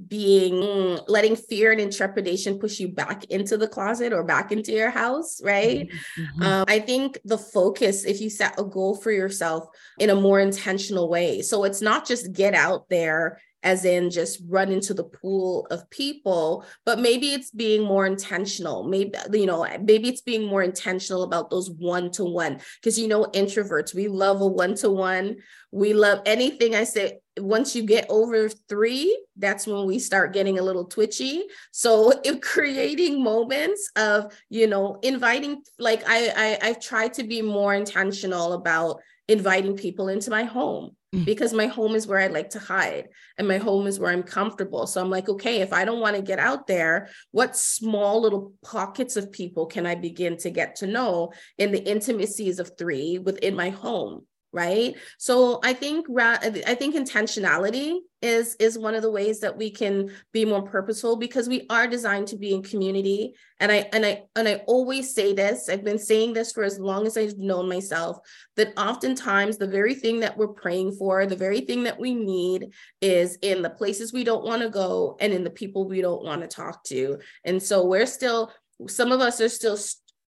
being 0.08 0.98
letting 1.08 1.36
fear 1.36 1.72
and 1.72 1.82
intrepidation 1.82 2.60
push 2.60 2.80
you 2.80 2.88
back 2.88 3.26
into 3.26 3.58
the 3.58 3.68
closet 3.68 4.14
or 4.14 4.24
back 4.24 4.52
into 4.52 4.72
your 4.72 4.90
house 4.90 5.42
right 5.44 5.90
mm-hmm. 6.18 6.42
um, 6.42 6.66
i 6.68 6.80
think 6.80 7.20
the 7.26 7.38
focus 7.38 8.06
if 8.06 8.22
you 8.22 8.30
set 8.30 8.58
a 8.58 8.64
goal 8.64 8.96
for 8.96 9.12
yourself 9.12 9.68
in 10.00 10.10
a 10.10 10.16
more 10.16 10.40
intentional 10.40 11.10
way 11.10 11.42
so 11.42 11.66
it's 11.66 11.82
not 11.82 12.08
just 12.08 12.32
get 12.32 12.54
out 12.54 12.88
there 12.90 13.42
as 13.66 13.84
in 13.84 14.10
just 14.10 14.42
run 14.48 14.72
into 14.72 14.94
the 14.94 15.04
pool 15.04 15.68
of 15.72 15.90
people 15.90 16.64
but 16.86 17.00
maybe 17.00 17.34
it's 17.34 17.52
being 17.52 17.84
more 17.84 18.06
intentional. 18.06 18.84
Maybe 18.84 19.18
you 19.34 19.46
know 19.46 19.66
maybe 19.82 20.10
it's 20.10 20.22
being 20.22 20.46
more 20.46 20.64
intentional 20.64 21.24
about 21.24 21.50
those 21.50 21.70
one 21.70 22.12
to 22.12 22.24
one 22.24 22.60
because 22.80 23.00
you 23.00 23.08
know 23.08 23.26
introverts 23.34 23.94
we 23.94 24.08
love 24.08 24.42
a 24.42 24.48
one 24.48 24.76
to 24.76 24.90
one 24.90 25.38
we 25.72 25.94
love 25.94 26.22
anything 26.26 26.74
i 26.74 26.86
say 26.86 27.20
once 27.40 27.76
you 27.76 27.84
get 27.84 28.06
over 28.10 28.48
three 28.48 29.18
that's 29.36 29.68
when 29.68 29.86
we 29.86 30.00
start 30.00 30.32
getting 30.32 30.58
a 30.58 30.62
little 30.62 30.86
twitchy. 30.86 31.44
So 31.72 32.14
if 32.24 32.40
creating 32.42 33.24
moments 33.24 33.92
of 33.96 34.34
you 34.50 34.68
know 34.68 35.00
inviting 35.02 35.64
like 35.80 36.04
I, 36.08 36.58
I 36.62 36.70
i've 36.70 36.80
tried 36.80 37.14
to 37.16 37.24
be 37.24 37.42
more 37.42 37.74
intentional 37.74 38.54
about 38.54 39.00
inviting 39.28 39.76
people 39.76 40.08
into 40.08 40.30
my 40.30 40.44
home. 40.44 40.96
Mm. 41.16 41.26
because 41.26 41.54
my 41.54 41.68
home 41.68 41.96
is 41.96 42.08
where 42.08 42.20
I 42.20 42.28
like 42.28 42.50
to 42.52 42.60
hide 42.60 43.08
and 43.38 43.48
my 43.48 43.58
home 43.58 43.88
is 43.88 44.00
where 44.00 44.12
I'm 44.12 44.24
comfortable. 44.24 44.86
So 44.86 45.02
I'm 45.02 45.10
like, 45.10 45.30
okay, 45.30 45.62
if 45.62 45.72
I 45.72 45.86
don't 45.86 46.02
want 46.02 46.16
to 46.16 46.22
get 46.22 46.40
out 46.40 46.68
there, 46.68 47.10
what 47.32 47.56
small 47.56 48.22
little 48.22 48.54
pockets 48.64 49.16
of 49.16 49.32
people 49.32 49.66
can 49.66 49.86
I 49.86 49.96
begin 49.96 50.38
to 50.38 50.50
get 50.50 50.76
to 50.78 50.88
know 50.88 51.32
in 51.58 51.72
the 51.72 51.84
intimacies 51.84 52.60
of 52.60 52.78
three 52.78 53.18
within 53.18 53.56
my 53.56 53.70
home? 53.70 54.26
Right? 54.56 54.96
So 55.18 55.60
i 55.64 55.74
think 55.74 56.08
i 56.18 56.76
think 56.76 56.96
intentionality 56.96 58.00
is 58.22 58.56
is 58.56 58.80
one 58.80 58.96
of 58.96 59.04
the 59.04 59.12
ways 59.12 59.42
that 59.42 59.56
we 59.56 59.70
can 59.70 60.10
be 60.32 60.46
more 60.46 60.64
purposeful 60.64 61.18
because 61.18 61.48
we 61.48 61.68
are 61.70 61.86
designed 61.86 62.28
to 62.30 62.38
be 62.38 62.54
in 62.56 62.64
community. 62.64 63.36
And 63.60 63.72
i 63.72 63.90
and 63.94 64.06
i 64.06 64.24
and 64.36 64.48
i 64.48 64.56
always 64.68 65.14
say 65.14 65.34
this 65.34 65.70
i've 65.70 65.84
been 65.84 66.00
saying 66.00 66.34
this 66.34 66.52
for 66.52 66.64
as 66.64 66.80
long 66.80 67.06
as 67.08 67.16
i've 67.18 67.38
known 67.38 67.70
myself 67.70 68.18
that 68.58 68.74
oftentimes 68.78 69.58
the 69.58 69.68
very 69.68 69.96
thing 69.96 70.20
that 70.22 70.38
we're 70.38 70.48
praying 70.48 70.94
for 70.94 71.26
the 71.26 71.36
very 71.36 71.62
thing 71.62 71.84
that 71.84 72.00
we 72.00 72.14
need 72.14 72.72
is 73.02 73.38
in 73.42 73.62
the 73.62 73.70
places 73.70 74.12
we 74.12 74.24
don't 74.24 74.46
want 74.46 74.62
to 74.62 74.70
go 74.70 75.18
and 75.20 75.32
in 75.34 75.44
the 75.44 75.50
people 75.50 75.88
we 75.88 76.02
don't 76.02 76.24
want 76.24 76.42
to 76.42 76.48
talk 76.48 76.84
to. 76.86 77.20
And 77.44 77.62
so 77.62 77.86
we're 77.86 78.06
still 78.06 78.52
some 78.88 79.12
of 79.12 79.22
us 79.22 79.40
are 79.42 79.50
still 79.50 79.78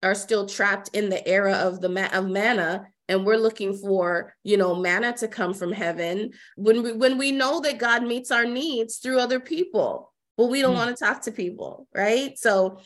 are 0.03 0.15
still 0.15 0.45
trapped 0.45 0.89
in 0.93 1.09
the 1.09 1.27
era 1.27 1.53
of 1.53 1.81
the 1.81 1.89
ma- 1.89 2.09
of 2.13 2.27
manna 2.27 2.87
and 3.09 3.25
we're 3.25 3.37
looking 3.37 3.73
for 3.73 4.33
you 4.43 4.57
know 4.57 4.75
manna 4.75 5.13
to 5.13 5.27
come 5.27 5.53
from 5.53 5.71
heaven 5.71 6.31
when 6.55 6.83
we 6.83 6.91
when 6.93 7.17
we 7.17 7.31
know 7.31 7.59
that 7.61 7.77
god 7.77 8.03
meets 8.03 8.31
our 8.31 8.45
needs 8.45 8.97
through 8.97 9.19
other 9.19 9.39
people 9.39 10.13
but 10.37 10.47
we 10.47 10.61
don't 10.61 10.75
mm. 10.75 10.77
want 10.77 10.95
to 10.95 11.03
talk 11.03 11.21
to 11.23 11.31
people 11.31 11.87
right? 11.93 12.37
So 12.37 12.79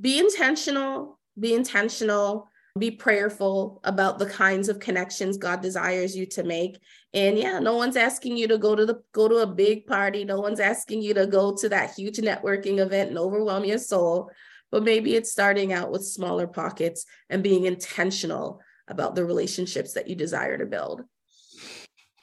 be 0.00 0.18
intentional 0.18 1.18
be 1.38 1.54
intentional 1.54 2.48
be 2.78 2.90
prayerful 2.90 3.80
about 3.84 4.18
the 4.18 4.26
kinds 4.26 4.68
of 4.68 4.80
connections 4.80 5.38
god 5.38 5.62
desires 5.62 6.16
you 6.16 6.26
to 6.26 6.42
make. 6.42 6.78
And 7.14 7.38
yeah 7.38 7.58
no 7.58 7.76
one's 7.76 7.96
asking 7.96 8.36
you 8.36 8.48
to 8.48 8.58
go 8.58 8.74
to 8.74 8.84
the 8.84 9.00
go 9.12 9.28
to 9.28 9.36
a 9.36 9.46
big 9.46 9.86
party. 9.86 10.24
No 10.24 10.40
one's 10.40 10.60
asking 10.60 11.02
you 11.02 11.14
to 11.14 11.26
go 11.26 11.54
to 11.56 11.68
that 11.70 11.94
huge 11.94 12.18
networking 12.18 12.78
event 12.78 13.10
and 13.10 13.18
overwhelm 13.18 13.64
your 13.64 13.78
soul. 13.78 14.30
But 14.72 14.82
maybe 14.82 15.14
it's 15.14 15.30
starting 15.30 15.72
out 15.72 15.92
with 15.92 16.04
smaller 16.04 16.48
pockets 16.48 17.06
and 17.30 17.42
being 17.42 17.64
intentional 17.64 18.60
about 18.88 19.14
the 19.14 19.24
relationships 19.24 19.92
that 19.94 20.08
you 20.08 20.14
desire 20.14 20.58
to 20.58 20.66
build. 20.66 21.02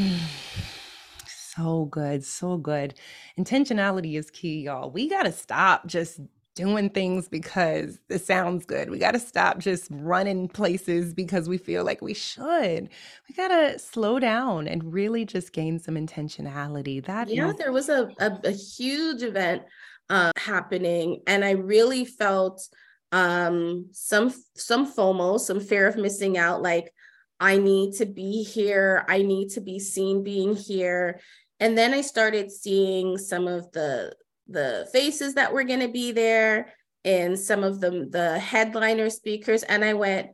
So 1.55 1.85
good, 1.85 2.25
so 2.25 2.57
good. 2.57 2.95
Intentionality 3.39 4.17
is 4.17 4.31
key, 4.31 4.63
y'all. 4.63 4.91
We 4.91 5.07
got 5.07 5.25
to 5.25 5.33
stop 5.33 5.87
just 5.87 6.19
doing 6.55 6.89
things 6.89 7.29
because 7.29 7.99
it 8.09 8.25
sounds 8.25 8.65
good. 8.65 8.89
We 8.89 8.99
got 8.99 9.11
to 9.13 9.19
stop 9.19 9.59
just 9.59 9.89
running 9.91 10.49
places 10.49 11.13
because 11.13 11.51
we 11.51 11.59
feel 11.59 11.85
like 11.85 12.01
we 12.01 12.15
should. 12.15 12.89
We 13.29 13.35
got 13.37 13.49
to 13.49 13.79
slow 13.79 14.19
down 14.19 14.67
and 14.67 14.93
really 14.93 15.27
just 15.27 15.53
gain 15.53 15.79
some 15.79 15.95
intentionality. 15.95 17.05
That 17.05 17.29
yeah, 17.29 17.51
is- 17.51 17.57
there 17.57 17.73
was 17.73 17.91
a, 17.91 18.09
a, 18.19 18.39
a 18.45 18.53
huge 18.53 19.23
event 19.23 19.63
uh, 20.09 20.33
happening, 20.39 21.21
and 21.27 21.45
I 21.45 21.51
really 21.51 22.07
felt 22.07 22.67
um, 23.13 23.89
some 23.93 24.35
some 24.57 24.91
FOMO, 24.91 25.39
some 25.39 25.61
fear 25.61 25.87
of 25.87 25.97
missing 25.97 26.39
out, 26.39 26.63
like 26.63 26.93
I 27.39 27.59
need 27.59 27.95
to 27.97 28.07
be 28.07 28.43
here, 28.43 29.05
I 29.09 29.23
need 29.23 29.51
to 29.51 29.61
be 29.61 29.79
seen 29.79 30.25
being 30.25 30.57
here. 30.57 31.21
And 31.61 31.77
then 31.77 31.95
I 31.95 32.01
started 32.01 32.51
seeing 32.51 33.19
some 33.19 33.47
of 33.47 33.71
the 33.73 34.15
the 34.49 34.89
faces 34.93 35.35
that 35.35 35.53
were 35.53 35.65
going 35.65 35.81
to 35.81 35.89
be 35.89 36.13
there 36.13 36.73
and 37.05 37.39
some 37.39 37.65
of 37.65 37.81
the 37.81 38.09
the 38.11 38.39
headliner 38.39 39.11
speakers 39.11 39.63
and 39.63 39.85
I 39.85 39.95
went 39.95 40.31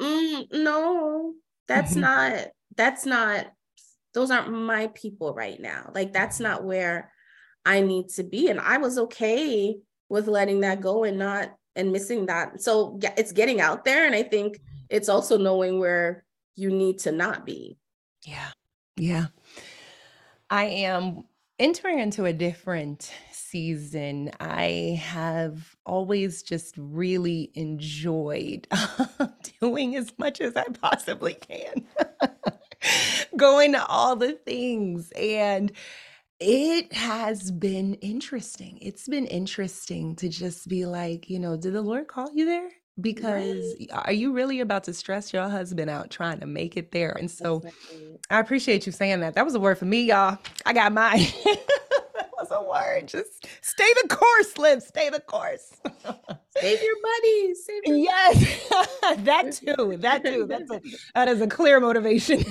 mm, 0.00 0.46
no 0.52 1.34
that's 1.68 1.92
mm-hmm. 1.92 2.00
not 2.00 2.46
that's 2.76 3.06
not 3.06 3.46
those 4.14 4.30
aren't 4.30 4.52
my 4.52 4.88
people 4.88 5.34
right 5.34 5.60
now 5.60 5.90
like 5.94 6.12
that's 6.12 6.40
not 6.40 6.64
where 6.64 7.12
I 7.64 7.80
need 7.80 8.08
to 8.10 8.24
be 8.24 8.48
and 8.48 8.60
I 8.60 8.78
was 8.78 8.98
okay 8.98 9.76
with 10.08 10.26
letting 10.28 10.60
that 10.60 10.80
go 10.80 11.04
and 11.04 11.18
not 11.18 11.56
and 11.76 11.92
missing 11.92 12.26
that. 12.26 12.62
So 12.62 12.98
yeah, 13.02 13.14
it's 13.16 13.32
getting 13.32 13.60
out 13.60 13.84
there. 13.84 14.06
And 14.06 14.14
I 14.14 14.22
think 14.22 14.60
it's 14.88 15.08
also 15.08 15.36
knowing 15.36 15.78
where 15.78 16.24
you 16.54 16.70
need 16.70 16.98
to 17.00 17.12
not 17.12 17.44
be. 17.44 17.78
Yeah. 18.24 18.50
Yeah. 18.96 19.26
I 20.50 20.64
am 20.64 21.24
entering 21.58 21.98
into 21.98 22.24
a 22.24 22.32
different 22.32 23.12
season. 23.32 24.30
I 24.40 25.00
have 25.02 25.76
always 25.86 26.42
just 26.42 26.74
really 26.76 27.50
enjoyed 27.54 28.68
doing 29.60 29.96
as 29.96 30.12
much 30.18 30.40
as 30.40 30.56
I 30.56 30.64
possibly 30.64 31.34
can, 31.34 31.86
going 33.36 33.72
to 33.72 33.84
all 33.86 34.16
the 34.16 34.32
things. 34.32 35.12
And 35.12 35.72
it 36.40 36.92
has 36.92 37.50
been 37.50 37.94
interesting. 37.94 38.78
It's 38.82 39.08
been 39.08 39.26
interesting 39.26 40.16
to 40.16 40.28
just 40.28 40.68
be 40.68 40.86
like, 40.86 41.30
you 41.30 41.38
know, 41.38 41.56
did 41.56 41.74
the 41.74 41.82
Lord 41.82 42.08
call 42.08 42.30
you 42.34 42.44
there? 42.46 42.70
Because 43.00 43.76
Right. 43.80 44.06
are 44.06 44.12
you 44.12 44.32
really 44.32 44.60
about 44.60 44.84
to 44.84 44.94
stress 44.94 45.32
your 45.32 45.48
husband 45.48 45.90
out 45.90 46.10
trying 46.10 46.40
to 46.40 46.46
make 46.46 46.76
it 46.76 46.92
there? 46.92 47.12
And 47.12 47.30
so 47.30 47.62
I 48.30 48.40
appreciate 48.40 48.86
you 48.86 48.92
saying 48.92 49.20
that. 49.20 49.34
That 49.34 49.44
was 49.44 49.54
a 49.54 49.60
word 49.60 49.78
for 49.78 49.84
me, 49.86 50.02
y'all. 50.02 50.38
I 50.66 50.72
got 50.72 50.92
mine. 50.92 51.18
that 51.44 52.30
was 52.38 52.48
a 52.50 52.62
word. 52.62 53.08
Just 53.08 53.46
stay 53.62 53.88
the 54.02 54.08
course, 54.08 54.58
Liv. 54.58 54.82
Stay 54.82 55.10
the 55.10 55.20
course. 55.20 55.72
Save 56.56 56.82
your 56.82 57.02
money. 57.02 57.54
Save 57.54 57.82
your 57.86 57.96
Yes, 57.98 58.68
that 59.18 59.52
too. 59.52 59.96
That 59.98 60.24
too. 60.24 60.46
That's 60.48 60.70
a 60.70 60.80
that 61.14 61.28
is 61.28 61.40
a 61.40 61.46
clear 61.48 61.80
motivation 61.80 62.44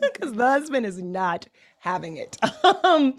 because 0.00 0.34
the 0.34 0.44
husband 0.46 0.86
is 0.86 1.02
not 1.02 1.46
having 1.84 2.18
it. 2.18 2.38
Um, 2.84 3.16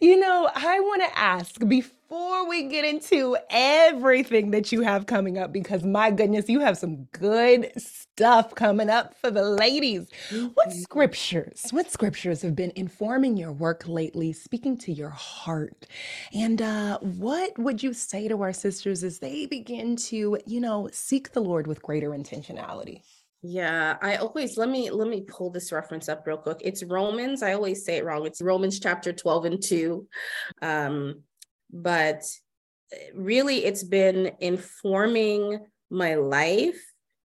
you 0.00 0.18
know, 0.18 0.50
I 0.54 0.80
want 0.80 1.02
to 1.04 1.18
ask 1.18 1.66
before 1.68 2.48
we 2.48 2.64
get 2.64 2.84
into 2.84 3.36
everything 3.50 4.52
that 4.52 4.72
you 4.72 4.82
have 4.82 5.06
coming 5.06 5.38
up, 5.38 5.52
because 5.52 5.84
my 5.84 6.10
goodness, 6.10 6.48
you 6.48 6.60
have 6.60 6.78
some 6.78 7.04
good 7.12 7.72
stuff 7.80 8.54
coming 8.54 8.90
up 8.90 9.16
for 9.16 9.30
the 9.30 9.44
ladies. 9.44 10.08
What 10.54 10.72
scriptures, 10.72 11.68
what 11.72 11.90
scriptures 11.90 12.42
have 12.42 12.56
been 12.56 12.72
informing 12.76 13.36
your 13.36 13.52
work 13.52 13.88
lately, 13.88 14.32
speaking 14.32 14.78
to 14.78 14.92
your 14.92 15.10
heart? 15.10 15.86
And 16.34 16.62
uh, 16.62 16.98
what 17.00 17.58
would 17.58 17.82
you 17.82 17.92
say 17.94 18.28
to 18.28 18.42
our 18.42 18.54
sisters 18.54 19.04
as 19.04 19.20
they 19.20 19.46
begin 19.46 19.96
to, 20.10 20.38
you 20.46 20.60
know, 20.60 20.90
seek 20.92 21.32
the 21.32 21.42
Lord 21.42 21.66
with 21.68 21.82
greater 21.82 22.10
intentionality? 22.10 23.02
Yeah, 23.42 23.96
I 24.02 24.16
always 24.16 24.58
let 24.58 24.68
me 24.68 24.90
let 24.90 25.08
me 25.08 25.22
pull 25.22 25.50
this 25.50 25.72
reference 25.72 26.08
up 26.08 26.26
real 26.26 26.36
quick. 26.36 26.58
It's 26.60 26.82
Romans. 26.82 27.42
I 27.42 27.54
always 27.54 27.84
say 27.84 27.96
it 27.96 28.04
wrong. 28.04 28.26
It's 28.26 28.42
Romans 28.42 28.78
chapter 28.78 29.12
12 29.12 29.44
and 29.46 29.62
2. 29.62 30.06
Um, 30.60 31.22
but 31.72 32.22
really 33.14 33.64
it's 33.64 33.84
been 33.84 34.32
informing 34.40 35.58
my 35.90 36.14
life 36.14 36.80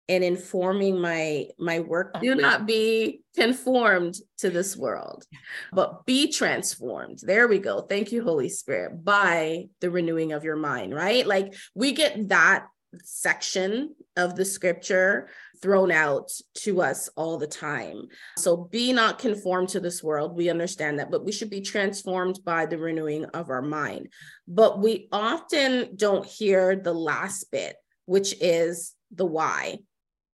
and 0.09 0.23
informing 0.23 0.99
my 0.99 1.47
my 1.59 1.79
work 1.79 2.19
do 2.21 2.33
not 2.33 2.65
be 2.65 3.21
conformed 3.35 4.15
to 4.37 4.49
this 4.49 4.77
world 4.77 5.25
but 5.73 6.05
be 6.05 6.31
transformed 6.31 7.19
there 7.23 7.47
we 7.47 7.59
go 7.59 7.81
thank 7.81 8.11
you 8.11 8.23
holy 8.23 8.49
spirit 8.49 9.03
by 9.03 9.65
the 9.81 9.89
renewing 9.89 10.31
of 10.31 10.43
your 10.43 10.55
mind 10.55 10.93
right 10.93 11.27
like 11.27 11.53
we 11.75 11.91
get 11.91 12.29
that 12.29 12.67
section 13.03 13.93
of 14.15 14.35
the 14.35 14.45
scripture 14.45 15.27
thrown 15.61 15.91
out 15.91 16.31
to 16.55 16.81
us 16.81 17.09
all 17.15 17.37
the 17.37 17.47
time. 17.47 18.07
So 18.37 18.57
be 18.57 18.93
not 18.93 19.19
conformed 19.19 19.69
to 19.69 19.79
this 19.79 20.03
world. 20.03 20.35
We 20.35 20.49
understand 20.49 20.99
that, 20.99 21.11
but 21.11 21.25
we 21.25 21.31
should 21.31 21.49
be 21.49 21.61
transformed 21.61 22.39
by 22.43 22.65
the 22.65 22.77
renewing 22.77 23.25
of 23.25 23.49
our 23.49 23.61
mind. 23.61 24.09
But 24.47 24.79
we 24.79 25.07
often 25.11 25.95
don't 25.95 26.25
hear 26.25 26.75
the 26.75 26.93
last 26.93 27.51
bit, 27.51 27.75
which 28.05 28.35
is 28.41 28.93
the 29.11 29.25
why 29.25 29.79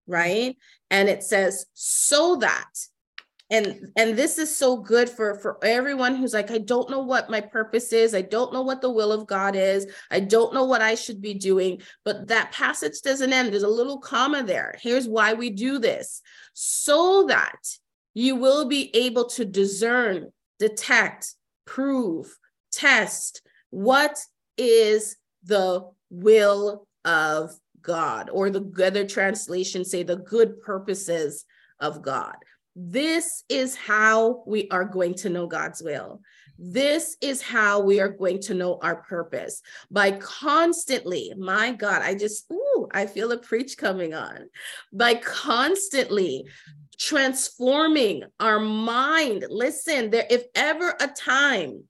right 0.06 0.56
and 0.90 1.08
it 1.08 1.22
says 1.22 1.66
so 1.74 2.36
that 2.36 2.70
and 3.52 3.92
and 3.96 4.16
this 4.16 4.38
is 4.38 4.56
so 4.56 4.78
good 4.78 5.08
for 5.08 5.34
for 5.36 5.62
everyone 5.62 6.16
who's 6.16 6.32
like 6.32 6.50
i 6.50 6.58
don't 6.58 6.90
know 6.90 7.00
what 7.00 7.30
my 7.30 7.40
purpose 7.40 7.92
is. 7.92 8.14
I 8.14 8.22
don't 8.22 8.52
know 8.52 8.62
what 8.62 8.80
the 8.80 8.90
will 8.90 9.12
of 9.12 9.26
god 9.26 9.54
is. 9.54 9.86
I 10.10 10.20
don't 10.20 10.54
know 10.54 10.64
what 10.64 10.82
i 10.82 10.94
should 10.94 11.20
be 11.20 11.34
doing. 11.34 11.82
But 12.04 12.28
that 12.28 12.50
passage 12.50 13.02
doesn't 13.02 13.32
end. 13.32 13.52
There's 13.52 13.62
a 13.62 13.68
little 13.68 13.98
comma 13.98 14.42
there. 14.42 14.74
Here's 14.80 15.06
why 15.06 15.34
we 15.34 15.50
do 15.50 15.78
this. 15.78 16.22
So 16.54 17.26
that 17.28 17.78
you 18.14 18.36
will 18.36 18.64
be 18.64 18.94
able 18.96 19.28
to 19.30 19.44
discern 19.44 20.32
detect 20.58 21.34
prove 21.66 22.36
test 22.72 23.42
what 23.70 24.18
is 24.56 25.16
the 25.44 25.90
will 26.10 26.86
of 27.04 27.52
God, 27.82 28.30
or 28.32 28.48
the 28.48 28.70
other 28.84 29.06
translations 29.06 29.90
say 29.90 30.04
the 30.04 30.16
good 30.16 30.62
purposes 30.62 31.44
of 31.80 32.00
God. 32.00 32.36
This 32.74 33.44
is 33.48 33.76
how 33.76 34.42
we 34.46 34.68
are 34.70 34.84
going 34.84 35.14
to 35.16 35.28
know 35.28 35.46
God's 35.46 35.82
will. 35.82 36.20
This 36.58 37.16
is 37.20 37.42
how 37.42 37.80
we 37.80 38.00
are 38.00 38.08
going 38.08 38.40
to 38.42 38.54
know 38.54 38.78
our 38.82 39.02
purpose 39.02 39.62
by 39.90 40.12
constantly, 40.12 41.32
my 41.36 41.72
God, 41.72 42.02
I 42.02 42.14
just, 42.14 42.50
ooh, 42.52 42.88
I 42.92 43.06
feel 43.06 43.32
a 43.32 43.38
preach 43.38 43.76
coming 43.76 44.14
on. 44.14 44.48
By 44.92 45.14
constantly 45.14 46.44
transforming 46.98 48.22
our 48.38 48.60
mind. 48.60 49.44
Listen, 49.48 50.10
there, 50.10 50.26
if 50.30 50.44
ever 50.54 50.94
a 51.00 51.08
time 51.08 51.84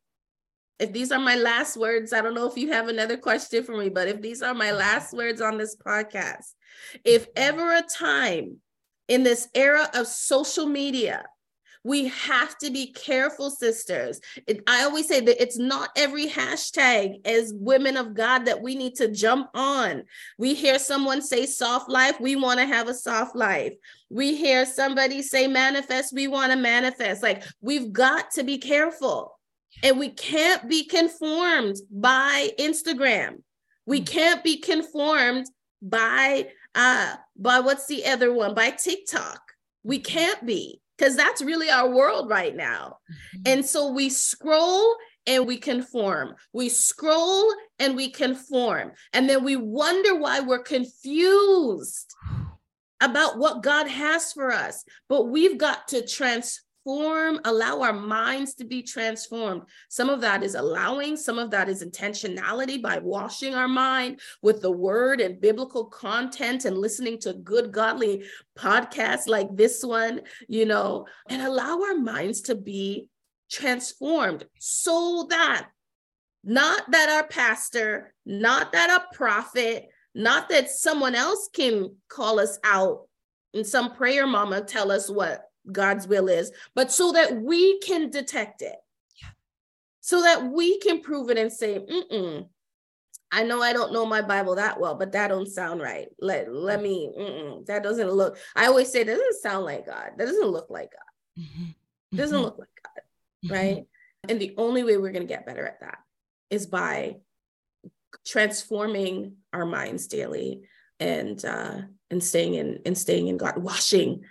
if 0.82 0.92
these 0.92 1.12
are 1.12 1.20
my 1.20 1.36
last 1.36 1.76
words, 1.76 2.12
I 2.12 2.20
don't 2.22 2.34
know 2.34 2.48
if 2.48 2.56
you 2.56 2.72
have 2.72 2.88
another 2.88 3.16
question 3.16 3.62
for 3.62 3.76
me, 3.76 3.88
but 3.88 4.08
if 4.08 4.20
these 4.20 4.42
are 4.42 4.52
my 4.52 4.72
last 4.72 5.12
words 5.12 5.40
on 5.40 5.56
this 5.56 5.76
podcast, 5.76 6.54
if 7.04 7.28
ever 7.36 7.76
a 7.76 7.82
time 7.82 8.56
in 9.08 9.22
this 9.22 9.48
era 9.54 9.88
of 9.94 10.06
social 10.06 10.66
media, 10.66 11.24
we 11.84 12.08
have 12.08 12.56
to 12.58 12.70
be 12.70 12.92
careful, 12.92 13.50
sisters. 13.50 14.20
It, 14.46 14.62
I 14.68 14.84
always 14.84 15.08
say 15.08 15.20
that 15.20 15.42
it's 15.42 15.58
not 15.58 15.90
every 15.96 16.28
hashtag 16.28 17.26
as 17.26 17.52
women 17.54 17.96
of 17.96 18.14
God 18.14 18.44
that 18.44 18.62
we 18.62 18.76
need 18.76 18.94
to 18.96 19.08
jump 19.08 19.48
on. 19.54 20.04
We 20.38 20.54
hear 20.54 20.78
someone 20.78 21.22
say 21.22 21.44
soft 21.46 21.90
life, 21.90 22.20
we 22.20 22.36
want 22.36 22.60
to 22.60 22.66
have 22.66 22.88
a 22.88 22.94
soft 22.94 23.34
life. 23.34 23.72
We 24.10 24.36
hear 24.36 24.64
somebody 24.64 25.22
say 25.22 25.48
manifest, 25.48 26.14
we 26.14 26.28
want 26.28 26.52
to 26.52 26.58
manifest. 26.58 27.22
Like 27.22 27.42
we've 27.60 27.92
got 27.92 28.30
to 28.32 28.44
be 28.44 28.58
careful 28.58 29.38
and 29.82 29.98
we 29.98 30.10
can't 30.10 30.68
be 30.68 30.84
conformed 30.84 31.76
by 31.90 32.50
Instagram. 32.58 33.42
We 33.86 34.02
mm. 34.02 34.06
can't 34.06 34.44
be 34.44 34.58
conformed 34.58 35.46
by 35.80 36.48
uh 36.74 37.16
by 37.36 37.60
what's 37.60 37.86
the 37.86 38.06
other 38.06 38.32
one? 38.32 38.54
By 38.54 38.70
TikTok. 38.70 39.40
We 39.82 39.98
mm-hmm. 39.98 40.16
can't 40.18 40.46
be 40.46 40.80
because 40.96 41.16
that's 41.16 41.42
really 41.42 41.70
our 41.70 41.88
world 41.88 42.30
right 42.30 42.54
now. 42.54 42.98
Mm-hmm. 43.10 43.42
And 43.46 43.66
so 43.66 43.90
we 43.90 44.08
scroll 44.08 44.94
and 45.26 45.46
we 45.46 45.56
conform. 45.56 46.34
We 46.52 46.68
scroll 46.68 47.52
and 47.78 47.96
we 47.96 48.10
conform. 48.10 48.92
And 49.12 49.28
then 49.28 49.44
we 49.44 49.56
wonder 49.56 50.16
why 50.16 50.40
we're 50.40 50.62
confused 50.62 52.14
about 53.00 53.38
what 53.38 53.62
God 53.62 53.88
has 53.88 54.32
for 54.32 54.52
us. 54.52 54.84
But 55.08 55.28
we've 55.28 55.58
got 55.58 55.88
to 55.88 56.06
transform 56.06 56.66
transform, 56.82 57.40
allow 57.44 57.80
our 57.80 57.92
minds 57.92 58.54
to 58.54 58.64
be 58.64 58.82
transformed. 58.82 59.62
Some 59.88 60.08
of 60.08 60.20
that 60.22 60.42
is 60.42 60.54
allowing, 60.54 61.16
some 61.16 61.38
of 61.38 61.50
that 61.50 61.68
is 61.68 61.84
intentionality 61.84 62.80
by 62.82 62.98
washing 62.98 63.54
our 63.54 63.68
mind 63.68 64.20
with 64.42 64.62
the 64.62 64.70
word 64.70 65.20
and 65.20 65.40
biblical 65.40 65.86
content 65.86 66.64
and 66.64 66.76
listening 66.76 67.18
to 67.20 67.34
good, 67.34 67.72
godly 67.72 68.24
podcasts 68.58 69.28
like 69.28 69.54
this 69.54 69.84
one, 69.84 70.22
you 70.48 70.66
know, 70.66 71.06
and 71.28 71.42
allow 71.42 71.80
our 71.82 71.96
minds 71.96 72.40
to 72.42 72.54
be 72.54 73.08
transformed 73.50 74.44
so 74.58 75.26
that 75.30 75.68
not 76.44 76.90
that 76.90 77.08
our 77.08 77.26
pastor, 77.28 78.12
not 78.26 78.72
that 78.72 78.90
a 78.90 79.14
prophet, 79.16 79.86
not 80.14 80.48
that 80.48 80.68
someone 80.70 81.14
else 81.14 81.48
can 81.52 81.94
call 82.08 82.40
us 82.40 82.58
out 82.64 83.06
and 83.54 83.66
some 83.66 83.94
prayer 83.94 84.26
mama 84.26 84.62
tell 84.62 84.90
us 84.90 85.08
what 85.08 85.44
God's 85.70 86.06
will 86.06 86.28
is, 86.28 86.50
but 86.74 86.90
so 86.90 87.12
that 87.12 87.40
we 87.40 87.78
can 87.80 88.10
detect 88.10 88.62
it. 88.62 88.76
Yeah. 89.20 89.28
So 90.00 90.22
that 90.22 90.44
we 90.44 90.78
can 90.80 91.00
prove 91.00 91.30
it 91.30 91.38
and 91.38 91.52
say, 91.52 91.78
mm 91.78 92.46
I 93.34 93.44
know 93.44 93.62
I 93.62 93.72
don't 93.72 93.94
know 93.94 94.04
my 94.04 94.20
Bible 94.20 94.56
that 94.56 94.78
well, 94.78 94.94
but 94.94 95.12
that 95.12 95.28
don't 95.28 95.48
sound 95.48 95.80
right. 95.80 96.08
Let 96.20 96.52
let 96.52 96.82
me. 96.82 97.62
that 97.66 97.82
doesn't 97.82 98.10
look. 98.10 98.36
I 98.54 98.66
always 98.66 98.92
say 98.92 99.02
that 99.02 99.16
doesn't 99.16 99.40
sound 99.40 99.64
like 99.64 99.86
God. 99.86 100.10
That 100.18 100.26
doesn't 100.26 100.48
look 100.48 100.68
like 100.68 100.90
God. 100.92 101.42
Mm-hmm. 101.42 102.16
Doesn't 102.16 102.36
mm-hmm. 102.36 102.44
look 102.44 102.58
like 102.58 102.68
God, 102.84 103.02
mm-hmm. 103.46 103.54
right? 103.54 103.84
And 104.28 104.38
the 104.38 104.54
only 104.58 104.84
way 104.84 104.98
we're 104.98 105.12
gonna 105.12 105.24
get 105.24 105.46
better 105.46 105.66
at 105.66 105.80
that 105.80 105.98
is 106.50 106.66
by 106.66 107.16
transforming 108.26 109.36
our 109.54 109.64
minds 109.64 110.08
daily 110.08 110.60
and 111.00 111.42
uh 111.42 111.78
and 112.10 112.22
staying 112.22 112.52
in 112.52 112.80
and 112.84 112.98
staying 112.98 113.28
in 113.28 113.38
God, 113.38 113.56
washing 113.56 114.24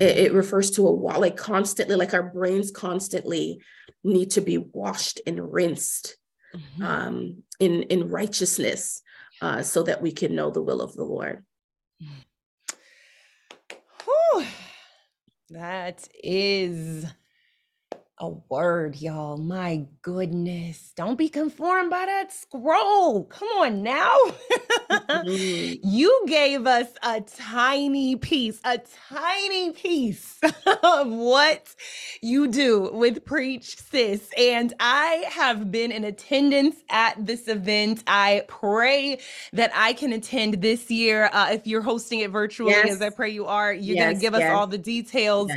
it, 0.00 0.18
it 0.18 0.32
refers 0.32 0.70
to 0.72 0.86
a 0.86 0.92
wall, 0.92 1.20
like 1.20 1.36
constantly, 1.36 1.96
like 1.96 2.14
our 2.14 2.22
brains 2.22 2.70
constantly 2.70 3.60
need 4.02 4.30
to 4.32 4.40
be 4.40 4.58
washed 4.58 5.20
and 5.26 5.52
rinsed 5.52 6.16
mm-hmm. 6.54 6.82
um, 6.84 7.42
in 7.60 7.82
in 7.84 8.08
righteousness, 8.10 9.02
uh, 9.40 9.62
so 9.62 9.82
that 9.82 10.02
we 10.02 10.12
can 10.12 10.34
know 10.34 10.50
the 10.50 10.62
will 10.62 10.80
of 10.80 10.94
the 10.94 11.04
Lord. 11.04 11.44
Whew. 14.04 14.44
That 15.50 16.08
is 16.22 17.06
a 18.18 18.28
word, 18.28 18.96
y'all. 18.96 19.36
My 19.36 19.86
goodness. 20.02 20.92
Don't 20.96 21.18
be 21.18 21.28
conformed 21.28 21.90
by 21.90 22.06
that 22.06 22.32
scroll. 22.32 23.24
Come 23.24 23.48
on 23.48 23.82
now. 23.82 24.16
You 25.26 26.24
gave 26.26 26.66
us 26.66 26.88
a 27.02 27.20
tiny 27.20 28.16
piece, 28.16 28.60
a 28.64 28.80
tiny 29.08 29.72
piece 29.72 30.38
of 30.82 31.08
what 31.08 31.74
you 32.20 32.48
do 32.48 32.90
with 32.92 33.24
Preach 33.24 33.76
Sis. 33.76 34.30
And 34.36 34.72
I 34.80 35.24
have 35.30 35.70
been 35.70 35.90
in 35.90 36.04
attendance 36.04 36.76
at 36.90 37.14
this 37.24 37.48
event. 37.48 38.04
I 38.06 38.44
pray 38.48 39.18
that 39.52 39.72
I 39.74 39.94
can 39.94 40.12
attend 40.12 40.62
this 40.62 40.90
year. 40.90 41.28
Uh, 41.32 41.50
if 41.52 41.66
you're 41.66 41.82
hosting 41.82 42.20
it 42.20 42.30
virtually, 42.30 42.72
yes. 42.72 42.90
as 42.90 43.02
I 43.02 43.10
pray 43.10 43.30
you 43.30 43.46
are, 43.46 43.72
you're 43.72 43.96
yes, 43.96 44.04
going 44.04 44.14
to 44.16 44.20
give 44.20 44.32
yes. 44.34 44.42
us 44.42 44.56
all 44.56 44.66
the 44.66 44.78
details. 44.78 45.50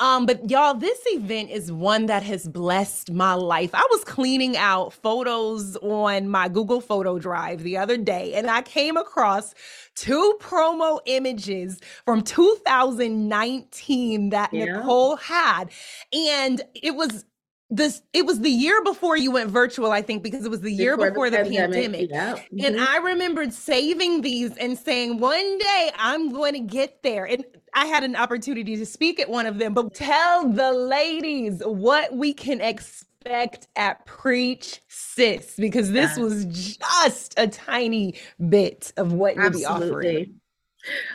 Um, 0.00 0.26
but 0.26 0.48
y'all, 0.50 0.74
this 0.74 0.98
event 1.06 1.50
is 1.50 1.72
one 1.72 2.06
that 2.08 2.24
has 2.24 2.48
blessed 2.48 3.12
my 3.12 3.34
life. 3.34 3.70
I 3.74 3.86
was 3.90 4.02
cleaning 4.04 4.56
out 4.56 4.92
photos 4.92 5.76
on 5.76 6.28
my 6.28 6.48
Google 6.48 6.80
Photo 6.80 7.18
Drive 7.18 7.62
the 7.62 7.76
other 7.76 7.96
day, 7.96 8.34
and 8.34 8.50
I 8.50 8.62
came 8.62 8.96
across 8.96 9.54
two 9.94 10.36
promo 10.40 11.00
images 11.06 11.80
from 12.04 12.22
2019 12.22 14.30
that 14.30 14.52
yeah. 14.52 14.64
Nicole 14.64 15.16
had. 15.16 15.70
And 16.12 16.62
it 16.74 16.94
was 16.94 17.24
this 17.70 18.02
it 18.12 18.24
was 18.24 18.40
the 18.40 18.50
year 18.50 18.82
before 18.82 19.16
you 19.16 19.30
went 19.30 19.50
virtual 19.50 19.92
i 19.92 20.00
think 20.00 20.22
because 20.22 20.46
it 20.46 20.50
was 20.50 20.62
the 20.62 20.72
year 20.72 20.96
before, 20.96 21.10
before 21.10 21.30
the, 21.30 21.36
the, 21.36 21.56
pandemic, 21.56 22.08
pandemic. 22.08 22.10
Yeah. 22.10 22.36
Mm-hmm. 22.36 22.64
and 22.64 22.80
i 22.80 22.96
remembered 22.96 23.52
saving 23.52 24.22
these 24.22 24.56
and 24.56 24.78
saying 24.78 25.18
one 25.18 25.58
day 25.58 25.90
i'm 25.98 26.32
going 26.32 26.54
to 26.54 26.60
get 26.60 27.02
there 27.02 27.26
and 27.26 27.44
i 27.74 27.86
had 27.86 28.04
an 28.04 28.16
opportunity 28.16 28.76
to 28.76 28.86
speak 28.86 29.20
at 29.20 29.28
one 29.28 29.46
of 29.46 29.58
them 29.58 29.74
but 29.74 29.94
tell 29.94 30.48
the 30.48 30.72
ladies 30.72 31.62
what 31.64 32.14
we 32.14 32.32
can 32.32 32.60
expect 32.60 33.66
at 33.76 34.04
preach 34.06 34.80
sis 34.88 35.54
because 35.56 35.90
this 35.90 36.16
yeah. 36.16 36.22
was 36.22 36.44
just 36.44 37.34
a 37.36 37.46
tiny 37.46 38.14
bit 38.48 38.92
of 38.96 39.12
what 39.12 39.36
you'll 39.36 39.50
be 39.50 39.64
offering. 39.64 40.40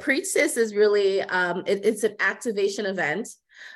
Preach 0.02 0.26
sis 0.26 0.58
is 0.58 0.76
really 0.76 1.22
um, 1.24 1.64
it, 1.66 1.86
it's 1.86 2.04
an 2.04 2.16
activation 2.20 2.86
event 2.86 3.30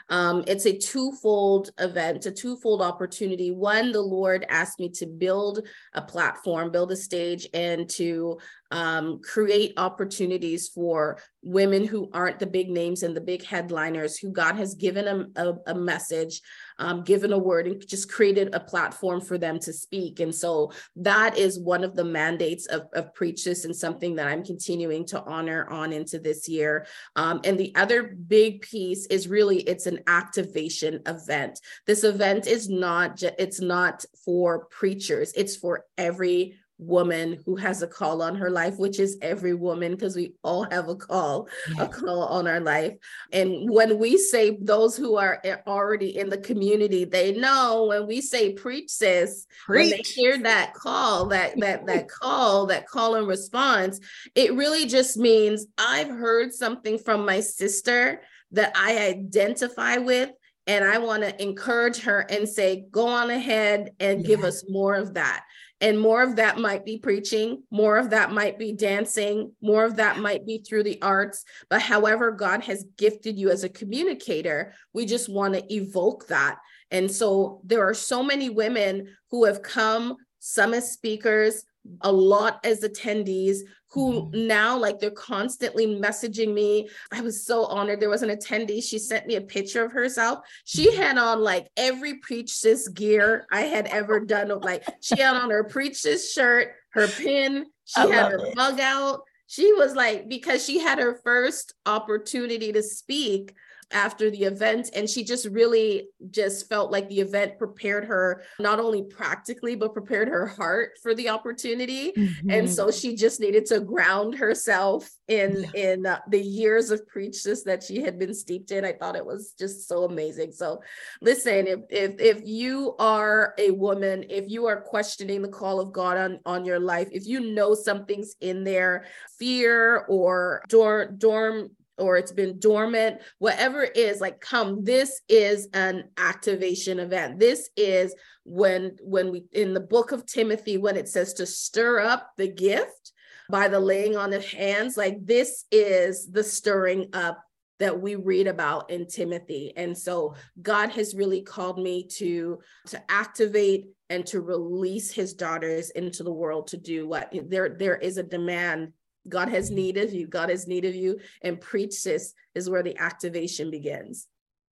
Um, 0.10 0.44
it's 0.48 0.66
a 0.66 0.78
twofold 0.78 1.72
event, 1.80 2.26
a 2.26 2.32
twofold 2.32 2.82
opportunity. 2.82 3.52
One, 3.52 3.92
the 3.92 4.02
Lord 4.02 4.46
asked 4.50 4.80
me 4.80 4.90
to 4.90 5.06
build 5.06 5.68
a 5.94 6.02
platform, 6.02 6.72
build 6.72 6.92
a 6.92 6.96
stage, 6.96 7.48
and 7.54 7.90
to 7.92 8.40
um, 8.72 9.22
create 9.22 9.74
opportunities 9.78 10.68
for 10.68 11.20
women 11.42 11.86
who 11.86 12.10
aren't 12.14 12.40
the 12.40 12.46
big 12.46 12.70
names 12.70 13.04
and 13.04 13.16
the 13.16 13.22
big 13.22 13.44
headliners, 13.46 14.18
who 14.18 14.32
God 14.32 14.56
has 14.56 14.76
given 14.76 15.08
a, 15.08 15.42
a, 15.42 15.54
a 15.68 15.76
message, 15.76 16.42
um, 16.78 17.04
given 17.04 17.32
a 17.32 17.38
word, 17.38 17.68
and 17.68 17.88
just 17.88 18.12
created 18.12 18.54
a 18.54 18.60
platform 18.60 19.22
for 19.22 19.38
them 19.38 19.60
to 19.60 19.72
speak. 19.72 20.20
And 20.20 20.36
so 20.36 20.74
that 20.98 21.38
is 21.38 21.60
one 21.60 21.84
of 21.84 21.96
the 21.96 22.04
mandates 22.04 22.66
of, 22.66 22.88
of 22.94 23.14
Preach 23.14 23.42
Sis 23.42 23.64
and 23.64 23.76
something 23.76 24.16
that 24.16 24.28
I'm 24.28 24.44
continuing 24.44 25.06
to 25.08 25.24
honor 25.24 25.68
on 25.70 25.94
into 25.94 26.20
this 26.20 26.50
year. 26.50 26.86
Um, 27.16 27.40
and 27.46 27.58
the 27.58 27.74
other 27.76 28.04
big 28.04 28.62
piece 28.62 29.06
is 29.08 29.30
really 29.30 29.60
it's 29.62 29.86
an 29.86 29.97
activation 30.08 31.02
event. 31.06 31.60
This 31.86 32.04
event 32.04 32.48
is 32.48 32.70
not 32.70 33.24
it's 33.38 33.62
not 33.62 34.06
for 34.24 34.66
preachers, 34.66 35.34
it's 35.34 35.56
for 35.56 35.86
every 35.98 36.56
woman 36.80 37.42
who 37.46 37.56
has 37.56 37.82
a 37.82 37.88
call 37.88 38.22
on 38.22 38.36
her 38.36 38.52
life 38.52 38.78
which 38.78 39.00
is 39.00 39.18
every 39.22 39.56
woman 39.56 39.94
because 39.94 40.16
we 40.16 40.34
all 40.44 40.64
have 40.70 40.90
a 40.90 40.96
call 40.96 41.48
a 41.80 41.88
call 41.88 42.24
on 42.26 42.48
our 42.48 42.60
life 42.60 42.94
and 43.32 43.68
when 43.70 43.98
we 43.98 44.16
say 44.16 44.56
those 44.62 44.96
who 44.96 45.16
are 45.16 45.42
eh, 45.44 45.56
already 45.66 46.18
in 46.18 46.30
the 46.30 46.38
community 46.38 47.04
they 47.04 47.34
know 47.34 47.88
when 47.90 48.06
we 48.06 48.22
say 48.22 48.54
preach 48.54 48.92
sis 48.92 49.48
preach. 49.66 49.80
when 49.80 49.90
they 49.90 50.04
hear 50.04 50.38
that 50.38 50.72
call 50.76 51.26
that 51.26 51.60
that 51.60 51.86
that 51.88 52.08
call 52.22 52.68
that 52.68 52.88
call 52.88 53.16
and 53.16 53.28
response 53.28 54.00
it 54.36 54.54
really 54.54 54.86
just 54.86 55.18
means 55.18 55.66
i've 55.80 56.10
heard 56.10 56.54
something 56.54 57.00
from 57.00 57.26
my 57.26 57.40
sister 57.40 58.22
that 58.52 58.72
i 58.76 58.98
identify 58.98 59.98
with 59.98 60.32
and 60.68 60.84
I 60.84 60.98
want 60.98 61.24
to 61.24 61.42
encourage 61.42 62.02
her 62.02 62.20
and 62.30 62.48
say, 62.48 62.86
go 62.92 63.08
on 63.08 63.30
ahead 63.30 63.92
and 64.02 64.22
yeah. 64.22 64.28
give 64.28 64.44
us 64.44 64.66
more 64.68 64.96
of 64.96 65.14
that. 65.14 65.46
And 65.80 66.00
more 66.00 66.22
of 66.22 66.36
that 66.38 66.58
might 66.58 66.86
be 66.86 66.98
preaching, 66.98 67.64
more 67.72 67.98
of 67.98 68.10
that 68.10 68.32
might 68.32 68.60
be 68.60 68.74
dancing, 68.74 69.54
more 69.62 69.86
of 69.86 69.96
that 69.98 70.18
might 70.18 70.46
be 70.46 70.58
through 70.58 70.84
the 70.84 71.02
arts. 71.02 71.46
But 71.70 71.82
however, 71.82 72.32
God 72.32 72.64
has 72.64 72.86
gifted 72.98 73.38
you 73.38 73.50
as 73.50 73.64
a 73.64 73.70
communicator, 73.70 74.74
we 74.92 75.06
just 75.06 75.30
want 75.30 75.54
to 75.54 75.74
evoke 75.74 76.28
that. 76.28 76.58
And 76.92 77.10
so 77.10 77.62
there 77.64 77.88
are 77.88 77.94
so 77.94 78.24
many 78.24 78.50
women 78.50 79.16
who 79.30 79.46
have 79.46 79.62
come, 79.62 80.16
some 80.40 80.74
as 80.74 80.92
speakers, 80.92 81.64
a 82.02 82.12
lot 82.12 82.60
as 82.64 82.82
attendees 82.82 83.60
who 83.90 84.24
mm-hmm. 84.24 84.48
now 84.48 84.78
like 84.78 85.00
they're 85.00 85.12
constantly 85.12 85.88
messaging 85.88 86.54
me. 86.54 86.90
I 87.12 87.22
was 87.22 87.46
so 87.46 87.66
honored. 87.66 88.00
There 88.00 88.10
was 88.10 88.24
an 88.24 88.30
attendee. 88.30 88.84
She 88.84 89.00
sent 89.00 89.28
me 89.28 89.36
a 89.36 89.42
picture 89.42 89.84
of 89.86 89.92
herself. 89.92 90.40
She 90.66 90.90
mm-hmm. 90.90 91.02
had 91.02 91.18
on 91.18 91.42
like 91.42 91.68
every 91.78 92.16
preach 92.16 92.52
sis 92.52 92.88
gear 92.90 93.46
I 93.52 93.62
had 93.62 93.88
ever 93.88 94.20
done. 94.20 94.50
Like 94.60 94.84
she 95.02 95.20
had 95.20 95.36
on 95.36 95.50
her 95.50 95.64
preach 95.64 95.98
sis 95.98 96.32
shirt, 96.32 96.74
her 96.92 97.08
pin, 97.08 97.66
she 97.86 98.02
I 98.02 98.08
had 98.08 98.32
her 98.32 98.46
it. 98.46 98.56
mug 98.56 98.80
out. 98.80 99.22
She 99.48 99.72
was 99.74 99.96
like, 99.96 100.28
because 100.28 100.66
she 100.66 100.80
had 100.80 101.00
her 101.00 101.20
first 101.24 101.74
opportunity 101.86 102.74
to 102.74 102.84
speak 102.84 103.56
after 103.92 104.30
the 104.30 104.44
event 104.44 104.90
and 104.94 105.10
she 105.10 105.24
just 105.24 105.46
really 105.48 106.08
just 106.30 106.68
felt 106.68 106.92
like 106.92 107.08
the 107.08 107.20
event 107.20 107.58
prepared 107.58 108.04
her 108.04 108.44
not 108.60 108.80
only 108.80 109.04
practically 109.04 109.76
but 109.76 109.94
prepared 109.94 110.28
her 110.28 110.46
heart 110.46 110.92
for 111.02 111.16
the 111.16 111.30
opportunity 111.30 112.12
mm-hmm. 112.12 112.50
and 112.50 112.70
so 112.70 112.92
she 112.92 113.16
just 113.16 113.40
needed 113.40 113.66
to 113.66 113.80
ground 113.80 114.36
herself 114.36 115.10
in 115.30 115.66
yeah. 115.74 115.94
in 115.94 116.06
uh, 116.06 116.20
the 116.30 116.42
years 116.42 116.92
of 116.92 117.08
preachers 117.08 117.64
that 117.64 117.82
she 117.82 118.02
had 118.02 118.20
been 118.20 118.34
steeped 118.34 118.72
in 118.72 118.84
i 118.84 118.92
thought 118.92 119.16
it 119.16 119.26
was 119.26 119.54
just 119.58 119.88
so 119.88 120.04
amazing 120.04 120.52
so 120.52 120.82
listen 121.22 121.66
if 121.66 121.80
if 121.90 122.20
if 122.20 122.42
you 122.46 122.94
are 123.00 123.54
a 123.58 123.72
woman 123.72 124.26
if 124.30 124.50
you 124.50 124.66
are 124.66 124.82
questioning 124.82 125.42
the 125.42 125.48
call 125.48 125.80
of 125.80 125.94
god 125.94 126.18
on 126.18 126.40
on 126.46 126.66
your 126.66 126.80
life 126.80 127.08
if 127.12 127.26
you 127.26 127.40
know 127.40 127.74
something's 127.74 128.36
in 128.42 128.66
there 128.66 129.06
fear 129.40 130.06
or 130.10 130.62
dorm 130.68 131.16
dorm 131.18 131.70
or 131.98 132.18
it's 132.18 132.32
been 132.32 132.60
dormant, 132.60 133.22
whatever 133.40 133.84
it 133.84 133.98
is, 133.98 134.22
like 134.22 134.40
come, 134.40 134.84
this 134.84 135.22
is 135.28 135.68
an 135.74 136.06
activation 136.18 137.00
event. 137.00 137.40
This 137.40 137.70
is 137.76 138.14
when 138.44 138.96
when 139.02 139.32
we 139.32 139.46
in 139.52 139.74
the 139.74 139.80
book 139.80 140.12
of 140.12 140.26
Timothy, 140.26 140.78
when 140.78 140.98
it 140.98 141.10
says 141.10 141.34
to 141.36 141.46
stir 141.46 142.00
up 142.00 142.32
the 142.38 142.48
gift 142.48 143.12
by 143.50 143.68
the 143.68 143.80
laying 143.80 144.16
on 144.16 144.34
of 144.34 144.46
hands, 144.46 144.98
like 144.98 145.18
this 145.26 145.66
is 145.72 146.30
the 146.32 146.44
stirring 146.44 147.10
up 147.14 147.42
that 147.80 148.02
we 148.02 148.16
read 148.16 148.48
about 148.48 148.90
in 148.90 149.08
Timothy. 149.08 149.74
And 149.76 149.98
so 149.98 150.36
God 150.62 150.90
has 150.92 151.14
really 151.14 151.42
called 151.42 151.80
me 151.80 152.08
to 152.18 152.60
to 152.88 153.12
activate 153.12 153.88
and 154.10 154.26
to 154.28 154.42
release 154.42 155.12
his 155.12 155.34
daughters 155.34 155.90
into 155.92 156.24
the 156.24 156.32
world 156.32 156.68
to 156.68 156.78
do 156.78 157.08
what 157.08 157.34
there 157.50 157.76
there 157.78 157.98
is 157.98 158.18
a 158.18 158.24
demand 158.24 158.94
God 159.30 159.50
has 159.50 159.70
need 159.70 159.98
of 159.98 160.14
you. 160.14 160.28
God 160.28 160.50
has 160.50 160.68
need 160.68 160.86
of 160.86 160.96
you. 160.96 161.20
And 161.42 161.60
preach 161.60 161.94
sis 161.94 162.34
is 162.56 162.70
where 162.70 162.84
the 162.84 162.98
activation 162.98 163.72
begins. 163.72 164.28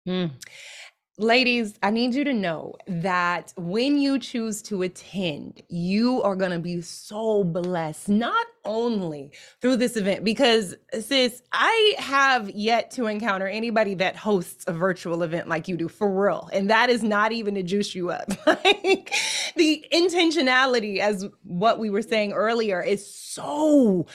Mm. 0.07 0.33
Ladies, 1.19 1.75
I 1.83 1.91
need 1.91 2.15
you 2.15 2.25
to 2.25 2.33
know 2.33 2.75
that 2.87 3.53
when 3.59 3.99
you 3.99 4.19
choose 4.19 4.63
to 4.63 4.81
attend, 4.83 5.63
you 5.69 6.23
are 6.23 6.35
going 6.35 6.53
to 6.53 6.59
be 6.59 6.81
so 6.81 7.45
blessed, 7.45 8.09
not 8.09 8.47
only 8.65 9.31
through 9.61 9.77
this 9.77 9.99
event, 9.99 10.25
because 10.25 10.75
sis, 10.99 11.43
I 11.53 11.95
have 11.99 12.49
yet 12.51 12.91
to 12.93 13.09
encounter 13.09 13.47
anybody 13.47 13.93
that 13.97 14.17
hosts 14.17 14.65
a 14.67 14.73
virtual 14.73 15.23
event 15.23 15.49
like 15.49 15.69
you 15.69 15.77
do 15.77 15.87
for 15.87 16.11
real. 16.11 16.49
And 16.51 16.71
that 16.71 16.89
is 16.89 17.03
not 17.03 17.31
even 17.31 17.57
to 17.57 17.63
juice 17.63 17.95
you 17.95 18.09
up. 18.09 18.33
like 18.47 19.15
the 19.55 19.85
intentionality, 19.93 20.99
as 20.99 21.29
what 21.43 21.79
we 21.79 21.91
were 21.91 22.03
saying 22.03 22.33
earlier, 22.33 22.83
is 22.83 23.07
so 23.15 24.07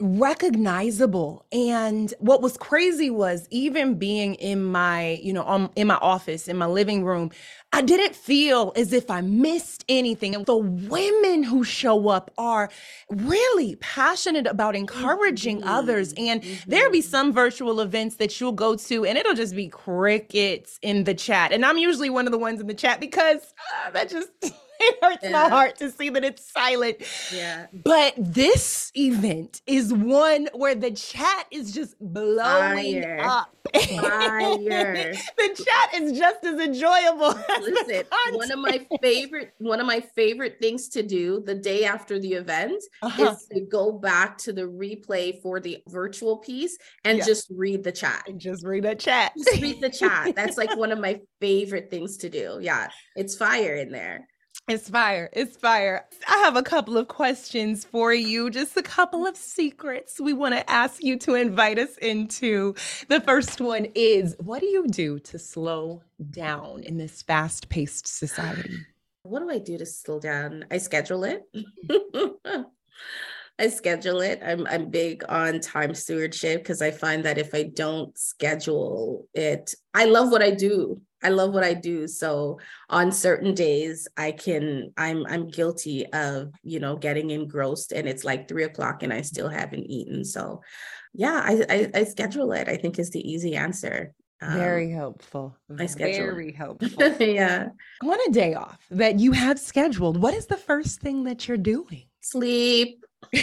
recognizable 0.00 1.44
and 1.50 2.14
what 2.20 2.40
was 2.40 2.56
crazy 2.56 3.10
was 3.10 3.48
even 3.50 3.96
being 3.96 4.34
in 4.36 4.64
my 4.64 5.18
you 5.20 5.32
know 5.32 5.44
um, 5.44 5.68
in 5.74 5.88
my 5.88 5.96
office 5.96 6.46
in 6.46 6.56
my 6.56 6.66
living 6.66 7.04
room 7.04 7.32
i 7.72 7.82
didn't 7.82 8.14
feel 8.14 8.72
as 8.76 8.92
if 8.92 9.10
i 9.10 9.20
missed 9.20 9.84
anything 9.88 10.36
and 10.36 10.46
the 10.46 10.56
women 10.56 11.42
who 11.42 11.64
show 11.64 12.06
up 12.06 12.30
are 12.38 12.70
really 13.10 13.74
passionate 13.80 14.46
about 14.46 14.76
encouraging 14.76 15.58
mm-hmm. 15.58 15.68
others 15.68 16.14
and 16.16 16.42
mm-hmm. 16.42 16.70
there'll 16.70 16.92
be 16.92 17.02
some 17.02 17.32
virtual 17.32 17.80
events 17.80 18.16
that 18.16 18.40
you'll 18.40 18.52
go 18.52 18.76
to 18.76 19.04
and 19.04 19.18
it'll 19.18 19.34
just 19.34 19.56
be 19.56 19.66
crickets 19.66 20.78
in 20.80 21.02
the 21.02 21.14
chat 21.14 21.50
and 21.50 21.66
i'm 21.66 21.76
usually 21.76 22.08
one 22.08 22.24
of 22.24 22.30
the 22.30 22.38
ones 22.38 22.60
in 22.60 22.68
the 22.68 22.74
chat 22.74 23.00
because 23.00 23.52
uh, 23.84 23.90
that 23.90 24.08
just 24.08 24.28
it 24.80 24.98
hurts 25.02 25.22
yeah. 25.22 25.30
my 25.30 25.48
heart 25.48 25.76
to 25.78 25.90
see 25.90 26.10
that 26.10 26.24
it's 26.24 26.50
silent. 26.50 26.98
Yeah. 27.32 27.66
But 27.72 28.14
this 28.16 28.92
event 28.96 29.62
is 29.66 29.92
one 29.92 30.48
where 30.54 30.74
the 30.74 30.90
chat 30.90 31.46
is 31.50 31.72
just 31.72 31.96
blowing 32.00 33.02
Fire. 33.02 33.20
up. 33.22 33.54
Fire. 33.74 35.12
the 35.36 35.64
chat 35.64 36.02
is 36.02 36.18
just 36.18 36.44
as 36.44 36.60
enjoyable. 36.60 37.38
As 37.48 37.64
Listen, 37.64 38.04
one 38.32 38.50
of 38.50 38.58
my 38.58 38.86
favorite 39.02 39.52
one 39.58 39.80
of 39.80 39.86
my 39.86 40.00
favorite 40.00 40.56
things 40.60 40.88
to 40.90 41.02
do 41.02 41.42
the 41.44 41.54
day 41.54 41.84
after 41.84 42.18
the 42.18 42.32
event 42.32 42.82
uh-huh. 43.02 43.32
is 43.32 43.46
to 43.52 43.60
go 43.60 43.92
back 43.92 44.38
to 44.38 44.52
the 44.52 44.62
replay 44.62 45.40
for 45.42 45.60
the 45.60 45.82
virtual 45.88 46.38
piece 46.38 46.78
and 47.04 47.18
yeah. 47.18 47.24
just 47.24 47.50
read 47.54 47.84
the 47.84 47.92
chat. 47.92 48.24
And 48.26 48.40
just 48.40 48.64
read 48.64 48.84
the 48.84 48.94
chat. 48.94 49.32
Just 49.36 49.60
read 49.60 49.80
the 49.80 49.90
chat. 49.90 50.34
That's 50.34 50.56
like 50.56 50.74
one 50.76 50.92
of 50.92 50.98
my 50.98 51.20
favorite 51.40 51.90
things 51.90 52.16
to 52.18 52.30
do. 52.30 52.58
Yeah. 52.60 52.88
It's 53.16 53.36
fire 53.36 53.76
in 53.76 53.90
there. 53.90 54.26
It's 54.68 54.90
fire. 54.90 55.30
It's 55.32 55.56
fire. 55.56 56.04
I 56.28 56.36
have 56.38 56.54
a 56.54 56.62
couple 56.62 56.98
of 56.98 57.08
questions 57.08 57.86
for 57.86 58.12
you, 58.12 58.50
just 58.50 58.76
a 58.76 58.82
couple 58.82 59.26
of 59.26 59.34
secrets 59.34 60.20
we 60.20 60.34
want 60.34 60.54
to 60.56 60.70
ask 60.70 61.02
you 61.02 61.18
to 61.20 61.36
invite 61.36 61.78
us 61.78 61.96
into. 62.02 62.74
The 63.08 63.22
first 63.22 63.62
one 63.62 63.86
is 63.94 64.36
what 64.38 64.60
do 64.60 64.66
you 64.66 64.86
do 64.86 65.20
to 65.20 65.38
slow 65.38 66.02
down 66.30 66.82
in 66.82 66.98
this 66.98 67.22
fast 67.22 67.70
paced 67.70 68.06
society? 68.06 68.84
What 69.22 69.40
do 69.40 69.48
I 69.48 69.58
do 69.58 69.78
to 69.78 69.86
slow 69.86 70.20
down? 70.20 70.66
I 70.70 70.76
schedule 70.76 71.24
it. 71.24 71.44
Mm-hmm. 71.56 72.62
I 73.58 73.68
schedule 73.68 74.20
it. 74.20 74.40
I'm 74.44 74.66
I'm 74.66 74.90
big 74.90 75.24
on 75.30 75.60
time 75.60 75.94
stewardship 75.94 76.62
because 76.62 76.82
I 76.82 76.90
find 76.90 77.24
that 77.24 77.38
if 77.38 77.54
I 77.54 77.64
don't 77.64 78.16
schedule 78.16 79.26
it, 79.32 79.74
I 79.94 80.04
love 80.04 80.30
what 80.30 80.42
I 80.42 80.50
do. 80.50 81.00
I 81.22 81.30
love 81.30 81.52
what 81.52 81.64
I 81.64 81.74
do. 81.74 82.06
So 82.06 82.58
on 82.88 83.10
certain 83.10 83.54
days, 83.54 84.06
I 84.16 84.32
can, 84.32 84.92
I'm 84.96 85.26
I'm 85.26 85.48
guilty 85.48 86.06
of, 86.12 86.52
you 86.62 86.80
know, 86.80 86.96
getting 86.96 87.30
engrossed 87.30 87.92
and 87.92 88.08
it's 88.08 88.24
like 88.24 88.48
three 88.48 88.64
o'clock 88.64 89.02
and 89.02 89.12
I 89.12 89.22
still 89.22 89.48
haven't 89.48 89.86
eaten. 89.86 90.24
So 90.24 90.62
yeah, 91.14 91.42
I 91.44 91.64
I, 91.68 91.90
I 92.00 92.04
schedule 92.04 92.52
it. 92.52 92.68
I 92.68 92.76
think 92.76 92.98
is 92.98 93.10
the 93.10 93.28
easy 93.28 93.56
answer. 93.56 94.12
Um, 94.40 94.54
Very 94.56 94.90
helpful. 94.90 95.56
I 95.78 95.86
schedule. 95.86 96.26
Very 96.26 96.52
helpful. 96.52 97.08
yeah. 97.20 97.70
On 98.04 98.18
a 98.28 98.30
day 98.30 98.54
off 98.54 98.78
that 98.90 99.18
you 99.18 99.32
have 99.32 99.58
scheduled, 99.58 100.22
what 100.22 100.34
is 100.34 100.46
the 100.46 100.56
first 100.56 101.00
thing 101.00 101.24
that 101.24 101.48
you're 101.48 101.56
doing? 101.56 102.04
Sleep. 102.20 103.04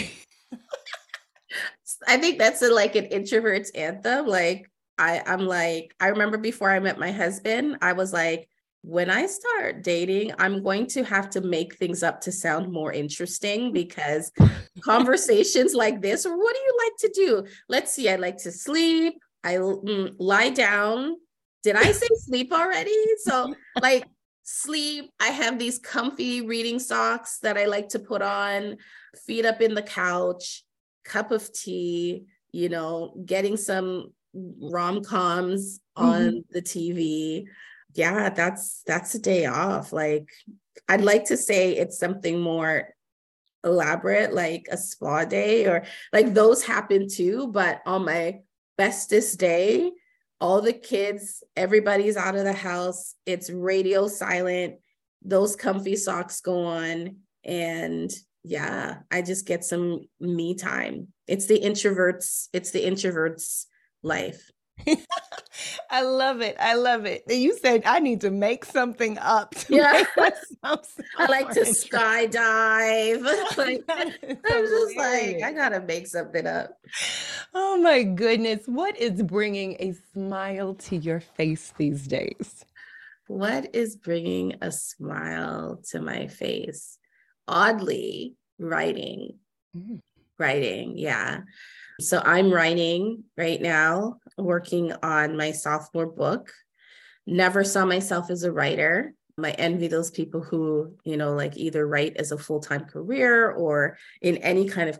I 2.08 2.16
think 2.18 2.38
that's 2.38 2.62
a, 2.62 2.72
like 2.72 2.96
an 2.96 3.06
introvert's 3.06 3.70
anthem. 3.70 4.26
Like 4.26 4.70
I, 4.98 5.22
I'm 5.26 5.46
like, 5.46 5.94
I 6.00 6.08
remember 6.08 6.38
before 6.38 6.70
I 6.70 6.80
met 6.80 6.98
my 6.98 7.12
husband, 7.12 7.78
I 7.82 7.92
was 7.92 8.12
like, 8.12 8.48
when 8.82 9.10
I 9.10 9.26
start 9.26 9.82
dating, 9.82 10.32
I'm 10.38 10.62
going 10.62 10.86
to 10.88 11.02
have 11.02 11.28
to 11.30 11.40
make 11.40 11.74
things 11.74 12.02
up 12.02 12.20
to 12.22 12.32
sound 12.32 12.70
more 12.70 12.92
interesting 12.92 13.72
because 13.72 14.30
conversations 14.80 15.74
like 15.74 16.00
this, 16.00 16.24
or 16.24 16.36
what 16.38 16.54
do 16.54 16.60
you 16.60 16.78
like 16.84 16.96
to 16.98 17.08
do? 17.14 17.46
Let's 17.68 17.92
see, 17.92 18.08
I 18.08 18.16
like 18.16 18.36
to 18.38 18.52
sleep, 18.52 19.14
I 19.42 19.54
mm, 19.54 20.14
lie 20.18 20.50
down. 20.50 21.16
Did 21.62 21.76
I 21.76 21.90
say 21.90 22.06
sleep 22.14 22.52
already? 22.52 22.96
So, 23.24 23.54
like, 23.80 24.04
sleep. 24.44 25.10
I 25.18 25.28
have 25.28 25.58
these 25.58 25.78
comfy 25.78 26.42
reading 26.42 26.78
socks 26.78 27.38
that 27.40 27.58
I 27.58 27.66
like 27.66 27.88
to 27.90 27.98
put 27.98 28.22
on, 28.22 28.76
feet 29.26 29.44
up 29.44 29.60
in 29.60 29.74
the 29.74 29.82
couch, 29.82 30.64
cup 31.04 31.32
of 31.32 31.52
tea, 31.52 32.26
you 32.52 32.68
know, 32.68 33.20
getting 33.26 33.56
some 33.56 34.12
rom-coms 34.60 35.80
on 35.96 36.20
mm-hmm. 36.20 36.38
the 36.50 36.62
TV 36.62 37.46
yeah, 37.96 38.28
that's 38.28 38.82
that's 38.86 39.14
a 39.14 39.18
day 39.18 39.46
off. 39.46 39.92
Like 39.92 40.30
I'd 40.88 41.00
like 41.00 41.26
to 41.26 41.36
say 41.36 41.76
it's 41.76 41.98
something 41.98 42.40
more 42.40 42.94
elaborate, 43.64 44.32
like 44.32 44.68
a 44.70 44.76
spa 44.76 45.24
day, 45.24 45.66
or 45.66 45.84
like 46.12 46.34
those 46.34 46.64
happen 46.64 47.08
too. 47.08 47.48
But 47.48 47.80
on 47.86 48.04
my 48.04 48.40
bestest 48.76 49.40
day, 49.40 49.92
all 50.40 50.60
the 50.60 50.74
kids, 50.74 51.42
everybody's 51.56 52.16
out 52.16 52.36
of 52.36 52.44
the 52.44 52.52
house. 52.52 53.14
It's 53.24 53.50
radio 53.50 54.08
silent. 54.08 54.76
Those 55.22 55.56
comfy 55.56 55.96
socks 55.96 56.40
go 56.40 56.64
on. 56.66 57.16
And 57.44 58.12
yeah, 58.44 58.98
I 59.10 59.22
just 59.22 59.46
get 59.46 59.64
some 59.64 60.06
me 60.20 60.54
time. 60.54 61.08
It's 61.26 61.46
the 61.46 61.58
introverts, 61.58 62.48
it's 62.52 62.70
the 62.70 62.84
introverts 62.84 63.64
life. 64.06 64.50
I 65.90 66.02
love 66.02 66.40
it. 66.40 66.56
I 66.60 66.74
love 66.74 67.06
it. 67.06 67.24
You 67.28 67.56
said 67.58 67.82
I 67.86 67.98
need 67.98 68.20
to 68.22 68.30
make 68.30 68.64
something 68.64 69.18
up. 69.18 69.54
yeah. 69.68 70.04
I 70.62 71.26
like 71.28 71.50
to 71.50 71.60
skydive. 71.60 73.22
like, 73.56 73.84
I'm 73.88 74.64
just 74.64 74.96
like, 74.96 75.42
I 75.42 75.52
gotta 75.54 75.80
make 75.80 76.06
something 76.06 76.46
up. 76.46 76.78
Oh 77.54 77.78
my 77.78 78.02
goodness. 78.02 78.62
What 78.66 78.96
is 78.98 79.22
bringing 79.22 79.76
a 79.80 79.94
smile 80.12 80.74
to 80.74 80.96
your 80.96 81.20
face 81.20 81.72
these 81.76 82.06
days? 82.06 82.64
What 83.28 83.74
is 83.74 83.96
bringing 83.96 84.54
a 84.60 84.70
smile 84.70 85.80
to 85.90 86.00
my 86.00 86.28
face? 86.28 86.98
Oddly, 87.48 88.34
writing. 88.58 89.38
Mm. 89.76 90.00
Writing, 90.38 90.98
yeah. 90.98 91.40
So 92.00 92.20
I'm 92.24 92.52
writing 92.52 93.24
right 93.36 93.60
now, 93.60 94.18
working 94.36 94.92
on 95.02 95.36
my 95.36 95.52
sophomore 95.52 96.06
book. 96.06 96.52
Never 97.26 97.64
saw 97.64 97.84
myself 97.84 98.30
as 98.30 98.42
a 98.42 98.52
writer. 98.52 99.14
I 99.42 99.50
envy 99.52 99.88
those 99.88 100.10
people 100.10 100.42
who, 100.42 100.94
you 101.04 101.16
know, 101.16 101.34
like 101.34 101.56
either 101.56 101.86
write 101.86 102.16
as 102.16 102.32
a 102.32 102.38
full 102.38 102.60
time 102.60 102.84
career 102.84 103.50
or 103.50 103.98
in 104.22 104.38
any 104.38 104.68
kind 104.68 104.88
of 104.88 104.98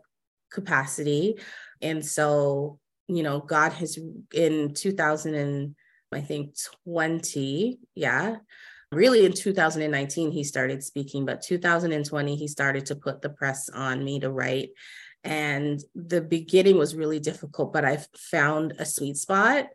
capacity. 0.50 1.36
And 1.80 2.04
so, 2.04 2.78
you 3.08 3.22
know, 3.22 3.40
God 3.40 3.72
has 3.72 3.98
in 4.34 4.74
2000 4.74 5.34
and 5.34 5.74
I 6.12 6.20
think 6.20 6.54
20, 6.84 7.78
yeah, 7.94 8.36
really 8.92 9.26
in 9.26 9.32
2019 9.32 10.30
he 10.30 10.44
started 10.44 10.82
speaking 10.82 11.24
but 11.26 11.42
2020 11.42 12.36
he 12.36 12.46
started 12.46 12.86
to 12.86 12.94
put 12.94 13.20
the 13.20 13.28
press 13.28 13.68
on 13.68 14.04
me 14.04 14.20
to 14.20 14.30
write 14.30 14.70
and 15.26 15.82
the 15.94 16.20
beginning 16.20 16.78
was 16.78 16.94
really 16.94 17.18
difficult, 17.18 17.72
but 17.72 17.84
I 17.84 18.04
found 18.16 18.74
a 18.78 18.86
sweet 18.86 19.16
spot, 19.16 19.66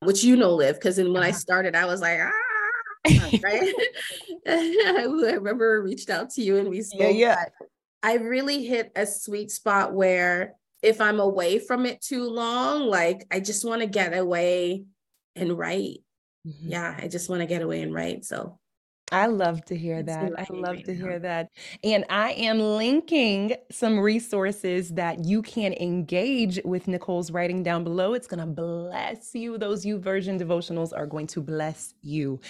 which 0.00 0.24
you 0.24 0.34
know, 0.36 0.54
live. 0.54 0.76
because 0.76 0.96
when 0.96 1.16
I 1.16 1.28
uh-huh. 1.28 1.32
started, 1.32 1.76
I 1.76 1.84
was 1.84 2.00
like, 2.00 2.20
ah, 2.20 2.30
right. 3.42 3.74
I 4.46 5.04
remember 5.04 5.74
I 5.74 5.84
reached 5.84 6.08
out 6.08 6.30
to 6.30 6.42
you 6.42 6.56
and 6.56 6.70
we 6.70 6.80
spoke. 6.80 7.00
Yeah, 7.00 7.08
yeah. 7.10 7.44
I 8.02 8.16
really 8.16 8.64
hit 8.64 8.92
a 8.96 9.06
sweet 9.06 9.50
spot 9.50 9.92
where 9.92 10.54
if 10.82 11.00
I'm 11.00 11.20
away 11.20 11.58
from 11.58 11.86
it 11.86 12.00
too 12.00 12.28
long, 12.28 12.86
like 12.86 13.26
I 13.30 13.40
just 13.40 13.64
want 13.64 13.82
to 13.82 13.86
get 13.86 14.16
away 14.16 14.84
and 15.36 15.56
write. 15.58 16.00
Mm-hmm. 16.46 16.68
Yeah, 16.68 16.98
I 16.98 17.08
just 17.08 17.28
want 17.28 17.40
to 17.40 17.46
get 17.46 17.62
away 17.62 17.82
and 17.82 17.94
write. 17.94 18.24
So 18.24 18.58
I 19.14 19.26
love 19.26 19.64
to 19.66 19.76
hear 19.76 20.02
that. 20.02 20.32
I 20.36 20.46
love 20.50 20.82
to 20.82 20.94
hear 20.94 21.20
that. 21.20 21.50
And 21.84 22.04
I 22.10 22.32
am 22.32 22.58
linking 22.58 23.54
some 23.70 24.00
resources 24.00 24.90
that 24.94 25.24
you 25.24 25.40
can 25.40 25.72
engage 25.74 26.58
with 26.64 26.88
Nicole's 26.88 27.30
writing 27.30 27.62
down 27.62 27.84
below. 27.84 28.14
It's 28.14 28.26
going 28.26 28.40
to 28.40 28.46
bless 28.46 29.34
you. 29.34 29.56
Those 29.56 29.84
YouVersion 29.84 30.40
devotionals 30.40 30.90
are 30.96 31.06
going 31.06 31.28
to 31.28 31.40
bless 31.40 31.94
you. 32.02 32.40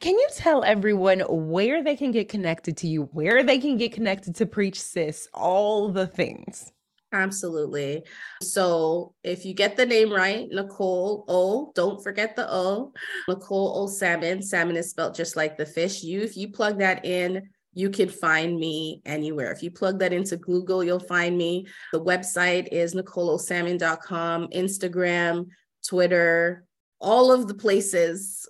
Can 0.00 0.14
you 0.14 0.28
tell 0.34 0.64
everyone 0.64 1.20
where 1.28 1.84
they 1.84 1.94
can 1.94 2.10
get 2.10 2.28
connected 2.28 2.76
to 2.78 2.88
you, 2.88 3.04
where 3.12 3.44
they 3.44 3.58
can 3.58 3.76
get 3.76 3.92
connected 3.92 4.34
to 4.36 4.46
Preach 4.46 4.80
Sis, 4.80 5.28
all 5.32 5.88
the 5.88 6.06
things? 6.06 6.72
Absolutely. 7.12 8.04
So 8.42 9.14
if 9.24 9.44
you 9.46 9.54
get 9.54 9.76
the 9.76 9.86
name 9.86 10.12
right, 10.12 10.46
Nicole 10.50 11.24
O, 11.26 11.72
don't 11.74 12.02
forget 12.02 12.36
the 12.36 12.52
O, 12.52 12.92
Nicole 13.28 13.72
O 13.76 13.86
Salmon. 13.86 14.42
Salmon 14.42 14.76
is 14.76 14.90
spelled 14.90 15.14
just 15.14 15.34
like 15.34 15.56
the 15.56 15.64
fish. 15.64 16.02
You, 16.02 16.20
if 16.20 16.36
you 16.36 16.50
plug 16.52 16.78
that 16.80 17.06
in, 17.06 17.48
you 17.72 17.90
can 17.90 18.08
find 18.08 18.58
me 18.58 19.00
anywhere. 19.06 19.52
If 19.52 19.62
you 19.62 19.70
plug 19.70 20.00
that 20.00 20.12
into 20.12 20.36
Google, 20.36 20.84
you'll 20.84 21.00
find 21.00 21.38
me. 21.38 21.66
The 21.92 22.00
website 22.00 22.68
is 22.72 22.94
NicoleOSalmon.com, 22.94 24.48
Instagram, 24.48 25.46
Twitter, 25.86 26.64
all 27.00 27.30
of 27.30 27.46
the 27.46 27.54
places, 27.54 28.48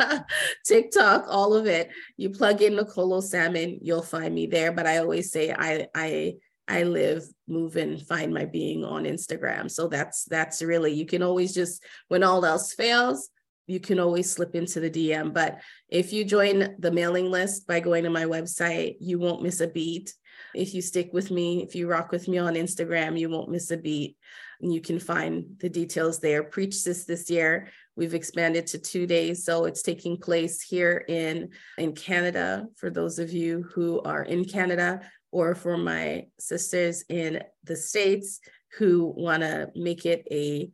TikTok, 0.66 1.26
all 1.28 1.54
of 1.54 1.66
it. 1.66 1.90
You 2.16 2.30
plug 2.30 2.62
in 2.62 2.76
Nicole 2.76 3.22
Salmon, 3.22 3.78
you'll 3.80 4.02
find 4.02 4.34
me 4.34 4.46
there. 4.46 4.72
But 4.72 4.86
I 4.86 4.98
always 4.98 5.30
say 5.30 5.54
I 5.56 5.86
I 5.94 6.34
I 6.66 6.84
live, 6.84 7.24
move, 7.46 7.76
and 7.76 8.00
find 8.00 8.32
my 8.32 8.46
being 8.46 8.84
on 8.84 9.04
Instagram. 9.04 9.70
So 9.70 9.88
that's 9.88 10.24
that's 10.24 10.62
really 10.62 10.92
you 10.92 11.06
can 11.06 11.22
always 11.22 11.52
just 11.52 11.82
when 12.08 12.22
all 12.22 12.44
else 12.44 12.72
fails, 12.74 13.28
you 13.66 13.80
can 13.80 13.98
always 13.98 14.30
slip 14.30 14.54
into 14.54 14.80
the 14.80 14.90
DM. 14.90 15.32
But 15.32 15.60
if 15.88 16.12
you 16.12 16.24
join 16.24 16.74
the 16.78 16.90
mailing 16.90 17.30
list 17.30 17.66
by 17.66 17.80
going 17.80 18.04
to 18.04 18.10
my 18.10 18.24
website, 18.24 18.96
you 19.00 19.18
won't 19.18 19.42
miss 19.42 19.60
a 19.60 19.68
beat. 19.68 20.14
If 20.54 20.74
you 20.74 20.82
stick 20.82 21.10
with 21.12 21.30
me, 21.30 21.62
if 21.62 21.74
you 21.74 21.88
rock 21.88 22.12
with 22.12 22.28
me 22.28 22.38
on 22.38 22.54
Instagram, 22.54 23.18
you 23.18 23.28
won't 23.28 23.50
miss 23.50 23.70
a 23.70 23.76
beat. 23.76 24.16
And 24.60 24.72
you 24.72 24.80
can 24.80 24.98
find 24.98 25.44
the 25.58 25.68
details 25.68 26.20
there. 26.20 26.44
Preach 26.44 26.74
Sis 26.74 27.04
this 27.04 27.28
year. 27.30 27.68
We've 27.96 28.14
expanded 28.14 28.66
to 28.68 28.78
two 28.78 29.06
days. 29.06 29.44
So 29.44 29.64
it's 29.64 29.82
taking 29.82 30.16
place 30.16 30.60
here 30.60 31.04
in, 31.08 31.50
in 31.78 31.94
Canada. 31.94 32.66
For 32.76 32.90
those 32.90 33.18
of 33.18 33.32
you 33.32 33.62
who 33.74 34.00
are 34.02 34.22
in 34.22 34.44
Canada, 34.44 35.00
or 35.34 35.56
for 35.56 35.76
my 35.76 36.24
sisters 36.38 37.04
in 37.08 37.42
the 37.64 37.74
States 37.74 38.38
who 38.78 39.12
want 39.16 39.42
to 39.42 39.68
make 39.74 40.06
it 40.06 40.24
a 40.30 40.70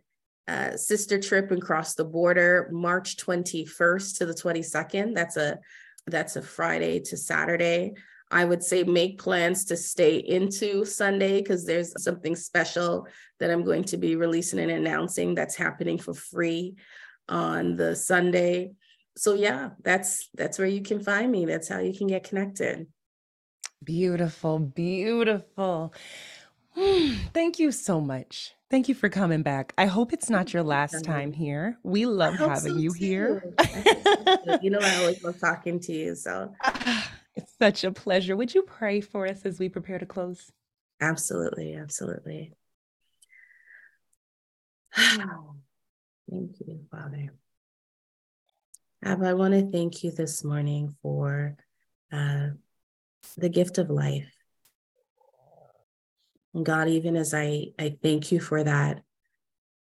uh, 0.46 0.76
sister 0.76 1.18
trip 1.18 1.50
and 1.50 1.62
cross 1.62 1.94
the 1.94 2.04
border 2.04 2.68
March 2.70 3.16
21st 3.16 4.18
to 4.18 4.26
the 4.26 4.34
22nd. 4.34 5.14
That's 5.14 5.38
a 5.38 5.58
that's 6.06 6.36
a 6.36 6.42
Friday 6.42 7.00
to 7.00 7.16
Saturday. 7.16 7.94
I 8.30 8.44
would 8.44 8.62
say 8.62 8.84
make 8.84 9.18
plans 9.18 9.64
to 9.66 9.78
stay 9.78 10.18
into 10.18 10.84
Sunday 10.84 11.40
because 11.40 11.64
there's 11.64 11.94
something 12.02 12.36
special 12.36 13.06
that 13.38 13.50
I'm 13.50 13.64
going 13.64 13.84
to 13.84 13.96
be 13.96 14.14
releasing 14.14 14.58
and 14.58 14.70
announcing 14.70 15.34
that's 15.34 15.56
happening 15.56 15.96
for 15.96 16.12
free 16.12 16.74
on 17.30 17.76
the 17.76 17.96
Sunday. 17.96 18.72
So 19.16 19.32
yeah, 19.32 19.70
that's 19.82 20.28
that's 20.34 20.58
where 20.58 20.68
you 20.68 20.82
can 20.82 21.00
find 21.00 21.32
me. 21.32 21.46
That's 21.46 21.68
how 21.68 21.78
you 21.78 21.96
can 21.96 22.08
get 22.08 22.24
connected. 22.24 22.86
Beautiful, 23.82 24.58
beautiful. 24.58 25.94
Thank 26.76 27.58
you 27.58 27.72
so 27.72 28.00
much. 28.00 28.54
Thank 28.70 28.88
you 28.88 28.94
for 28.94 29.08
coming 29.08 29.42
back. 29.42 29.72
I 29.76 29.86
hope 29.86 30.12
it's 30.12 30.30
not 30.30 30.52
your 30.52 30.62
last 30.62 31.04
time 31.04 31.32
here. 31.32 31.76
We 31.82 32.06
love 32.06 32.34
having 32.34 32.74
so 32.74 32.78
you 32.78 32.92
here. 32.92 33.42
you 34.62 34.70
know, 34.70 34.78
I 34.80 34.96
always 35.00 35.24
love 35.24 35.40
talking 35.40 35.80
to 35.80 35.92
you. 35.92 36.14
So 36.14 36.54
it's 37.34 37.52
such 37.58 37.82
a 37.82 37.90
pleasure. 37.90 38.36
Would 38.36 38.54
you 38.54 38.62
pray 38.62 39.00
for 39.00 39.26
us 39.26 39.44
as 39.44 39.58
we 39.58 39.68
prepare 39.68 39.98
to 39.98 40.06
close? 40.06 40.52
Absolutely. 41.00 41.74
Absolutely. 41.74 42.52
Thank 44.94 46.60
you, 46.64 46.80
Father. 46.92 47.32
Abba, 49.02 49.26
I 49.26 49.34
want 49.34 49.54
to 49.54 49.70
thank 49.70 50.04
you 50.04 50.10
this 50.10 50.44
morning 50.44 50.94
for 51.02 51.56
uh, 52.12 52.48
the 53.36 53.48
gift 53.48 53.78
of 53.78 53.90
life. 53.90 54.32
And 56.54 56.64
God, 56.64 56.88
even 56.88 57.16
as 57.16 57.32
I, 57.32 57.66
I 57.78 57.96
thank 58.02 58.32
you 58.32 58.40
for 58.40 58.62
that, 58.64 59.02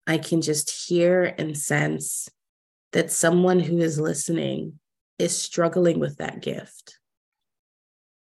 I 0.06 0.18
can 0.18 0.42
just 0.42 0.88
hear 0.88 1.24
and 1.38 1.58
sense 1.58 2.30
that 2.94 3.12
someone 3.12 3.60
who 3.60 3.80
is 3.80 4.00
listening 4.00 4.80
is 5.20 5.38
struggling 5.38 6.00
with 6.00 6.18
that 6.18 6.42
gift. 6.42 7.00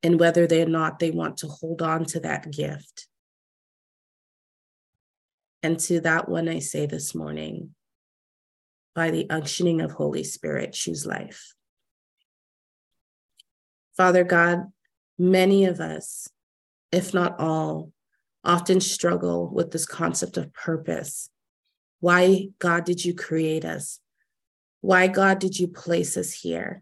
And 0.04 0.20
whether 0.20 0.48
they're 0.48 0.66
not, 0.66 1.00
they 1.00 1.12
want 1.12 1.38
to 1.38 1.48
hold 1.48 1.82
on 1.82 2.06
to 2.06 2.20
that 2.22 2.52
gift. 2.52 3.08
And 5.64 5.80
to 5.82 6.02
that 6.02 6.28
one, 6.28 6.50
I 6.50 6.60
say 6.60 6.88
this 6.88 7.14
morning, 7.14 7.76
by 8.96 9.12
the 9.12 9.28
unctioning 9.30 9.82
of 9.82 9.92
Holy 9.92 10.24
Spirit, 10.24 10.74
choose 10.74 11.06
life. 11.06 11.54
Father 13.96 14.24
God, 14.24 14.72
many 15.22 15.66
of 15.66 15.80
us, 15.80 16.28
if 16.92 17.14
not 17.14 17.40
all, 17.40 17.92
often 18.44 18.82
struggle 18.82 19.48
with 19.54 19.72
this 19.72 19.86
concept 19.86 20.36
of 20.36 20.52
purpose. 20.52 21.30
Why, 22.00 22.48
God, 22.58 22.86
did 22.86 23.06
you 23.06 23.14
create 23.14 23.64
us? 23.64 24.00
Why, 24.82 25.08
God, 25.08 25.38
did 25.38 25.60
you 25.60 25.68
place 25.68 26.18
us 26.18 26.34
here? 26.34 26.82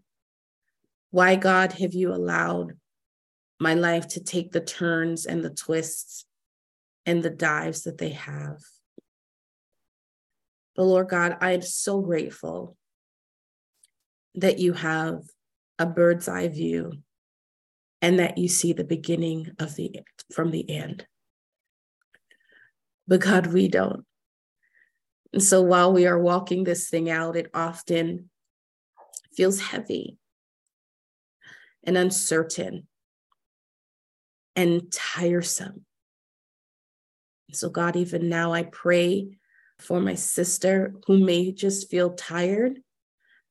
Why, 1.10 1.36
God, 1.36 1.72
have 1.72 1.92
you 1.92 2.14
allowed 2.14 2.78
my 3.58 3.74
life 3.74 4.08
to 4.08 4.24
take 4.24 4.52
the 4.52 4.60
turns 4.60 5.26
and 5.26 5.44
the 5.44 5.50
twists 5.50 6.24
and 7.04 7.22
the 7.22 7.30
dives 7.30 7.82
that 7.82 7.98
they 7.98 8.10
have? 8.10 8.56
But 10.76 10.84
Lord 10.84 11.10
God, 11.10 11.36
I 11.42 11.52
am 11.52 11.62
so 11.62 12.00
grateful 12.00 12.74
that 14.36 14.58
you 14.58 14.72
have 14.72 15.24
a 15.78 15.84
bird's 15.84 16.26
eye 16.26 16.48
view 16.48 16.92
and 18.02 18.18
that 18.18 18.38
you 18.38 18.48
see 18.48 18.72
the 18.72 18.84
beginning 18.84 19.50
of 19.58 19.76
the 19.76 20.00
from 20.32 20.50
the 20.50 20.68
end. 20.70 21.06
But 23.06 23.20
God, 23.20 23.48
we 23.48 23.68
don't. 23.68 24.04
And 25.32 25.42
so 25.42 25.62
while 25.62 25.92
we 25.92 26.06
are 26.06 26.18
walking 26.18 26.64
this 26.64 26.88
thing 26.88 27.10
out, 27.10 27.36
it 27.36 27.50
often 27.54 28.30
feels 29.32 29.60
heavy 29.60 30.18
and 31.84 31.96
uncertain 31.96 32.86
and 34.56 34.92
tiresome. 34.92 35.84
So, 37.52 37.68
God, 37.68 37.96
even 37.96 38.28
now, 38.28 38.52
I 38.52 38.62
pray 38.64 39.38
for 39.78 40.00
my 40.00 40.14
sister 40.14 40.94
who 41.06 41.18
may 41.18 41.52
just 41.52 41.90
feel 41.90 42.12
tired, 42.12 42.80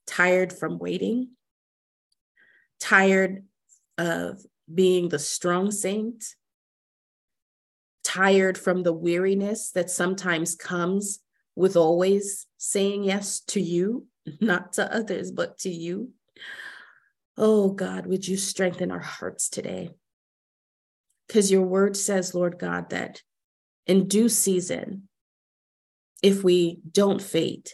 tired 0.05 0.53
from 0.53 0.77
waiting, 0.77 1.31
tired 2.79 3.43
of 3.99 4.41
being 4.73 5.09
the 5.09 5.19
strong 5.19 5.71
saint, 5.71 6.23
tired 8.03 8.57
from 8.57 8.81
the 8.81 8.93
weariness 8.93 9.71
that 9.71 9.91
sometimes 9.91 10.55
comes 10.55 11.19
with 11.55 11.75
always 11.75 12.47
saying 12.57 13.03
yes 13.03 13.41
to 13.41 13.59
you, 13.59 14.07
not 14.41 14.73
to 14.73 14.91
others, 14.91 15.31
but 15.31 15.57
to 15.59 15.69
you. 15.69 16.11
Oh 17.37 17.71
God, 17.71 18.07
would 18.07 18.27
you 18.27 18.37
strengthen 18.37 18.89
our 18.89 18.99
hearts 18.99 19.49
today? 19.49 19.89
Because 21.27 21.51
your 21.51 21.63
word 21.63 21.95
says, 21.97 22.33
Lord 22.33 22.57
God, 22.57 22.89
that 22.91 23.21
in 23.85 24.07
due 24.07 24.29
season, 24.29 25.09
if 26.23 26.43
we 26.43 26.79
don't 26.89 27.21
fade, 27.21 27.69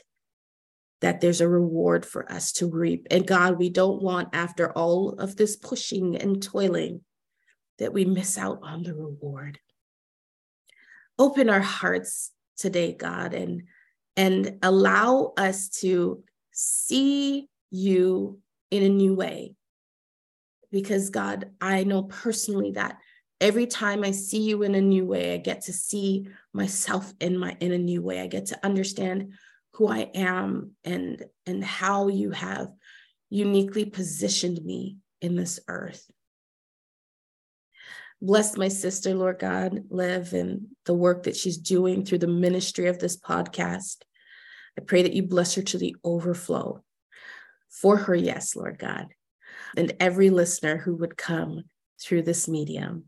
that 1.06 1.22
there's 1.22 1.40
a 1.40 1.48
reward 1.48 2.04
for 2.04 2.32
us 2.32 2.52
to 2.52 2.66
reap. 2.66 3.06
And 3.12 3.28
God, 3.28 3.60
we 3.60 3.70
don't 3.70 4.02
want, 4.02 4.30
after 4.34 4.72
all 4.72 5.10
of 5.20 5.36
this 5.36 5.56
pushing 5.56 6.16
and 6.16 6.42
toiling, 6.42 7.02
that 7.78 7.94
we 7.94 8.06
miss 8.06 8.40
out 8.40 8.62
on 8.64 8.82
the 8.82 8.96
reward. 8.96 9.60
Open 11.20 11.48
our 11.48 11.62
hearts 11.62 12.32
today, 12.58 12.92
God, 12.92 13.36
and, 13.36 13.66
and 14.18 14.58
allow 14.64 15.34
us 15.38 15.70
to 15.82 16.24
see 16.52 17.50
you 17.70 18.40
in 18.72 18.82
a 18.82 18.90
new 18.90 19.14
way. 19.14 19.54
Because, 20.72 21.12
God, 21.12 21.52
I 21.62 21.84
know 21.84 22.02
personally 22.02 22.72
that 22.72 22.98
every 23.40 23.68
time 23.68 24.04
I 24.04 24.10
see 24.10 24.42
you 24.42 24.64
in 24.64 24.74
a 24.74 24.82
new 24.82 25.06
way, 25.06 25.36
I 25.36 25.38
get 25.38 25.66
to 25.66 25.72
see 25.72 26.30
myself 26.52 27.14
in 27.20 27.38
my 27.38 27.56
in 27.60 27.74
a 27.74 27.78
new 27.78 28.02
way. 28.02 28.22
I 28.22 28.28
get 28.28 28.48
to 28.48 28.66
understand 28.66 29.34
who 29.76 29.88
I 29.88 30.10
am 30.16 30.72
and 30.84 31.24
and 31.46 31.64
how 31.64 32.08
you 32.08 32.32
have 32.32 32.70
uniquely 33.30 33.86
positioned 33.86 34.64
me 34.64 34.98
in 35.22 35.36
this 35.36 35.60
earth. 35.68 36.10
Bless 38.22 38.56
my 38.56 38.70
sister, 38.70 39.14
Lord 39.14 39.40
God, 39.40 39.84
Liv, 39.90 40.34
and 40.34 40.68
the 40.86 40.94
work 40.94 41.24
that 41.24 41.36
she's 41.36 41.58
doing 41.58 42.06
through 42.06 42.20
the 42.20 42.28
ministry 42.28 42.88
of 42.88 43.00
this 43.00 43.18
podcast. 43.18 43.98
I 44.80 44.82
pray 44.82 45.04
that 45.04 45.14
you 45.14 45.24
bless 45.24 45.56
her 45.56 45.62
to 45.62 45.78
the 45.78 45.96
overflow 46.04 46.82
for 47.70 47.98
her, 47.98 48.16
yes, 48.16 48.56
Lord 48.56 48.80
God, 48.80 49.08
and 49.76 49.94
every 50.00 50.30
listener 50.30 50.78
who 50.78 50.96
would 50.96 51.18
come 51.18 51.64
through 52.02 52.24
this 52.24 52.48
medium. 52.48 53.06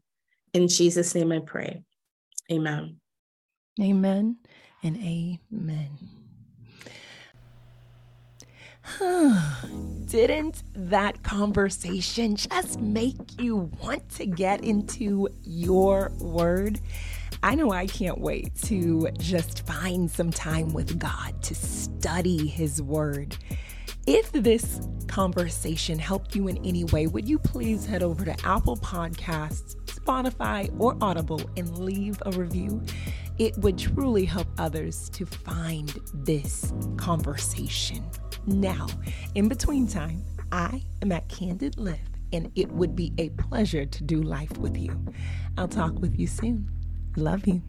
In 0.53 0.67
Jesus' 0.67 1.15
name 1.15 1.31
I 1.31 1.39
pray. 1.39 1.83
Amen. 2.51 2.97
Amen 3.81 4.37
and 4.83 4.97
amen. 4.97 6.26
Didn't 10.05 10.63
that 10.73 11.21
conversation 11.23 12.37
just 12.37 12.79
make 12.79 13.15
you 13.39 13.69
want 13.81 14.07
to 14.11 14.25
get 14.25 14.63
into 14.63 15.27
your 15.43 16.13
word? 16.19 16.79
I 17.43 17.55
know 17.55 17.71
I 17.71 17.87
can't 17.87 18.19
wait 18.19 18.55
to 18.63 19.09
just 19.19 19.67
find 19.67 20.09
some 20.09 20.31
time 20.31 20.73
with 20.73 20.97
God 20.97 21.41
to 21.43 21.55
study 21.55 22.47
His 22.47 22.81
Word. 22.81 23.37
If 24.07 24.31
this 24.31 24.79
conversation 25.07 25.99
helped 25.99 26.33
you 26.35 26.47
in 26.47 26.57
any 26.65 26.85
way, 26.85 27.07
would 27.07 27.27
you 27.27 27.37
please 27.37 27.85
head 27.85 28.01
over 28.01 28.23
to 28.23 28.35
Apple 28.45 28.77
Podcasts, 28.77 29.75
Spotify, 29.85 30.73
or 30.79 30.97
Audible 31.01 31.41
and 31.57 31.77
leave 31.77 32.21
a 32.25 32.31
review? 32.31 32.81
It 33.39 33.55
would 33.59 33.77
truly 33.77 34.25
help 34.25 34.47
others 34.57 35.09
to 35.09 35.25
find 35.25 35.89
this 36.13 36.73
conversation. 36.97 38.03
Now, 38.47 38.87
in 39.35 39.47
between 39.47 39.87
time, 39.87 40.23
I 40.51 40.81
am 41.03 41.11
at 41.11 41.27
Candid 41.29 41.77
Liv, 41.77 41.99
and 42.33 42.51
it 42.55 42.71
would 42.71 42.95
be 42.95 43.13
a 43.19 43.29
pleasure 43.29 43.85
to 43.85 44.03
do 44.03 44.23
life 44.23 44.57
with 44.57 44.75
you. 44.75 44.99
I'll 45.57 45.67
talk 45.67 45.99
with 45.99 46.17
you 46.17 46.25
soon. 46.25 46.71
Love 47.15 47.45
you. 47.47 47.61